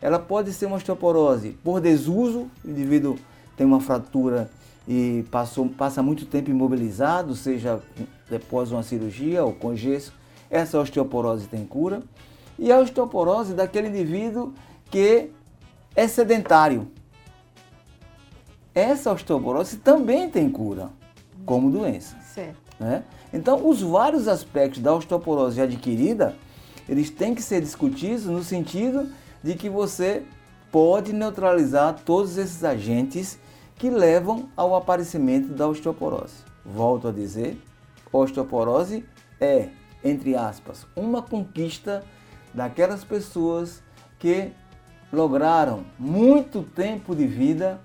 Ela 0.00 0.18
pode 0.18 0.52
ser 0.52 0.66
uma 0.66 0.74
osteoporose 0.74 1.50
por 1.62 1.80
desuso, 1.80 2.50
o 2.64 2.68
indivíduo 2.68 3.16
tem 3.56 3.64
uma 3.64 3.80
fratura 3.80 4.50
e 4.88 5.24
passou, 5.30 5.68
passa 5.68 6.02
muito 6.02 6.26
tempo 6.26 6.50
imobilizado, 6.50 7.36
seja 7.36 7.80
depois 8.28 8.72
uma 8.72 8.82
cirurgia 8.82 9.44
ou 9.44 9.52
com 9.52 9.76
gesso. 9.76 10.12
Essa 10.50 10.80
osteoporose 10.80 11.46
tem 11.46 11.64
cura. 11.64 12.02
E 12.58 12.72
a 12.72 12.80
osteoporose 12.80 13.54
daquele 13.54 13.86
indivíduo 13.86 14.52
que 14.90 15.30
é 15.94 16.08
sedentário, 16.08 16.90
essa 18.74 19.12
osteoporose 19.12 19.76
também 19.78 20.30
tem 20.30 20.48
cura 20.50 20.90
como 21.44 21.70
doença. 21.70 22.16
Certo. 22.34 22.56
Né? 22.78 23.04
Então, 23.32 23.68
os 23.68 23.80
vários 23.80 24.28
aspectos 24.28 24.80
da 24.80 24.94
osteoporose 24.94 25.60
adquirida, 25.60 26.34
eles 26.88 27.10
têm 27.10 27.34
que 27.34 27.42
ser 27.42 27.60
discutidos 27.60 28.26
no 28.26 28.42
sentido 28.42 29.10
de 29.42 29.54
que 29.54 29.68
você 29.68 30.22
pode 30.70 31.12
neutralizar 31.12 32.00
todos 32.04 32.36
esses 32.36 32.64
agentes 32.64 33.38
que 33.76 33.90
levam 33.90 34.48
ao 34.56 34.74
aparecimento 34.74 35.48
da 35.48 35.68
osteoporose. 35.68 36.34
Volto 36.64 37.08
a 37.08 37.12
dizer, 37.12 37.60
osteoporose 38.12 39.04
é, 39.40 39.68
entre 40.04 40.36
aspas, 40.36 40.86
uma 40.94 41.20
conquista 41.20 42.04
daquelas 42.54 43.04
pessoas 43.04 43.82
que 44.18 44.52
lograram 45.12 45.84
muito 45.98 46.62
tempo 46.62 47.14
de 47.14 47.26
vida 47.26 47.80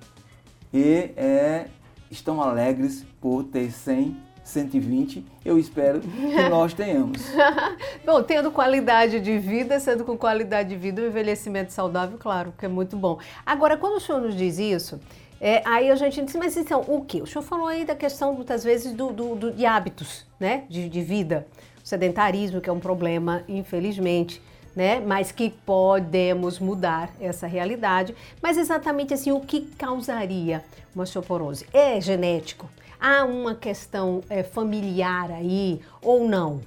e 0.73 1.12
é, 1.15 1.67
estão 2.12 2.41
alegres 2.41 3.06
por 3.21 3.43
ter 3.43 3.71
100, 3.71 4.17
120. 4.43 5.25
Eu 5.43 5.58
espero 5.58 5.99
que 6.01 6.10
nós 6.49 6.73
tenhamos. 6.73 7.21
bom, 8.06 8.21
tendo 8.23 8.51
qualidade 8.51 9.19
de 9.19 9.38
vida, 9.38 9.80
sendo 9.80 10.03
com 10.03 10.17
qualidade 10.17 10.69
de 10.69 10.75
vida, 10.75 11.01
o 11.01 11.06
envelhecimento 11.06 11.73
saudável, 11.73 12.17
claro, 12.17 12.53
que 12.58 12.65
é 12.65 12.69
muito 12.69 12.95
bom. 12.95 13.19
Agora, 13.45 13.77
quando 13.77 13.97
o 13.97 13.99
senhor 13.99 14.21
nos 14.21 14.36
diz 14.36 14.58
isso, 14.58 14.99
é, 15.39 15.62
aí 15.65 15.91
a 15.91 15.95
gente 15.95 16.21
diz, 16.23 16.36
mas 16.36 16.58
então, 16.58 16.84
o 16.88 17.01
que? 17.01 17.21
O 17.21 17.27
senhor 17.27 17.43
falou 17.43 17.67
aí 17.67 17.86
da 17.86 17.95
questão, 17.95 18.34
muitas 18.34 18.63
vezes, 18.63 18.93
do, 18.93 19.12
do, 19.12 19.36
do 19.36 19.51
de 19.51 19.65
hábitos, 19.65 20.25
né, 20.39 20.63
de, 20.69 20.89
de 20.89 21.01
vida. 21.01 21.47
O 21.84 21.88
sedentarismo, 21.88 22.60
que 22.60 22.69
é 22.69 22.73
um 22.73 22.80
problema, 22.80 23.43
infelizmente 23.47 24.41
né? 24.78 25.00
Mas 25.00 25.32
que 25.32 25.50
podemos 25.50 26.60
mudar 26.60 27.12
essa 27.20 27.48
realidade. 27.48 28.16
Mas 28.40 28.60
exatamente 28.60 29.12
assim, 29.12 29.32
o 29.32 29.40
que 29.40 29.62
causaria 29.62 30.63
uma 30.94 31.04
osteoporose? 31.04 31.65
É 31.73 32.00
genético? 32.00 32.69
Há 33.00 33.25
uma 33.25 33.56
questão 33.56 34.23
é, 34.30 34.44
familiar 34.44 35.32
aí 35.32 35.82
ou 36.00 36.30
não? 36.30 36.62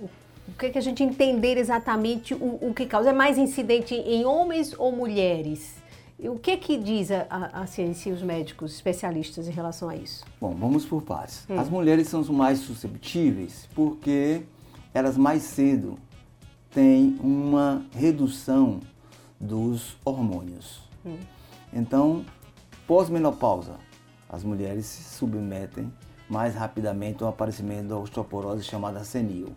O 0.00 0.58
que, 0.58 0.66
é 0.66 0.70
que 0.70 0.78
a 0.78 0.82
gente 0.82 1.04
entender 1.04 1.56
exatamente 1.56 2.34
o, 2.34 2.58
o, 2.62 2.74
que 2.74 2.84
causa? 2.84 3.10
É 3.10 3.12
mais 3.12 3.38
incidente 3.38 3.94
em 3.94 4.24
homens 4.24 4.74
ou 4.76 4.90
mulheres? 4.90 5.76
O 6.18 6.38
que 6.38 6.52
é 6.52 6.56
que 6.56 6.76
diz 6.76 7.12
a, 7.12 7.26
a, 7.30 7.62
a 7.62 7.66
ciência 7.66 8.10
e 8.10 8.12
os 8.12 8.22
médicos 8.22 8.74
especialistas 8.74 9.46
em 9.46 9.52
relação 9.52 9.88
a 9.88 9.94
isso? 9.94 10.24
Bom, 10.40 10.52
vamos 10.52 10.84
por 10.84 11.02
partes. 11.02 11.46
Hum. 11.48 11.60
As 11.60 11.68
mulheres 11.68 12.08
são 12.08 12.20
as 12.20 12.28
mais 12.28 12.58
susceptíveis 12.58 13.68
porque 13.72 14.42
elas 14.92 15.16
mais 15.16 15.42
cedo 15.42 15.96
tem 16.76 17.16
uma 17.22 17.82
redução 17.90 18.80
dos 19.40 19.96
hormônios. 20.04 20.82
Hum. 21.06 21.16
Então, 21.72 22.22
pós-menopausa, 22.86 23.76
as 24.28 24.44
mulheres 24.44 24.84
se 24.84 25.16
submetem 25.16 25.90
mais 26.28 26.54
rapidamente 26.54 27.22
ao 27.22 27.30
aparecimento 27.30 27.88
da 27.88 27.96
osteoporose 27.96 28.62
chamada 28.62 29.02
senil. 29.04 29.54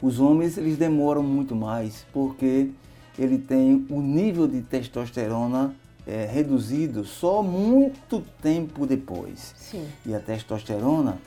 Os 0.00 0.20
homens 0.20 0.56
eles 0.56 0.78
demoram 0.78 1.24
muito 1.24 1.56
mais 1.56 2.06
porque 2.12 2.70
ele 3.18 3.38
tem 3.38 3.84
o 3.90 4.00
nível 4.00 4.46
de 4.46 4.62
testosterona 4.62 5.74
é, 6.06 6.24
reduzido 6.24 7.04
só 7.04 7.42
muito 7.42 8.20
tempo 8.40 8.86
depois. 8.86 9.56
Sim. 9.56 9.88
E 10.06 10.14
a 10.14 10.20
testosterona, 10.20 11.18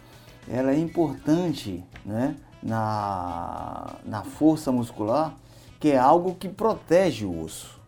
ela 0.47 0.72
é 0.72 0.80
importante 0.80 1.84
né, 2.05 2.38
na, 2.62 3.95
na 4.05 4.24
força 4.24 4.72
muscular, 4.72 5.36
que 5.80 5.89
é 5.89 5.97
algo 5.97 6.36
que 6.36 6.47
protege 6.47 7.26
o 7.26 7.41
osso. 7.41 7.80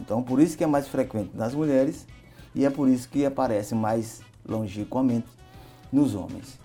Então, 0.00 0.22
por 0.22 0.40
isso 0.40 0.56
que 0.56 0.64
é 0.64 0.66
mais 0.66 0.88
frequente 0.88 1.36
nas 1.36 1.54
mulheres 1.54 2.06
e 2.54 2.64
é 2.64 2.70
por 2.70 2.88
isso 2.88 3.08
que 3.08 3.24
aparece 3.24 3.74
mais 3.74 4.22
longequamente 4.46 5.26
nos 5.92 6.14
homens. 6.14 6.58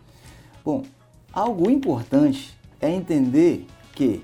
Bom, 0.64 0.84
algo 1.32 1.70
importante 1.70 2.58
é 2.80 2.90
entender 2.90 3.68
que 3.94 4.24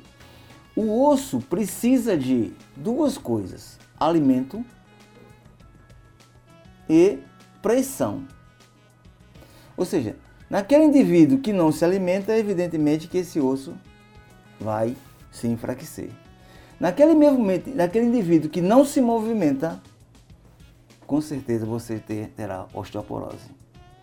o 0.75 1.05
osso 1.05 1.39
precisa 1.39 2.17
de 2.17 2.53
duas 2.75 3.17
coisas: 3.17 3.79
alimento 3.99 4.63
e 6.89 7.19
pressão. 7.61 8.27
Ou 9.75 9.85
seja, 9.85 10.15
naquele 10.53 10.83
indivíduo 10.83 11.39
que 11.39 11.51
não 11.51 11.71
se 11.71 11.83
alimenta, 11.83 12.31
é 12.31 12.37
evidentemente 12.37 13.07
que 13.07 13.17
esse 13.17 13.39
osso 13.39 13.73
vai 14.59 14.95
se 15.31 15.47
enfraquecer. 15.47 16.11
Naquele, 16.79 17.15
mesmo, 17.15 17.43
naquele 17.73 18.05
indivíduo 18.05 18.51
que 18.51 18.61
não 18.61 18.85
se 18.85 19.01
movimenta, 19.01 19.81
com 21.07 21.19
certeza 21.19 21.65
você 21.65 21.97
ter, 21.97 22.27
terá 22.35 22.67
osteoporose. 22.71 23.49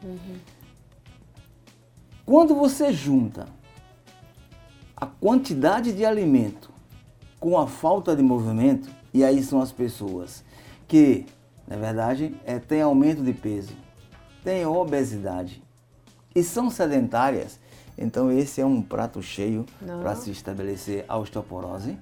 Uhum. 0.02 0.38
Quando 2.26 2.56
você 2.56 2.92
junta 2.92 3.46
a 4.96 5.06
quantidade 5.06 5.92
de 5.92 6.04
alimento 6.04 6.68
com 7.38 7.56
a 7.56 7.68
falta 7.68 8.16
de 8.16 8.24
movimento, 8.24 8.90
e 9.14 9.22
aí 9.22 9.40
são 9.44 9.60
as 9.60 9.70
pessoas 9.70 10.42
que, 10.88 11.26
na 11.68 11.76
verdade, 11.76 12.34
é, 12.44 12.58
têm 12.58 12.82
aumento 12.82 13.22
de 13.22 13.32
peso, 13.32 13.72
têm 14.42 14.66
obesidade 14.66 15.62
e 16.34 16.42
são 16.42 16.70
sedentárias, 16.70 17.58
então 17.98 18.30
esse 18.30 18.60
é 18.60 18.66
um 18.66 18.80
prato 18.80 19.22
cheio 19.22 19.66
para 20.00 20.14
se 20.14 20.30
estabelecer 20.30 21.04
a 21.08 21.18
osteoporose. 21.18 21.98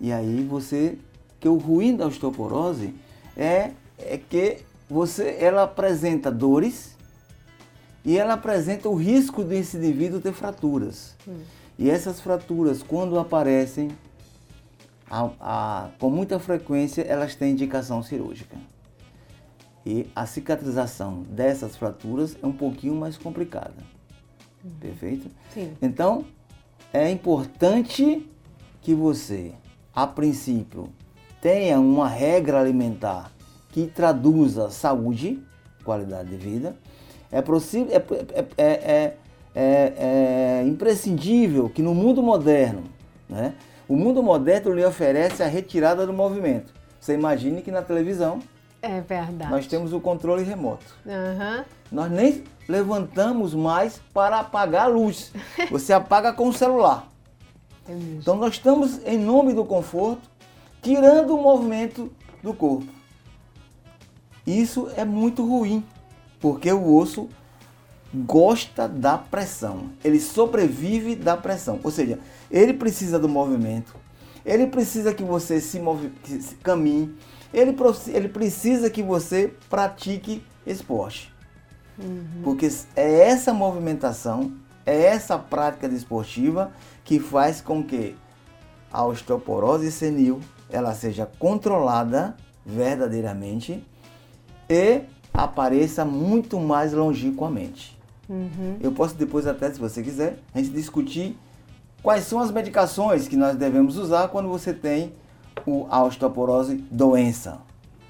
E 0.00 0.12
aí 0.12 0.42
você, 0.44 0.98
que 1.38 1.48
o 1.48 1.56
ruim 1.56 1.96
da 1.96 2.06
osteoporose 2.06 2.94
é, 3.36 3.72
é 3.98 4.16
que 4.18 4.58
você, 4.88 5.36
ela 5.38 5.64
apresenta 5.64 6.30
dores 6.30 6.96
e 8.04 8.18
ela 8.18 8.34
apresenta 8.34 8.88
o 8.88 8.94
risco 8.94 9.44
desse 9.44 9.76
indivíduo 9.76 10.20
ter 10.20 10.32
fraturas. 10.32 11.14
Hum. 11.26 11.40
E 11.78 11.90
essas 11.90 12.20
fraturas, 12.20 12.82
quando 12.82 13.18
aparecem, 13.18 13.90
a, 15.10 15.30
a, 15.40 15.88
com 15.98 16.10
muita 16.10 16.38
frequência, 16.38 17.02
elas 17.02 17.34
têm 17.34 17.52
indicação 17.52 18.02
cirúrgica. 18.02 18.56
E 19.84 20.06
a 20.14 20.26
cicatrização 20.26 21.22
dessas 21.22 21.76
fraturas 21.76 22.36
é 22.42 22.46
um 22.46 22.52
pouquinho 22.52 22.94
mais 22.94 23.16
complicada. 23.18 23.74
Hum. 24.64 24.70
Perfeito? 24.80 25.28
Sim. 25.52 25.72
Então, 25.82 26.24
é 26.92 27.10
importante 27.10 28.28
que 28.80 28.94
você, 28.94 29.52
a 29.94 30.06
princípio, 30.06 30.88
tenha 31.40 31.80
uma 31.80 32.08
regra 32.08 32.60
alimentar 32.60 33.32
que 33.70 33.86
traduza 33.86 34.70
saúde, 34.70 35.42
qualidade 35.84 36.30
de 36.30 36.36
vida. 36.36 36.76
É, 37.30 37.40
possível, 37.40 37.90
é, 37.94 38.44
é, 38.58 39.16
é, 39.54 39.92
é, 39.96 40.64
imprescindível 40.66 41.68
que 41.68 41.82
no 41.82 41.94
mundo 41.94 42.22
moderno, 42.22 42.84
né, 43.28 43.54
o 43.88 43.96
mundo 43.96 44.22
moderno 44.22 44.72
lhe 44.72 44.84
oferece 44.84 45.42
a 45.42 45.46
retirada 45.46 46.06
do 46.06 46.12
movimento. 46.12 46.72
Você 47.00 47.14
imagine 47.14 47.62
que 47.62 47.70
na 47.70 47.82
televisão 47.82 48.40
é 48.82 49.00
verdade. 49.00 49.50
nós 49.50 49.66
temos 49.66 49.92
o 49.92 50.00
controle 50.00 50.42
remoto. 50.42 50.84
Uhum. 51.06 51.64
Nós 51.90 52.10
nem 52.10 52.44
levantamos 52.68 53.54
mais 53.54 54.00
para 54.12 54.40
apagar 54.40 54.86
a 54.86 54.88
luz. 54.88 55.32
Você 55.70 55.92
apaga 55.92 56.32
com 56.32 56.48
o 56.48 56.52
celular. 56.52 57.08
É 57.88 57.92
então 57.92 58.36
nós 58.36 58.54
estamos, 58.54 59.00
em 59.06 59.18
nome 59.18 59.54
do 59.54 59.64
conforto, 59.64 60.28
tirando 60.82 61.34
o 61.36 61.42
movimento 61.42 62.12
do 62.42 62.52
corpo. 62.52 62.86
Isso 64.46 64.90
é 64.96 65.04
muito 65.04 65.46
ruim, 65.46 65.84
porque 66.40 66.72
o 66.72 66.96
osso 66.96 67.28
gosta 68.12 68.88
da 68.88 69.16
pressão. 69.16 69.90
Ele 70.04 70.20
sobrevive 70.20 71.14
da 71.14 71.36
pressão. 71.36 71.80
Ou 71.82 71.90
seja, 71.90 72.18
ele 72.50 72.74
precisa 72.74 73.18
do 73.18 73.28
movimento. 73.28 73.94
Ele 74.44 74.66
precisa 74.66 75.14
que 75.14 75.22
você 75.22 75.60
se, 75.60 75.78
move, 75.78 76.10
que 76.24 76.42
se 76.42 76.56
caminhe. 76.56 77.14
Ele, 77.52 77.76
ele 78.08 78.28
precisa 78.28 78.90
que 78.90 79.02
você 79.02 79.54
pratique 79.68 80.42
esporte. 80.66 81.32
Uhum. 81.98 82.42
Porque 82.42 82.70
é 82.96 83.28
essa 83.28 83.52
movimentação, 83.52 84.52
é 84.86 85.02
essa 85.02 85.38
prática 85.38 85.88
desportiva 85.88 86.72
que 87.04 87.20
faz 87.20 87.60
com 87.60 87.82
que 87.82 88.16
a 88.90 89.04
osteoporose 89.04 89.90
senil 89.90 90.40
ela 90.70 90.94
seja 90.94 91.26
controlada 91.38 92.36
verdadeiramente 92.64 93.84
e 94.68 95.02
apareça 95.32 96.04
muito 96.04 96.58
mais 96.58 96.92
longínquamente. 96.92 97.98
Uhum. 98.28 98.78
Eu 98.80 98.92
posso 98.92 99.14
depois 99.14 99.46
até, 99.46 99.70
se 99.70 99.78
você 99.78 100.02
quiser, 100.02 100.38
a 100.54 100.58
gente 100.58 100.70
discutir 100.70 101.36
quais 102.02 102.24
são 102.24 102.40
as 102.40 102.50
medicações 102.50 103.28
que 103.28 103.36
nós 103.36 103.56
devemos 103.56 103.96
usar 103.96 104.28
quando 104.28 104.48
você 104.48 104.72
tem 104.72 105.12
o, 105.66 105.86
a 105.90 106.02
osteoporose 106.02 106.76
doença. 106.90 107.58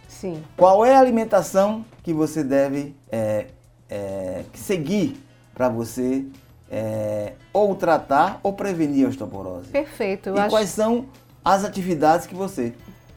Sim. 0.09 0.42
Qual 0.57 0.84
é 0.84 0.94
a 0.94 1.00
alimentação 1.00 1.84
que 2.03 2.12
você 2.12 2.44
deve 2.44 2.94
é, 3.11 3.46
é, 3.88 4.44
seguir 4.55 5.20
para 5.55 5.68
você 5.68 6.24
é, 6.70 7.32
ou 7.53 7.74
tratar 7.74 8.40
ou 8.42 8.53
prevenir 8.53 9.07
a 9.07 9.09
osteoporose? 9.09 9.68
Perfeito. 9.68 10.30
e 10.30 10.38
acho... 10.38 10.50
quais 10.50 10.70
são 10.70 11.07
as 11.44 11.64
atividades 11.64 12.26
que 12.26 12.34
você 12.34 12.72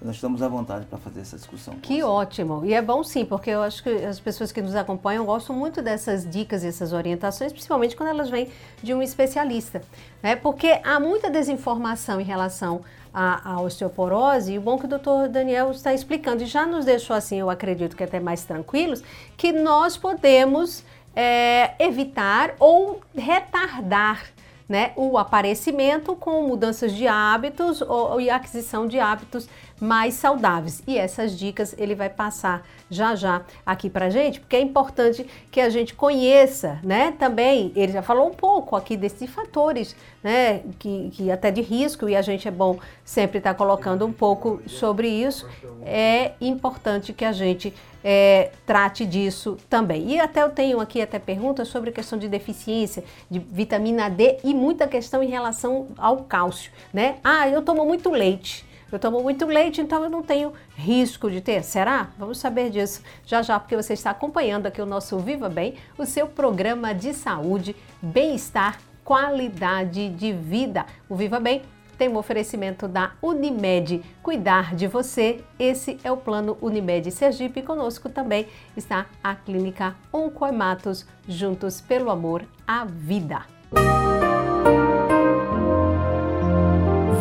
nós 0.06 0.16
estamos 0.16 0.42
à 0.44 0.48
vontade 0.48 0.86
para 0.86 1.00
fazer 1.00 1.22
essa 1.22 1.36
discussão. 1.36 1.74
Que 1.82 2.04
ótimo. 2.04 2.64
E 2.64 2.74
é 2.74 2.82
bom 2.82 3.04
sim, 3.04 3.26
porque 3.26 3.50
eu 3.50 3.64
acho 3.64 3.82
que 3.82 3.90
as 3.90 4.20
pessoas 4.20 4.52
que 4.52 4.62
nos 4.62 4.76
acompanham 4.76 5.26
gostam 5.26 5.56
muito 5.56 5.82
dessas 5.82 6.30
dicas 6.30 6.64
e 6.64 6.68
essas 6.68 6.94
orientações, 6.94 7.52
principalmente 7.52 7.96
quando 7.96 8.10
elas 8.10 8.30
vêm 8.30 8.48
de 8.84 8.94
um 8.94 9.02
especialista. 9.02 9.82
Né? 10.22 10.36
Porque 10.36 10.80
há 10.84 11.00
muita 11.00 11.30
desinformação 11.30 12.22
em 12.22 12.24
relação 12.24 12.82
à, 13.12 13.54
à 13.54 13.62
osteoporose, 13.62 14.54
e 14.54 14.58
o 14.60 14.62
bom 14.62 14.78
que 14.78 14.86
o 14.86 14.88
doutor 14.88 15.28
Daniel 15.28 15.72
está 15.72 15.92
explicando, 15.92 16.44
e 16.44 16.46
já 16.46 16.68
nos 16.68 16.86
deixou 16.86 17.16
assim, 17.16 17.40
eu 17.40 17.50
acredito 17.50 17.96
que 17.96 18.04
até 18.04 18.20
mais 18.20 18.44
tranquilos, 18.44 19.04
que 19.36 19.52
nós 19.52 19.98
podemos 19.98 20.84
é, 21.16 21.74
evitar 21.84 22.54
ou 22.60 23.02
retardar 23.16 24.36
né, 24.68 24.92
o 24.96 25.18
aparecimento 25.18 26.16
com 26.16 26.48
mudanças 26.48 26.92
de 26.94 27.08
hábitos 27.08 27.82
ou, 27.82 28.20
e 28.20 28.30
aquisição 28.30 28.88
de 28.88 29.00
hábitos 29.00 29.48
mais 29.80 30.14
saudáveis. 30.16 30.82
E 30.88 30.98
essas 30.98 31.38
dicas 31.38 31.76
ele 31.78 31.96
vai 31.96 32.10
passar 32.10 32.66
já 32.90 33.16
já 33.16 33.42
aqui 33.66 33.90
pra 33.90 34.10
gente, 34.10 34.40
porque 34.40 34.56
é 34.56 34.62
importante 34.62 35.26
que 35.52 35.60
a 35.60 35.70
gente 35.70 35.94
conheça, 35.94 36.80
né? 36.84 37.14
Também, 37.18 37.72
ele 37.76 37.92
já 37.92 38.02
falou 38.02 38.28
um 38.28 38.34
pouco 38.34 38.76
aqui 38.76 38.96
desses 38.96 39.30
fatores, 39.30 39.96
né? 40.24 40.62
Que, 40.80 41.10
que 41.12 41.32
até 41.32 41.52
de 41.52 41.62
risco, 41.62 42.08
e 42.08 42.16
a 42.16 42.22
gente 42.22 42.48
é 42.48 42.52
bom 42.52 42.78
sempre 43.04 43.40
estar 43.40 43.54
tá 43.54 43.58
colocando 43.58 44.06
um 44.06 44.14
pouco 44.14 44.62
sobre 44.68 45.08
isso. 45.08 45.48
É 45.84 46.34
importante 46.40 47.12
que 47.12 47.26
a 47.26 47.32
gente 47.32 47.74
é, 48.04 48.52
trate 48.68 49.04
disso 49.04 49.58
também. 49.68 50.12
E 50.12 50.20
até 50.20 50.44
eu 50.44 50.50
tenho 50.50 50.80
aqui 50.80 51.02
até 51.02 51.18
perguntas 51.18 51.68
sobre 51.68 51.92
questão 51.92 52.20
de 52.20 52.30
deficiência 52.30 53.04
de 53.30 53.40
vitamina 53.40 54.10
D 54.10 54.38
e 54.44 54.54
muita 54.54 54.88
questão 54.88 55.24
em 55.24 55.28
relação 55.28 55.88
ao 55.98 56.18
cálcio, 56.18 56.72
né? 56.94 57.18
Ah, 57.24 57.50
eu 57.50 57.64
tomo 57.64 57.84
muito 57.84 58.12
leite. 58.12 58.64
Eu 58.92 59.00
tomo 59.00 59.22
muito 59.22 59.46
leite, 59.46 59.82
então 59.82 60.04
eu 60.04 60.10
não 60.10 60.22
tenho 60.22 60.54
risco 60.76 61.30
de 61.30 61.42
ter. 61.42 61.64
Será? 61.64 62.10
Vamos 62.18 62.38
saber 62.38 62.70
disso 62.70 63.02
já 63.26 63.42
já, 63.42 63.60
porque 63.60 63.76
você 63.76 63.94
está 63.94 64.12
acompanhando 64.12 64.68
aqui 64.68 64.82
o 64.82 64.86
nosso 64.86 65.18
Viva 65.20 65.50
Bem, 65.50 65.76
o 65.98 66.06
seu 66.06 66.28
programa 66.28 66.94
de 66.94 67.14
saúde, 67.14 67.76
bem-estar, 68.02 68.80
qualidade 69.04 70.10
de 70.10 70.32
vida. 70.32 70.86
O 71.10 71.16
Viva 71.16 71.40
Bem 71.40 71.62
tem 71.98 72.10
um 72.10 72.18
oferecimento 72.18 72.88
da 72.88 73.12
Unimed. 73.22 74.04
Cuidar 74.22 74.76
de 74.76 74.88
você, 74.88 75.44
esse 75.58 76.00
é 76.04 76.12
o 76.12 76.18
plano 76.18 76.58
Unimed 76.62 77.10
Sergipe. 77.12 77.62
Conosco 77.62 78.10
também 78.10 78.48
está 78.76 79.06
a 79.24 79.36
Clínica 79.36 79.96
Oncoematos, 80.12 81.06
juntos 81.28 81.82
pelo 81.82 82.10
amor 82.10 82.44
à 82.68 82.86
vida. 82.86 83.44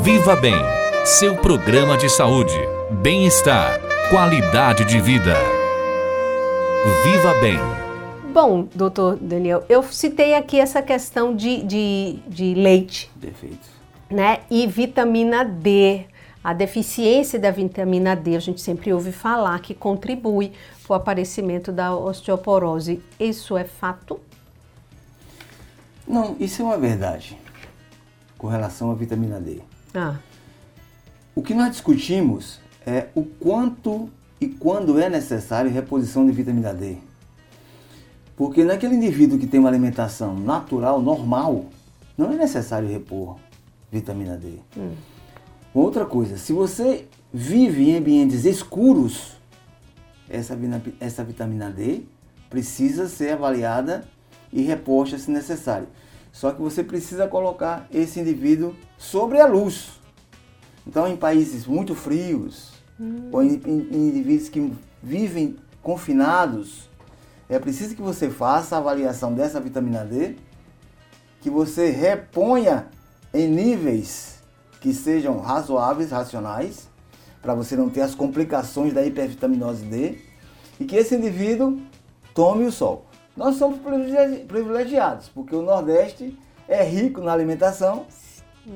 Viva 0.03 0.37
Bem, 0.37 0.55
seu 1.05 1.37
programa 1.37 1.97
de 1.97 2.09
saúde, 2.09 2.59
bem-estar, 3.03 3.81
qualidade 4.11 4.85
de 4.85 5.01
vida. 5.01 5.35
Viva 7.05 7.35
Bem. 7.41 7.59
Bom, 8.33 8.67
doutor 8.75 9.17
Daniel, 9.17 9.65
eu 9.69 9.83
citei 9.83 10.35
aqui 10.35 10.59
essa 10.59 10.83
questão 10.83 11.35
de, 11.35 11.63
de, 11.63 12.19
de 12.27 12.55
leite. 12.55 13.11
Perfeito 13.21 13.75
né? 14.11 14.41
E 14.51 14.67
vitamina 14.67 15.45
D. 15.45 16.07
a 16.43 16.53
deficiência 16.53 17.39
da 17.39 17.51
vitamina 17.51 18.15
D, 18.15 18.37
a 18.37 18.41
gente 18.41 18.61
sempre 18.61 18.93
ouve 18.93 19.13
falar 19.13 19.59
que 19.61 19.75
contribui 19.75 20.53
para 20.87 20.93
o 20.93 20.95
aparecimento 20.95 21.73
da 21.73 21.97
osteoporose. 21.97 23.03
Isso 23.19 23.57
é 23.57 23.65
fato? 23.65 24.21
Não, 26.07 26.37
isso 26.39 26.61
é 26.61 26.65
uma 26.65 26.77
verdade 26.77 27.39
com 28.37 28.47
relação 28.47 28.91
à 28.91 28.95
vitamina 28.95 29.41
D. 29.41 29.61
Ah. 29.95 30.17
O 31.35 31.43
que 31.43 31.55
nós 31.55 31.71
discutimos 31.71 32.61
é 32.87 33.09
o 33.15 33.25
quanto 33.25 34.09
e 34.41 34.49
quando 34.49 35.01
é 35.01 35.09
necessário 35.09 35.71
reposição 35.71 36.25
de 36.27 36.33
vitamina 36.33 36.73
D. 36.73 36.97
Porque 38.37 38.65
naquele 38.65 38.95
indivíduo 38.95 39.39
que 39.39 39.47
tem 39.47 39.61
uma 39.61 39.69
alimentação 39.69 40.37
natural, 40.37 41.01
normal, 41.01 41.67
não 42.17 42.33
é 42.33 42.37
necessário 42.37 42.89
repor 42.89 43.37
vitamina 43.91 44.37
D. 44.37 44.59
Hum. 44.77 44.93
Outra 45.73 46.05
coisa, 46.05 46.37
se 46.37 46.53
você 46.53 47.07
vive 47.33 47.91
em 47.91 47.97
ambientes 47.97 48.45
escuros, 48.45 49.33
essa, 50.29 50.57
essa 51.01 51.25
vitamina 51.25 51.71
D 51.71 52.03
precisa 52.49 53.09
ser 53.09 53.33
avaliada 53.33 54.07
e 54.53 54.63
reposta 54.63 55.19
se 55.19 55.31
necessário. 55.31 55.89
Só 56.33 56.53
que 56.53 56.61
você 56.61 56.85
precisa 56.85 57.27
colocar 57.27 57.89
esse 57.93 58.21
indivíduo 58.21 58.75
sobre 58.97 59.41
a 59.41 59.47
luz. 59.47 60.04
Então, 60.87 61.07
em 61.07 61.17
países 61.17 61.67
muito 61.67 61.95
frios, 61.95 62.73
hum. 63.01 63.29
ou 63.33 63.43
em, 63.43 63.61
em, 63.65 63.89
em 63.91 64.09
indivíduos 64.09 64.49
que 64.49 64.73
vivem 65.03 65.57
confinados, 65.83 66.89
é 67.49 67.59
preciso 67.59 67.95
que 67.95 68.03
você 68.03 68.31
faça 68.31 68.77
a 68.77 68.79
avaliação 68.79 69.33
dessa 69.33 69.61
vitamina 69.61 70.05
D, 70.05 70.37
que 71.41 71.51
você 71.51 71.91
reponha 71.91 72.87
em 73.33 73.49
níveis 73.49 74.39
que 74.81 74.93
sejam 74.95 75.39
razoáveis, 75.39 76.11
racionais, 76.11 76.89
para 77.41 77.55
você 77.55 77.77
não 77.77 77.91
ter 77.91 78.01
as 78.01 78.15
complicações 78.15 78.93
da 78.93 79.05
hipervitaminose 79.05 79.85
D, 79.85 80.19
e 80.81 80.85
que 80.85 80.97
esse 80.97 81.15
indivíduo 81.15 81.79
tome 82.35 82.65
o 82.65 82.73
sol. 82.73 83.07
Nós 83.37 83.57
somos 83.57 83.79
privilegiados, 84.47 85.29
porque 85.29 85.55
o 85.55 85.63
Nordeste 85.63 86.39
é 86.69 86.83
rico 86.83 87.21
na 87.21 87.33
alimentação 87.33 88.07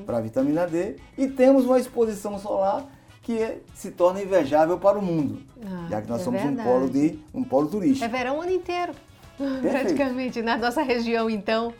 para 0.05 0.19
vitamina 0.19 0.67
D 0.67 0.95
e 1.17 1.27
temos 1.27 1.65
uma 1.65 1.79
exposição 1.79 2.37
solar 2.39 2.85
que 3.21 3.59
se 3.75 3.91
torna 3.91 4.21
invejável 4.21 4.77
para 4.79 4.97
o 4.97 5.01
mundo, 5.01 5.41
ah, 5.63 5.87
já 5.89 6.01
que 6.01 6.09
nós 6.09 6.21
é 6.21 6.23
somos 6.23 6.41
um 6.43 6.55
polo, 6.55 6.89
de, 6.89 7.19
um 7.33 7.43
polo 7.43 7.67
turístico. 7.67 8.05
É 8.05 8.07
verão 8.07 8.39
o 8.39 8.41
ano 8.41 8.51
inteiro, 8.51 8.93
Perfeito. 9.37 9.61
praticamente, 9.69 10.41
na 10.41 10.57
nossa 10.57 10.81
região 10.81 11.29
então. 11.29 11.73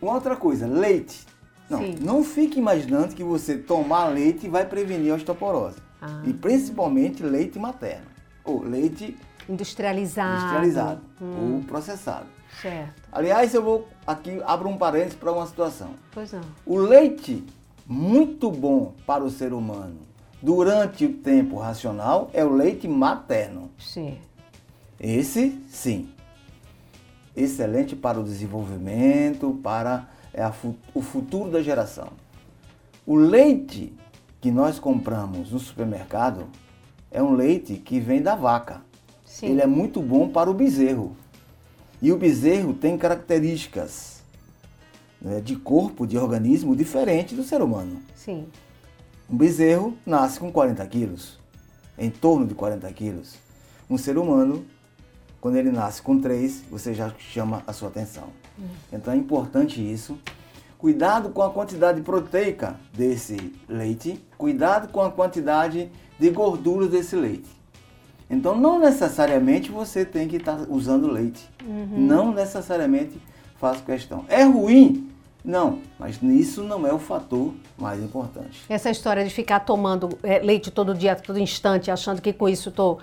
Uma 0.00 0.14
outra 0.14 0.34
coisa, 0.34 0.66
leite. 0.66 1.26
Não, 1.68 1.80
Sim. 1.80 1.96
não 2.00 2.24
fique 2.24 2.58
imaginando 2.58 3.14
que 3.14 3.22
você 3.22 3.58
tomar 3.58 4.06
leite 4.06 4.48
vai 4.48 4.64
prevenir 4.64 5.12
a 5.12 5.16
osteoporose. 5.16 5.76
Ah. 6.00 6.22
E 6.24 6.32
principalmente 6.32 7.22
leite 7.22 7.58
materno. 7.58 8.06
Ou 8.44 8.62
leite 8.62 9.16
Industrializado. 9.48 10.36
Industrializado 10.36 11.00
hum. 11.20 11.56
ou 11.56 11.62
processado. 11.62 12.26
Certo. 12.60 13.02
Aliás, 13.12 13.54
eu 13.54 13.62
vou 13.62 13.88
aqui 14.06 14.42
abro 14.44 14.68
um 14.68 14.76
parênteses 14.76 15.14
para 15.14 15.32
uma 15.32 15.46
situação. 15.46 15.90
Pois 16.12 16.32
não. 16.32 16.42
O 16.66 16.76
leite 16.76 17.44
muito 17.86 18.50
bom 18.50 18.94
para 19.06 19.24
o 19.24 19.30
ser 19.30 19.52
humano 19.52 20.00
durante 20.42 21.06
o 21.06 21.14
tempo 21.14 21.58
racional 21.58 22.30
é 22.32 22.44
o 22.44 22.52
leite 22.52 22.86
materno. 22.88 23.70
Sim. 23.78 24.18
Esse, 25.00 25.60
sim. 25.68 26.08
Excelente 27.36 27.94
para 27.94 28.18
o 28.18 28.24
desenvolvimento, 28.24 29.58
para 29.62 30.08
é 30.34 30.44
o 30.94 31.00
futuro 31.00 31.50
da 31.50 31.62
geração. 31.62 32.08
O 33.06 33.16
leite 33.16 33.92
que 34.40 34.50
nós 34.50 34.78
compramos 34.78 35.50
no 35.50 35.58
supermercado 35.58 36.46
é 37.10 37.22
um 37.22 37.32
leite 37.32 37.74
que 37.74 37.98
vem 37.98 38.20
da 38.20 38.34
vaca. 38.34 38.82
Sim. 39.24 39.48
ele 39.48 39.60
é 39.60 39.66
muito 39.66 40.00
bom 40.00 40.28
para 40.28 40.50
o 40.50 40.54
bezerro. 40.54 41.14
E 42.00 42.12
o 42.12 42.16
bezerro 42.16 42.72
tem 42.74 42.96
características 42.96 44.22
né, 45.20 45.40
de 45.40 45.56
corpo, 45.56 46.06
de 46.06 46.16
organismo 46.16 46.76
diferente 46.76 47.34
do 47.34 47.42
ser 47.42 47.60
humano. 47.60 48.00
Sim. 48.14 48.46
Um 49.28 49.36
bezerro 49.36 49.96
nasce 50.06 50.38
com 50.38 50.50
40 50.50 50.86
quilos, 50.86 51.38
em 51.98 52.08
torno 52.08 52.46
de 52.46 52.54
40 52.54 52.90
quilos. 52.92 53.34
Um 53.90 53.98
ser 53.98 54.16
humano, 54.16 54.64
quando 55.40 55.56
ele 55.56 55.70
nasce 55.70 56.00
com 56.00 56.20
3, 56.20 56.64
você 56.70 56.94
já 56.94 57.12
chama 57.18 57.62
a 57.66 57.72
sua 57.72 57.88
atenção. 57.88 58.28
Hum. 58.58 58.66
Então 58.92 59.12
é 59.12 59.16
importante 59.16 59.80
isso. 59.80 60.16
Cuidado 60.78 61.30
com 61.30 61.42
a 61.42 61.50
quantidade 61.50 62.00
proteica 62.02 62.78
desse 62.94 63.52
leite, 63.68 64.24
cuidado 64.38 64.92
com 64.92 65.00
a 65.00 65.10
quantidade 65.10 65.90
de 66.18 66.30
gordura 66.30 66.86
desse 66.86 67.16
leite. 67.16 67.57
Então, 68.30 68.56
não 68.56 68.78
necessariamente 68.78 69.70
você 69.70 70.04
tem 70.04 70.28
que 70.28 70.36
estar 70.36 70.56
tá 70.56 70.66
usando 70.68 71.10
leite. 71.10 71.48
Uhum. 71.66 71.88
Não 71.96 72.32
necessariamente 72.32 73.20
faz 73.58 73.80
questão. 73.80 74.24
É 74.28 74.42
ruim? 74.44 75.08
Não, 75.44 75.78
mas 75.98 76.20
isso 76.22 76.62
não 76.62 76.86
é 76.86 76.92
o 76.92 76.98
fator 76.98 77.54
mais 77.78 78.02
importante. 78.02 78.60
Essa 78.68 78.90
história 78.90 79.24
de 79.24 79.30
ficar 79.30 79.60
tomando 79.60 80.10
é, 80.22 80.40
leite 80.40 80.70
todo 80.70 80.94
dia, 80.94 81.16
todo 81.16 81.38
instante, 81.38 81.90
achando 81.90 82.20
que 82.20 82.32
com 82.32 82.48
isso 82.48 82.68
estou. 82.68 82.98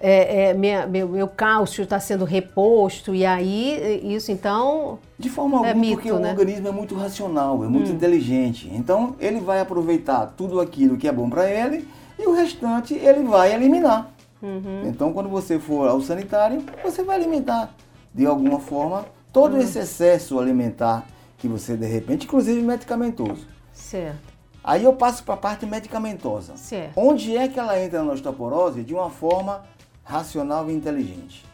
É, 0.00 0.48
é, 0.48 0.54
minha, 0.54 0.84
meu, 0.84 1.08
meu, 1.08 1.28
cálcio 1.28 1.84
está 1.84 2.00
sendo 2.00 2.24
reposto 2.24 3.14
e 3.14 3.24
aí 3.24 4.00
isso 4.02 4.32
então 4.32 4.98
de 5.16 5.28
forma 5.28 5.58
alguma 5.58 5.70
é 5.70 5.74
mito, 5.74 5.94
porque 5.94 6.10
né? 6.10 6.28
o 6.28 6.30
organismo 6.30 6.66
é 6.66 6.72
muito 6.72 6.96
racional 6.96 7.62
é 7.62 7.68
muito 7.68 7.88
hum. 7.88 7.94
inteligente 7.94 8.68
então 8.74 9.14
ele 9.20 9.38
vai 9.38 9.60
aproveitar 9.60 10.34
tudo 10.36 10.60
aquilo 10.60 10.96
que 10.96 11.06
é 11.06 11.12
bom 11.12 11.30
para 11.30 11.48
ele 11.48 11.86
e 12.18 12.26
o 12.26 12.34
restante 12.34 12.94
ele 12.94 13.22
vai 13.22 13.54
eliminar 13.54 14.11
Uhum. 14.42 14.88
Então, 14.88 15.12
quando 15.12 15.28
você 15.28 15.58
for 15.58 15.88
ao 15.88 16.00
sanitário, 16.00 16.64
você 16.82 17.04
vai 17.04 17.16
alimentar 17.16 17.72
de 18.12 18.26
alguma 18.26 18.58
forma 18.58 19.06
todo 19.32 19.54
uhum. 19.54 19.60
esse 19.60 19.78
excesso 19.78 20.38
alimentar 20.38 21.06
que 21.38 21.46
você 21.46 21.76
de 21.76 21.86
repente, 21.86 22.26
inclusive 22.26 22.60
medicamentoso. 22.60 23.46
Certo. 23.72 24.32
Aí 24.64 24.84
eu 24.84 24.92
passo 24.92 25.24
para 25.24 25.34
a 25.34 25.38
parte 25.38 25.64
medicamentosa. 25.64 26.56
Certo. 26.56 26.92
Onde 26.96 27.36
é 27.36 27.48
que 27.48 27.58
ela 27.58 27.80
entra 27.80 28.02
na 28.02 28.12
osteoporose 28.12 28.82
de 28.82 28.94
uma 28.94 29.10
forma 29.10 29.62
racional 30.04 30.70
e 30.70 30.74
inteligente? 30.74 31.44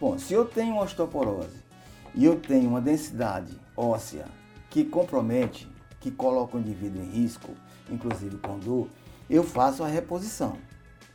Bom, 0.00 0.18
se 0.18 0.32
eu 0.32 0.44
tenho 0.44 0.78
osteoporose 0.78 1.56
e 2.14 2.24
eu 2.24 2.36
tenho 2.36 2.68
uma 2.68 2.80
densidade 2.80 3.52
óssea 3.76 4.26
que 4.70 4.84
compromete, 4.84 5.68
que 6.00 6.10
coloca 6.10 6.56
o 6.56 6.60
indivíduo 6.60 7.02
em 7.02 7.06
risco, 7.06 7.50
inclusive 7.90 8.36
com 8.38 8.58
dor, 8.58 8.88
eu 9.28 9.42
faço 9.42 9.82
a 9.82 9.86
reposição 9.86 10.56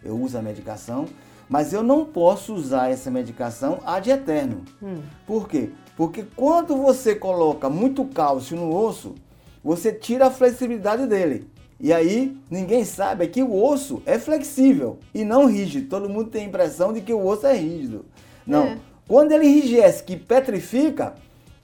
eu 0.03 0.19
uso 0.19 0.37
a 0.37 0.41
medicação, 0.41 1.05
mas 1.47 1.73
eu 1.73 1.81
não 1.81 2.05
posso 2.05 2.53
usar 2.53 2.91
essa 2.91 3.09
medicação 3.09 3.79
ad 3.85 4.09
eterno. 4.09 4.63
Hum. 4.81 5.01
Por 5.25 5.47
quê? 5.47 5.71
Porque 5.97 6.23
quando 6.35 6.77
você 6.77 7.15
coloca 7.15 7.69
muito 7.69 8.05
cálcio 8.05 8.55
no 8.55 8.73
osso, 8.73 9.15
você 9.63 9.91
tira 9.91 10.27
a 10.27 10.31
flexibilidade 10.31 11.05
dele. 11.07 11.49
E 11.79 11.93
aí, 11.93 12.37
ninguém 12.51 12.83
sabe 12.83 13.23
é 13.23 13.27
que 13.27 13.41
o 13.41 13.63
osso 13.63 14.01
é 14.05 14.19
flexível 14.19 14.99
e 15.13 15.23
não 15.23 15.45
rígido. 15.45 15.89
Todo 15.89 16.09
mundo 16.09 16.29
tem 16.29 16.43
a 16.43 16.47
impressão 16.47 16.91
de 16.91 17.01
que 17.01 17.13
o 17.13 17.25
osso 17.25 17.47
é 17.47 17.55
rígido. 17.55 18.05
Não. 18.45 18.63
É. 18.63 18.77
Quando 19.07 19.31
ele 19.31 19.47
enrijece, 19.47 20.03
que 20.03 20.17
petrifica, 20.17 21.15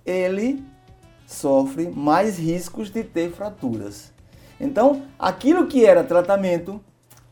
ele 0.05 0.63
sofre 1.27 1.89
mais 1.89 2.38
riscos 2.39 2.89
de 2.89 3.03
ter 3.03 3.31
fraturas. 3.31 4.13
Então, 4.59 5.03
aquilo 5.19 5.67
que 5.67 5.86
era 5.86 6.03
tratamento 6.03 6.81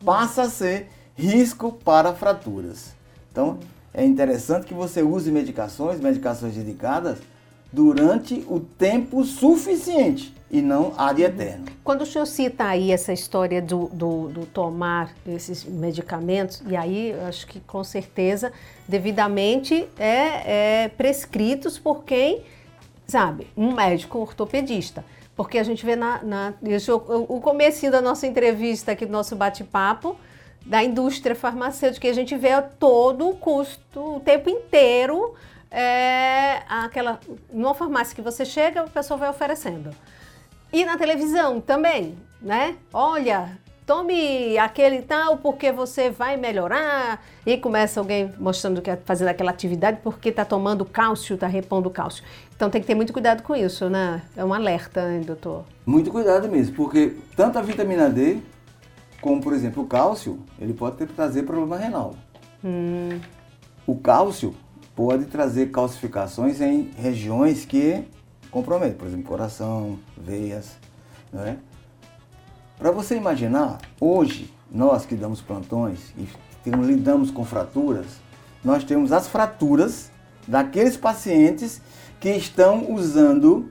passa 0.06 0.44
a 0.44 0.50
ser 0.50 0.90
risco 1.16 1.72
para 1.72 2.14
fraturas. 2.14 2.94
Então, 3.32 3.60
é 3.94 4.04
interessante 4.04 4.66
que 4.66 4.74
você 4.74 5.02
use 5.02 5.32
medicações, 5.32 6.00
medicações 6.00 6.58
indicadas, 6.58 7.20
durante 7.72 8.46
o 8.48 8.60
tempo 8.60 9.24
suficiente 9.24 10.34
e 10.50 10.62
não 10.62 10.94
ad 10.96 11.20
eterno. 11.22 11.66
Quando 11.84 12.04
o 12.04 12.06
senhor 12.06 12.28
cita 12.28 12.66
aí 12.66 12.92
essa 12.92 13.12
história 13.12 13.60
do, 13.60 13.88
do, 13.88 14.30
do 14.30 14.46
tomar 14.46 15.12
esses 15.28 15.66
medicamentos, 15.66 16.62
e 16.68 16.76
aí 16.76 17.16
acho 17.28 17.48
que 17.48 17.60
com 17.60 17.84
certeza 17.84 18.54
devidamente 18.88 19.88
é, 19.98 20.84
é 20.84 20.90
prescritos 20.90 21.80
por 21.80 22.04
quem, 22.04 22.44
sabe, 23.08 23.48
um 23.58 23.74
médico 23.74 24.20
ortopedista. 24.20 25.04
Porque 25.36 25.58
a 25.58 25.64
gente 25.64 25.86
vê 25.86 25.96
na, 25.96 26.22
na 26.24 26.54
o 27.28 27.42
começo 27.42 27.90
da 27.90 28.02
nossa 28.02 28.28
entrevista 28.28 28.92
aqui, 28.92 29.06
do 29.06 29.12
nosso 29.12 29.36
bate-papo, 29.36 30.16
da 30.66 30.84
indústria 30.84 31.36
farmacêutica, 31.36 32.08
a 32.08 32.14
gente 32.14 32.36
vê 32.38 32.50
todo 32.80 33.30
o 33.30 33.36
custo, 33.36 34.18
o 34.18 34.20
tempo 34.20 34.50
inteiro, 34.50 35.34
é, 35.70 36.62
aquela, 36.70 37.20
numa 37.52 37.74
farmácia 37.74 38.16
que 38.16 38.22
você 38.22 38.46
chega, 38.46 38.84
o 38.84 38.90
pessoal 38.90 39.20
vai 39.20 39.30
oferecendo. 39.30 39.90
E 40.72 40.86
na 40.86 40.98
televisão 40.98 41.60
também, 41.60 42.18
né? 42.42 42.76
Olha, 42.94 43.58
tome 43.86 44.58
aquele 44.58 45.02
tal 45.02 45.38
porque 45.38 45.72
você 45.72 46.10
vai 46.10 46.38
melhorar. 46.38 47.24
E 47.46 47.58
começa 47.58 48.00
alguém 48.00 48.34
mostrando 48.40 48.82
que 48.82 48.90
é 48.90 48.98
fazendo 48.98 49.28
aquela 49.28 49.52
atividade 49.52 50.00
porque 50.04 50.30
está 50.30 50.46
tomando 50.46 50.86
cálcio, 50.86 51.36
está 51.36 51.48
repondo 51.48 51.90
cálcio. 51.90 52.24
Então 52.56 52.70
tem 52.70 52.82
que 52.82 52.88
ter 52.88 52.96
muito 52.96 53.12
cuidado 53.12 53.44
com 53.44 53.56
isso, 53.56 53.90
né? 53.90 54.22
É 54.38 54.44
um 54.46 54.54
alerta, 54.54 55.12
hein, 55.12 55.22
doutor? 55.22 55.66
Muito 55.86 56.12
cuidado 56.12 56.48
mesmo, 56.48 56.76
porque 56.76 57.18
tanto 57.36 57.60
a 57.60 57.62
vitamina 57.62 58.10
D 58.10 58.40
Como, 59.22 59.42
por 59.42 59.54
exemplo, 59.54 59.84
o 59.84 59.88
cálcio, 59.88 60.40
ele 60.60 60.74
pode 60.74 60.98
ter, 60.98 61.08
trazer 61.08 61.44
problema 61.44 61.78
renal. 61.78 62.14
Hum. 62.64 63.22
O 63.88 63.96
cálcio 63.96 64.54
pode 64.94 65.26
trazer 65.26 65.72
calcificações 65.72 66.60
em 66.60 66.92
regiões 66.98 67.64
que 67.64 68.04
comprometem, 68.52 68.96
por 68.96 69.08
exemplo, 69.08 69.26
coração, 69.26 69.98
veias, 70.18 70.78
não 71.32 71.42
é? 71.42 71.56
Para 72.84 72.92
você 72.92 73.16
imaginar, 73.16 73.80
hoje, 73.98 74.54
nós 74.70 75.06
que 75.06 75.16
damos 75.16 75.40
plantões 75.40 76.14
e 76.18 76.28
temos, 76.66 76.86
lidamos 76.86 77.32
com 77.32 77.46
fraturas, 77.46 78.06
nós 78.62 78.84
temos 78.84 79.14
as 79.14 79.26
fraturas 79.26 80.12
daqueles 80.46 80.98
pacientes 80.98 81.82
que 82.20 82.32
estão 82.32 82.92
usando 82.92 83.70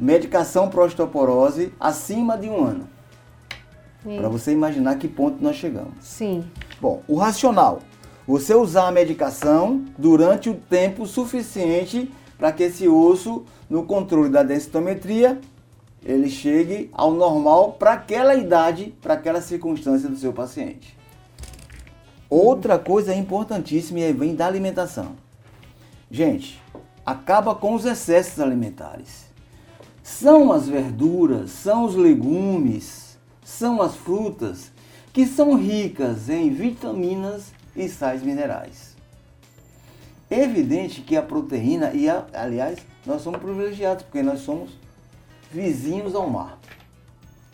medicação 0.00 0.70
para 0.70 0.82
osteoporose 0.82 1.74
acima 1.78 2.38
de 2.38 2.48
um 2.48 2.64
ano. 2.64 2.88
Para 4.02 4.30
você 4.30 4.50
imaginar 4.50 4.96
que 4.96 5.08
ponto 5.08 5.44
nós 5.44 5.56
chegamos. 5.56 5.92
Sim. 6.00 6.42
Bom, 6.80 7.02
o 7.06 7.16
racional. 7.16 7.80
Você 8.26 8.54
usar 8.54 8.88
a 8.88 8.92
medicação 8.92 9.84
durante 9.98 10.48
o 10.48 10.54
tempo 10.54 11.04
suficiente 11.04 12.10
para 12.38 12.50
que 12.50 12.62
esse 12.62 12.88
osso, 12.88 13.44
no 13.68 13.82
controle 13.84 14.30
da 14.30 14.42
densitometria, 14.42 15.38
ele 16.04 16.28
chegue 16.28 16.90
ao 16.92 17.12
normal 17.12 17.74
para 17.74 17.92
aquela 17.92 18.34
idade, 18.34 18.94
para 19.00 19.14
aquela 19.14 19.40
circunstância 19.40 20.08
do 20.08 20.16
seu 20.16 20.32
paciente. 20.32 20.96
Outra 22.28 22.78
coisa 22.78 23.14
importantíssima 23.14 24.00
e 24.00 24.12
vem 24.12 24.34
da 24.34 24.46
alimentação. 24.46 25.12
Gente, 26.10 26.60
acaba 27.04 27.54
com 27.54 27.74
os 27.74 27.84
excessos 27.84 28.40
alimentares. 28.40 29.26
São 30.02 30.50
as 30.50 30.68
verduras, 30.68 31.50
são 31.50 31.84
os 31.84 31.94
legumes, 31.94 33.18
são 33.44 33.80
as 33.80 33.94
frutas 33.94 34.72
que 35.12 35.26
são 35.26 35.54
ricas 35.54 36.28
em 36.28 36.50
vitaminas 36.50 37.52
e 37.76 37.88
sais 37.88 38.22
minerais. 38.22 38.96
É 40.30 40.42
evidente 40.42 41.02
que 41.02 41.16
a 41.16 41.22
proteína, 41.22 41.92
e 41.92 42.08
a, 42.08 42.24
aliás, 42.32 42.78
nós 43.04 43.20
somos 43.20 43.40
privilegiados, 43.40 44.04
porque 44.04 44.22
nós 44.22 44.40
somos 44.40 44.70
vizinhos 45.52 46.14
ao 46.14 46.28
mar. 46.28 46.58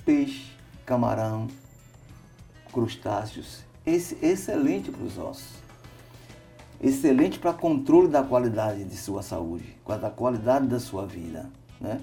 Peixe, 0.04 0.52
camarão, 0.86 1.48
crustáceos, 2.72 3.60
esse, 3.84 4.16
excelente 4.24 4.90
para 4.90 5.02
os 5.02 5.18
ossos. 5.18 5.58
Excelente 6.80 7.40
para 7.40 7.52
controle 7.52 8.06
da 8.06 8.22
qualidade 8.22 8.84
de 8.84 8.96
sua 8.96 9.20
saúde, 9.20 9.76
da 10.00 10.10
qualidade 10.10 10.68
da 10.68 10.78
sua 10.78 11.04
vida. 11.04 11.50
Né? 11.80 12.00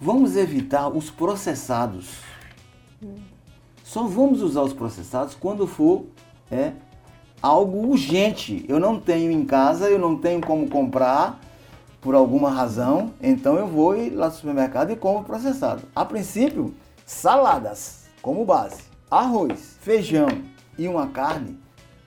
Vamos 0.00 0.36
evitar 0.36 0.88
os 0.88 1.10
processados. 1.10 2.18
Só 3.84 4.02
vamos 4.08 4.42
usar 4.42 4.62
os 4.62 4.72
processados 4.72 5.36
quando 5.36 5.64
for 5.66 6.06
é, 6.50 6.72
algo 7.40 7.86
urgente. 7.86 8.64
Eu 8.68 8.80
não 8.80 8.98
tenho 8.98 9.30
em 9.30 9.44
casa, 9.44 9.88
eu 9.88 9.98
não 9.98 10.16
tenho 10.16 10.40
como 10.40 10.68
comprar 10.68 11.40
por 12.00 12.14
alguma 12.14 12.50
razão, 12.50 13.12
então 13.20 13.56
eu 13.56 13.66
vou 13.66 13.94
lá 14.14 14.26
no 14.26 14.32
supermercado 14.32 14.90
e 14.90 14.96
compro 14.96 15.24
processado. 15.24 15.82
A 15.94 16.04
princípio, 16.04 16.74
saladas 17.04 18.06
como 18.22 18.44
base, 18.44 18.82
arroz, 19.10 19.76
feijão 19.80 20.28
e 20.78 20.86
uma 20.88 21.08
carne 21.08 21.58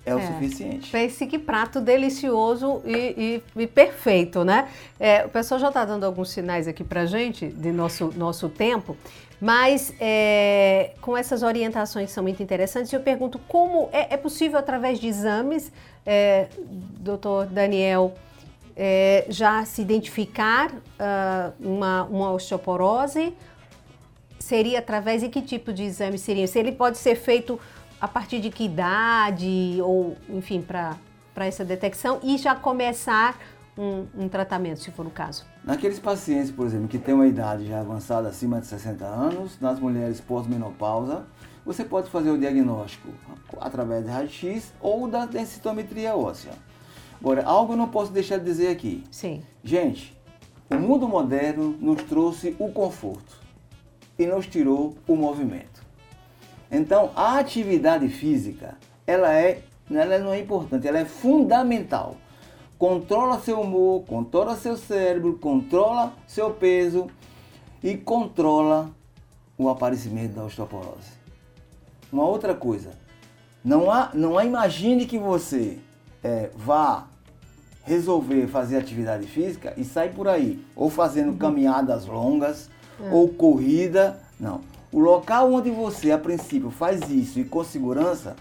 é, 0.06 0.16
o 0.16 0.22
suficiente. 0.26 0.92
Pense 0.92 1.26
que 1.28 1.38
prato 1.38 1.80
delicioso 1.80 2.82
e, 2.86 3.42
e, 3.56 3.62
e 3.62 3.68
perfeito, 3.68 4.44
né? 4.44 4.68
É, 5.00 5.26
o 5.26 5.30
pessoal 5.30 5.60
já 5.60 5.68
está 5.68 5.86
dando 5.86 6.06
alguns 6.06 6.32
sinais 6.32 6.68
aqui 6.68 6.84
para 6.84 7.06
gente 7.06 7.48
de 7.48 7.72
nosso, 7.72 8.14
nosso 8.16 8.50
tempo, 8.50 8.98
mas 9.40 9.94
é, 10.00 10.92
com 11.02 11.16
essas 11.16 11.44
orientações 11.44 12.08
que 12.08 12.12
são 12.12 12.24
muito 12.24 12.42
interessantes, 12.42 12.92
eu 12.92 13.00
pergunto 13.00 13.40
como 13.48 13.90
é, 13.92 14.14
é 14.14 14.18
possível 14.18 14.58
através 14.58 15.00
de 15.00 15.08
exames, 15.08 15.72
é, 16.06 16.48
doutor 17.00 17.46
Daniel, 17.46 18.14
é, 18.82 19.26
já 19.28 19.66
se 19.66 19.82
identificar 19.82 20.72
uh, 20.72 21.54
uma, 21.60 22.04
uma 22.06 22.32
osteoporose? 22.32 23.36
Seria 24.40 24.80
através 24.80 25.22
de 25.22 25.28
que 25.28 25.42
tipo 25.42 25.74
de 25.74 25.84
exame 25.84 26.18
seria? 26.18 26.48
Se 26.48 26.58
ele 26.58 26.72
pode 26.72 26.98
ser 26.98 27.16
feito 27.16 27.60
a 28.00 28.08
partir 28.08 28.40
de 28.40 28.50
que 28.50 28.64
idade, 28.64 29.80
ou 29.82 30.16
enfim, 30.30 30.62
para 30.62 30.98
essa 31.46 31.66
detecção 31.66 32.22
e 32.24 32.38
já 32.38 32.56
começar 32.56 33.38
um, 33.78 34.06
um, 34.18 34.30
tratamento, 34.30 34.80
se 34.80 34.92
for 34.92 35.06
o 35.06 35.10
caso? 35.10 35.44
Naqueles 35.62 36.00
pacientes, 36.00 36.50
por 36.50 36.66
exemplo, 36.66 36.88
que 36.88 36.98
têm 36.98 37.14
uma 37.14 37.28
idade 37.28 37.68
já 37.68 37.82
avançada, 37.82 38.30
acima 38.30 38.62
de 38.62 38.68
60 38.68 39.06
anos, 39.06 39.60
nas 39.60 39.78
mulheres 39.78 40.22
pós-menopausa, 40.22 41.26
você 41.66 41.84
pode 41.84 42.10
fazer 42.10 42.32
o 42.32 42.38
diagnóstico 42.38 43.10
através 43.60 44.06
de 44.06 44.10
raio-x 44.10 44.72
ou 44.80 45.06
da 45.06 45.26
densitometria 45.26 46.16
óssea. 46.16 46.54
Agora, 47.20 47.44
algo 47.44 47.74
eu 47.74 47.78
não 47.78 47.90
posso 47.90 48.12
deixar 48.12 48.38
de 48.38 48.46
dizer 48.46 48.70
aqui. 48.70 49.04
Sim. 49.12 49.44
Gente, 49.64 50.18
o 50.70 50.76
mundo 50.76 51.08
moderno 51.08 51.76
nos 51.80 52.02
trouxe 52.04 52.56
o 52.58 52.72
conforto 52.72 53.38
e 54.18 54.26
nos 54.26 54.48
tirou 54.48 54.96
o 55.08 55.16
movimento. 55.16 55.84
Então, 56.72 57.12
a 57.16 57.40
atividade 57.40 58.08
física, 58.08 58.78
ela 59.06 59.34
é, 59.34 59.64
ela 59.90 60.20
não 60.20 60.34
é 60.34 60.40
importante, 60.40 60.88
ela 60.88 61.00
é 61.00 61.06
fundamental. 61.06 62.16
Controla 62.78 63.40
seu 63.40 63.60
humor, 63.60 64.06
controla 64.06 64.56
seu 64.56 64.78
cérebro, 64.78 65.38
controla 65.40 66.14
seu 66.26 66.52
peso 66.52 67.08
e 67.84 67.98
controla 67.98 68.92
o 69.58 69.68
aparecimento 69.68 70.36
da 70.36 70.46
osteoporose. 70.46 71.20
Uma 72.12 72.26
outra 72.26 72.56
coisa, 72.56 72.92
não 73.64 73.92
há, 73.92 74.12
não 74.14 74.38
há 74.38 74.46
imagine 74.46 75.06
que 75.06 75.18
você 75.18 75.80
é, 76.24 76.50
vá 76.56 77.09
resolver 77.84 78.48
fazer 78.48 78.78
atividade 78.78 79.26
física 79.28 79.74
e 79.78 79.84
sair 79.84 80.14
por 80.14 80.28
aí, 80.28 80.64
ou 80.76 80.90
fazendo 80.90 81.38
caminhadas 81.38 82.06
longas, 82.06 82.70
é. 83.02 83.10
ou 83.12 83.30
corrida, 83.30 84.20
não. 84.40 84.62
O 84.92 85.00
local 85.00 85.54
onde 85.54 85.70
você, 85.70 86.12
a 86.12 86.18
princípio, 86.18 86.72
faz 86.72 87.10
isso 87.10 87.40
e 87.40 87.44
com 87.44 87.64
segurança 87.64 88.36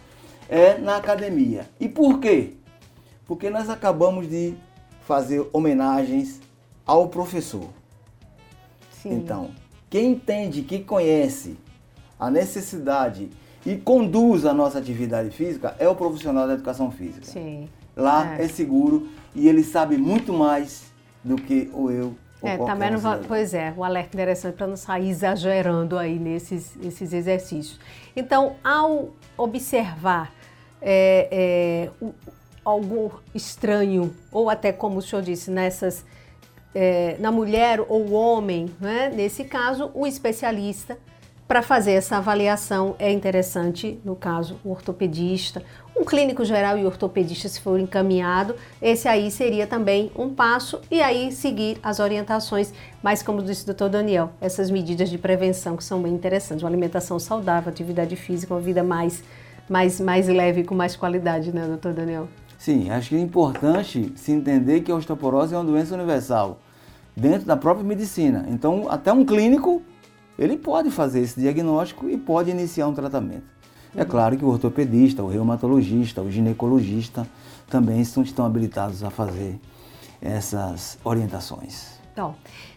é 0.49 0.78
na 0.78 0.97
academia. 0.97 1.68
E 1.78 1.89
por 1.89 2.18
quê? 2.20 2.55
Porque 3.26 3.51
nós 3.51 3.68
acabamos 3.68 4.28
de 4.28 4.55
fazer 5.07 5.47
homenagens 5.53 6.41
ao 6.86 7.09
professor. 7.09 7.68
Sim. 9.03 9.12
Então, 9.12 9.51
quem 9.91 10.12
entende, 10.12 10.62
que 10.62 10.80
conhece 10.80 11.57
a 12.18 12.30
necessidade 12.30 13.30
e 13.64 13.76
conduz 13.76 14.45
a 14.47 14.55
nossa 14.55 14.78
atividade 14.78 15.30
física 15.30 15.76
é 15.78 15.89
o 15.89 15.95
profissional 15.95 16.47
da 16.47 16.55
educação 16.55 16.91
física. 16.91 17.26
Sim. 17.26 17.68
Lá 17.95 18.36
é, 18.36 18.45
é 18.45 18.49
seguro 18.49 19.09
e 19.35 19.49
ele 19.49 19.62
sabe 19.62 19.97
muito 19.97 20.33
mais 20.33 20.93
do 21.22 21.37
que 21.37 21.70
o 21.72 21.91
eu. 21.91 22.14
É, 22.43 22.57
também 22.57 22.91
não 22.93 22.99
vai, 22.99 23.20
pois 23.26 23.53
é, 23.53 23.74
o 23.76 23.83
alerta 23.83 24.14
interessante 24.14 24.55
para 24.55 24.66
não 24.66 24.76
sair 24.76 25.09
exagerando 25.09 25.99
aí 25.99 26.18
nesses, 26.18 26.76
nesses 26.76 27.12
exercícios. 27.12 27.81
Então, 28.14 28.57
ao 28.62 29.11
observar 29.37 30.33
é, 30.81 31.29
é, 31.31 32.09
algo 32.64 33.20
estranho, 33.35 34.14
ou 34.31 34.49
até 34.49 34.72
como 34.72 34.99
o 34.99 35.03
senhor 35.03 35.22
disse, 35.22 35.51
nessas, 35.51 36.05
é, 36.74 37.16
na 37.18 37.33
mulher 37.33 37.81
ou 37.81 38.12
homem, 38.12 38.70
né? 38.81 39.11
nesse 39.14 39.45
caso, 39.45 39.91
o 39.93 40.07
especialista 40.07 40.97
para 41.49 41.63
fazer 41.63 41.93
essa 41.93 42.19
avaliação 42.19 42.95
é 42.99 43.11
interessante, 43.11 43.99
no 44.05 44.15
caso, 44.15 44.61
o 44.63 44.71
ortopedista, 44.71 45.63
um 45.99 46.05
clínico 46.05 46.45
geral 46.45 46.77
e 46.77 46.85
ortopedista, 46.85 47.49
se 47.49 47.59
for 47.59 47.81
encaminhado, 47.81 48.55
esse 48.83 49.09
aí 49.09 49.31
seria 49.31 49.67
também 49.67 50.13
um 50.15 50.29
passo 50.29 50.79
e 50.91 51.01
aí 51.01 51.33
seguir 51.33 51.79
as 51.83 52.01
orientações, 52.01 52.75
mas 53.03 53.23
como 53.23 53.43
disse 53.43 53.63
o 53.63 53.67
doutor 53.67 53.89
Daniel, 53.89 54.31
essas 54.43 54.71
medidas 54.71 55.09
de 55.09 55.17
prevenção 55.17 55.75
que 55.75 55.83
são 55.83 56.03
bem 56.03 56.13
interessantes, 56.13 56.63
uma 56.63 56.69
alimentação 56.69 57.19
saudável, 57.19 57.71
atividade 57.71 58.15
física, 58.15 58.53
uma 58.53 58.61
vida 58.61 58.83
mais, 58.85 59.25
mais, 59.71 59.99
mais 59.99 60.29
leve, 60.29 60.65
com 60.65 60.75
mais 60.75 60.97
qualidade, 60.97 61.51
né, 61.51 61.65
doutor 61.67 61.95
Daniel? 61.95 62.29
Sim, 62.59 62.91
acho 62.91 63.09
que 63.09 63.17
é 63.17 63.21
importante 63.21 64.13
se 64.17 64.33
entender 64.33 64.83
que 64.83 64.93
a 64.93 64.95
osteoporose 64.95 65.55
é 65.55 65.57
uma 65.57 65.65
doença 65.65 65.95
universal, 65.95 66.61
dentro 67.17 67.47
da 67.47 67.57
própria 67.57 67.87
medicina. 67.87 68.45
Então, 68.51 68.87
até 68.91 69.11
um 69.13 69.25
clínico 69.25 69.83
ele 70.39 70.57
pode 70.57 70.91
fazer 70.91 71.20
esse 71.20 71.41
diagnóstico 71.41 72.09
e 72.09 72.16
pode 72.16 72.51
iniciar 72.51 72.86
um 72.86 72.95
tratamento. 72.95 73.45
É 73.95 74.03
uhum. 74.03 74.09
claro 74.09 74.36
que 74.36 74.45
o 74.45 74.49
ortopedista, 74.49 75.22
o 75.22 75.28
reumatologista, 75.28 76.22
o 76.22 76.30
ginecologista 76.30 77.26
também 77.68 78.01
estão, 78.01 78.22
estão 78.22 78.47
habilitados 78.47 79.03
a 79.03 79.11
fazer 79.11 79.59
essas 80.20 80.99
orientações. 81.05 81.99
Então, 82.12 82.34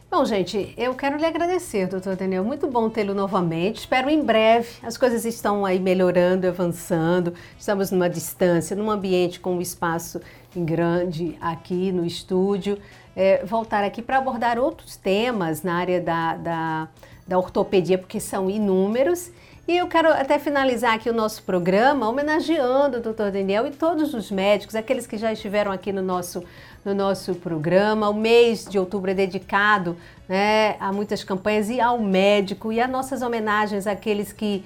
bom, 0.10 0.24
gente, 0.26 0.74
eu 0.78 0.94
quero 0.94 1.18
lhe 1.18 1.26
agradecer, 1.26 1.88
doutor 1.88 2.16
Daniel. 2.16 2.44
Muito 2.44 2.68
bom 2.68 2.90
tê-lo 2.90 3.14
novamente. 3.14 3.80
Espero 3.80 4.10
em 4.10 4.24
breve. 4.24 4.70
As 4.84 4.98
coisas 4.98 5.26
estão 5.26 5.66
aí 5.66 5.80
melhorando, 5.80 6.48
avançando. 6.48 7.34
Estamos 7.58 7.92
numa 7.92 8.10
distância, 8.10 8.76
num 8.76 8.90
ambiente 8.90 9.40
com 9.40 9.56
um 9.56 9.62
espaço 9.62 10.22
grande 10.56 11.38
aqui 11.42 11.92
no 11.92 12.06
estúdio. 12.06 12.78
É, 13.16 13.44
voltar 13.46 13.84
aqui 13.84 14.02
para 14.02 14.18
abordar 14.18 14.58
outros 14.58 14.96
temas 14.96 15.64
na 15.64 15.76
área 15.76 16.00
da, 16.00 16.38
da 16.38 16.90
da 17.28 17.38
ortopedia, 17.38 17.98
porque 17.98 18.20
são 18.20 18.50
inúmeros. 18.50 19.32
E 19.68 19.78
eu 19.78 19.88
quero 19.88 20.10
até 20.10 20.40
finalizar 20.40 20.96
aqui 20.96 21.10
o 21.10 21.14
nosso 21.14 21.44
programa 21.44 22.10
homenageando 22.10 22.98
o 22.98 23.00
Dr. 23.00 23.32
Daniel 23.32 23.68
e 23.68 23.72
todos 23.72 24.14
os 24.14 24.32
médicos, 24.32 24.76
aqueles 24.76 25.06
que 25.06 25.18
já 25.18 25.32
estiveram 25.32 25.72
aqui 25.72 25.94
no 25.94 26.02
nosso, 26.02 26.44
no 26.84 26.96
nosso 26.96 27.36
programa. 27.36 28.10
O 28.10 28.14
mês 28.14 28.66
de 28.66 28.80
outubro 28.80 29.12
é 29.12 29.14
dedicado 29.14 29.96
né, 30.28 30.76
a 30.80 30.92
muitas 30.92 31.24
campanhas 31.24 31.70
e 31.70 31.80
ao 31.80 32.00
médico 32.00 32.72
e 32.72 32.82
a 32.82 32.88
nossas 32.88 33.22
homenagens 33.22 33.86
àqueles 33.86 34.34
que, 34.34 34.66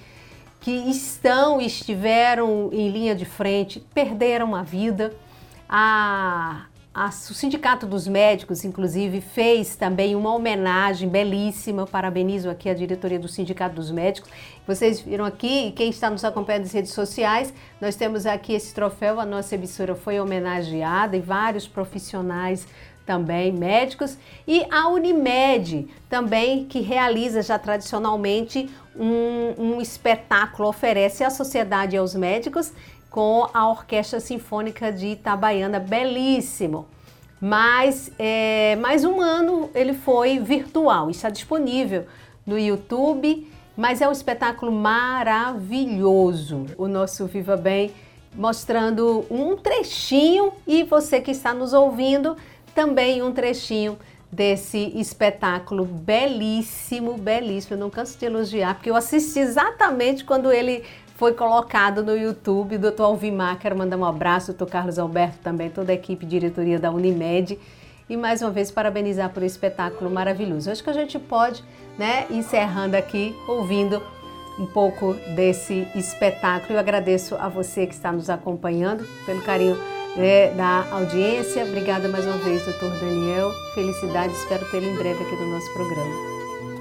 que 0.61 0.71
estão 0.89 1.61
e 1.61 1.65
estiveram 1.65 2.69
em 2.71 2.89
linha 2.89 3.13
de 3.13 3.25
frente, 3.25 3.79
perderam 3.93 4.55
a 4.55 4.63
vida. 4.63 5.13
A, 5.67 6.67
o 6.95 7.33
Sindicato 7.33 7.85
dos 7.85 8.07
Médicos, 8.07 8.63
inclusive, 8.63 9.19
fez 9.19 9.75
também 9.75 10.15
uma 10.15 10.33
homenagem 10.33 11.09
belíssima. 11.09 11.85
Parabenizo 11.85 12.49
aqui 12.49 12.69
a 12.69 12.73
diretoria 12.73 13.19
do 13.19 13.27
Sindicato 13.27 13.75
dos 13.75 13.91
Médicos. 13.91 14.31
Vocês 14.65 15.01
viram 15.01 15.25
aqui, 15.25 15.73
quem 15.75 15.89
está 15.89 16.09
nos 16.09 16.23
acompanhando 16.23 16.63
nas 16.63 16.71
redes 16.71 16.93
sociais, 16.93 17.53
nós 17.81 17.97
temos 17.97 18.25
aqui 18.25 18.53
esse 18.53 18.73
troféu. 18.73 19.19
A 19.19 19.25
nossa 19.25 19.55
emissora 19.55 19.93
foi 19.93 20.21
homenageada 20.21 21.17
e 21.17 21.19
vários 21.19 21.67
profissionais 21.67 22.65
também 23.05 23.51
médicos 23.51 24.17
e 24.47 24.65
a 24.71 24.87
Unimed 24.87 25.87
também 26.09 26.65
que 26.65 26.79
realiza 26.79 27.43
já 27.43 27.59
tradicionalmente 27.59 28.67
um, 28.95 29.75
um 29.75 29.81
espetáculo 29.81 30.67
oferece 30.69 31.23
à 31.23 31.29
sociedade 31.29 31.95
e 31.95 31.99
aos 31.99 32.15
médicos 32.15 32.73
com 33.15 33.47
a 33.53 33.69
Orquestra 33.69 34.19
Sinfônica 34.19 34.91
de 34.91 35.07
Itabaiana, 35.07 35.79
belíssimo. 35.79 36.85
Mas 37.39 38.11
é, 38.19 38.75
mais 38.75 39.05
um 39.05 39.21
ano 39.21 39.69
ele 39.73 39.93
foi 39.93 40.37
virtual, 40.39 41.09
está 41.09 41.29
disponível 41.29 42.07
no 42.45 42.59
YouTube, 42.59 43.49
mas 43.77 44.01
é 44.01 44.07
um 44.09 44.11
espetáculo 44.11 44.69
maravilhoso. 44.69 46.65
O 46.77 46.89
nosso 46.89 47.25
Viva 47.25 47.55
Bem 47.55 47.93
mostrando 48.33 49.25
um 49.31 49.55
trechinho 49.55 50.51
e 50.67 50.83
você 50.83 51.21
que 51.21 51.31
está 51.31 51.53
nos 51.53 51.71
ouvindo 51.71 52.35
também 52.73 53.23
um 53.23 53.31
trechinho 53.31 53.97
desse 54.29 54.91
espetáculo 54.99 55.85
belíssimo, 55.85 57.13
belíssimo. 57.17 57.75
Eu 57.75 57.79
não 57.79 57.89
canso 57.89 58.19
de 58.19 58.25
elogiar, 58.25 58.75
porque 58.75 58.89
eu 58.89 58.95
assisti 58.97 59.39
exatamente 59.39 60.25
quando 60.25 60.51
ele 60.51 60.83
foi 61.15 61.33
colocado 61.33 62.03
no 62.03 62.15
YouTube. 62.15 62.77
Doutor 62.77 63.05
Alvimar, 63.05 63.57
quero 63.57 63.75
mandar 63.75 63.97
um 63.97 64.05
abraço, 64.05 64.47
doutor 64.47 64.69
Carlos 64.69 64.99
Alberto 64.99 65.39
também, 65.39 65.69
toda 65.69 65.91
a 65.91 65.95
equipe 65.95 66.25
diretoria 66.25 66.77
da 66.77 66.91
Unimed. 66.91 67.57
E 68.07 68.15
mais 68.15 68.41
uma 68.41 68.51
vez 68.51 68.69
parabenizar 68.69 69.31
por 69.31 69.41
esse 69.41 69.55
espetáculo 69.55 70.11
maravilhoso. 70.11 70.69
Acho 70.69 70.83
que 70.83 70.89
a 70.89 70.93
gente 70.93 71.17
pode, 71.17 71.63
né, 71.97 72.27
encerrando 72.29 72.95
aqui, 72.95 73.35
ouvindo 73.47 74.01
um 74.59 74.67
pouco 74.67 75.13
desse 75.35 75.87
espetáculo. 75.95 76.73
Eu 76.73 76.79
agradeço 76.79 77.35
a 77.35 77.49
você 77.49 77.87
que 77.87 77.95
está 77.95 78.11
nos 78.11 78.29
acompanhando 78.29 79.03
pelo 79.25 79.41
carinho 79.41 79.75
né, 80.15 80.51
da 80.51 80.85
audiência. 80.91 81.65
Obrigada 81.65 82.07
mais 82.07 82.25
uma 82.25 82.37
vez, 82.37 82.63
doutor 82.63 82.91
Daniel. 82.99 83.51
Felicidade, 83.73 84.33
espero 84.33 84.69
tê-lo 84.69 84.85
em 84.85 84.95
breve 84.95 85.23
aqui 85.23 85.35
no 85.35 85.51
nosso 85.51 85.73
programa. 85.73 86.13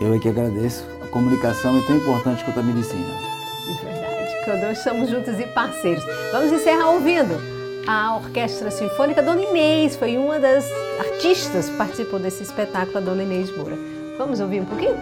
Eu 0.00 0.12
é 0.12 0.18
que 0.18 0.28
agradeço. 0.28 0.84
A 1.00 1.06
comunicação 1.06 1.78
é 1.78 1.86
tão 1.86 1.96
importante 1.96 2.44
quanto 2.44 2.60
a 2.60 2.62
medicina 2.62 3.33
nós 4.46 4.78
estamos 4.78 5.08
juntos 5.08 5.38
e 5.40 5.46
parceiros. 5.46 6.04
Vamos 6.32 6.52
encerrar 6.52 6.90
ouvindo 6.90 7.40
a 7.86 8.16
Orquestra 8.16 8.70
Sinfônica 8.70 9.22
Dona 9.22 9.42
Inês, 9.42 9.96
foi 9.96 10.16
uma 10.16 10.38
das 10.38 10.64
artistas 10.98 11.68
que 11.68 11.76
participou 11.76 12.18
desse 12.18 12.42
espetáculo, 12.42 12.98
a 12.98 13.00
Dona 13.00 13.22
Inês 13.22 13.54
Moura. 13.56 13.76
Vamos 14.16 14.40
ouvir 14.40 14.60
um 14.60 14.64
pouquinho? 14.64 14.96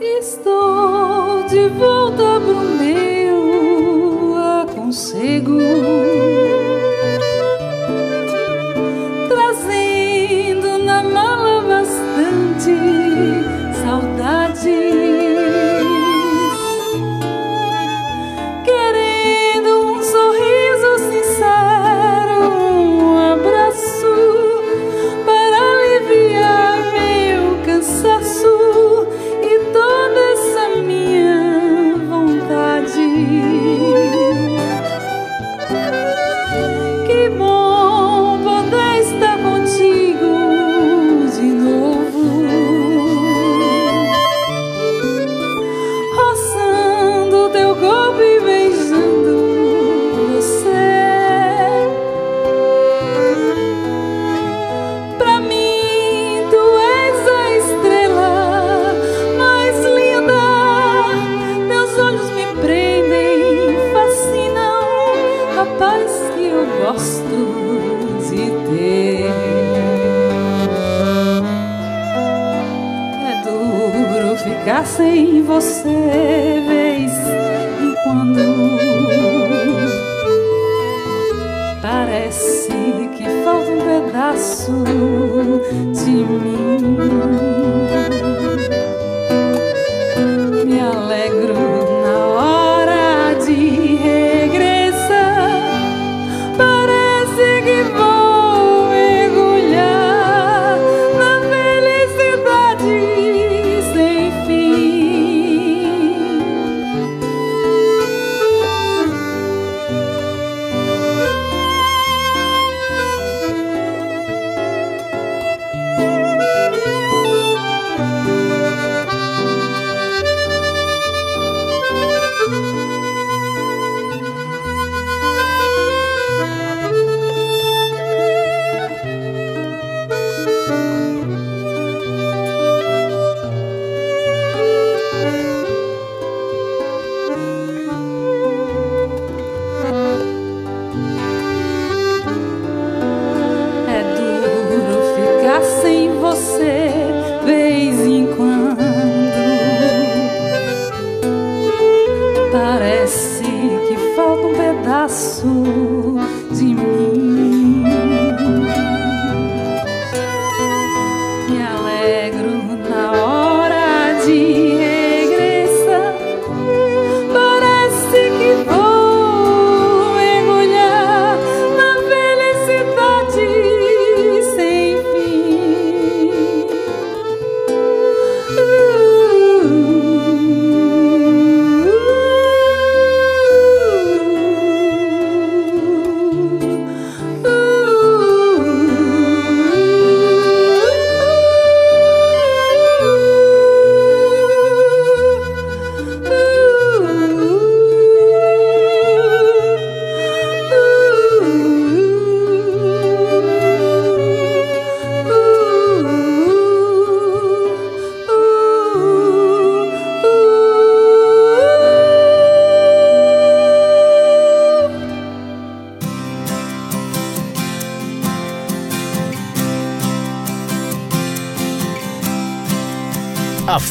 Estou 0.00 1.42
de 1.44 1.68
volta 1.68 2.40
pro 2.40 2.60
meu 2.60 4.34
aconchego 4.62 5.58
Trazendo 9.28 10.78
na 10.84 11.02
mala 11.02 11.62
bastante 11.62 12.74
saudade 13.82 14.97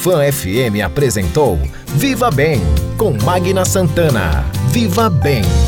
Fan 0.07 0.31
FM 0.31 0.79
apresentou 0.85 1.59
Viva 1.95 2.31
Bem 2.31 2.61
com 2.97 3.11
Magna 3.25 3.65
Santana. 3.65 4.45
Viva 4.71 5.09
Bem. 5.09 5.66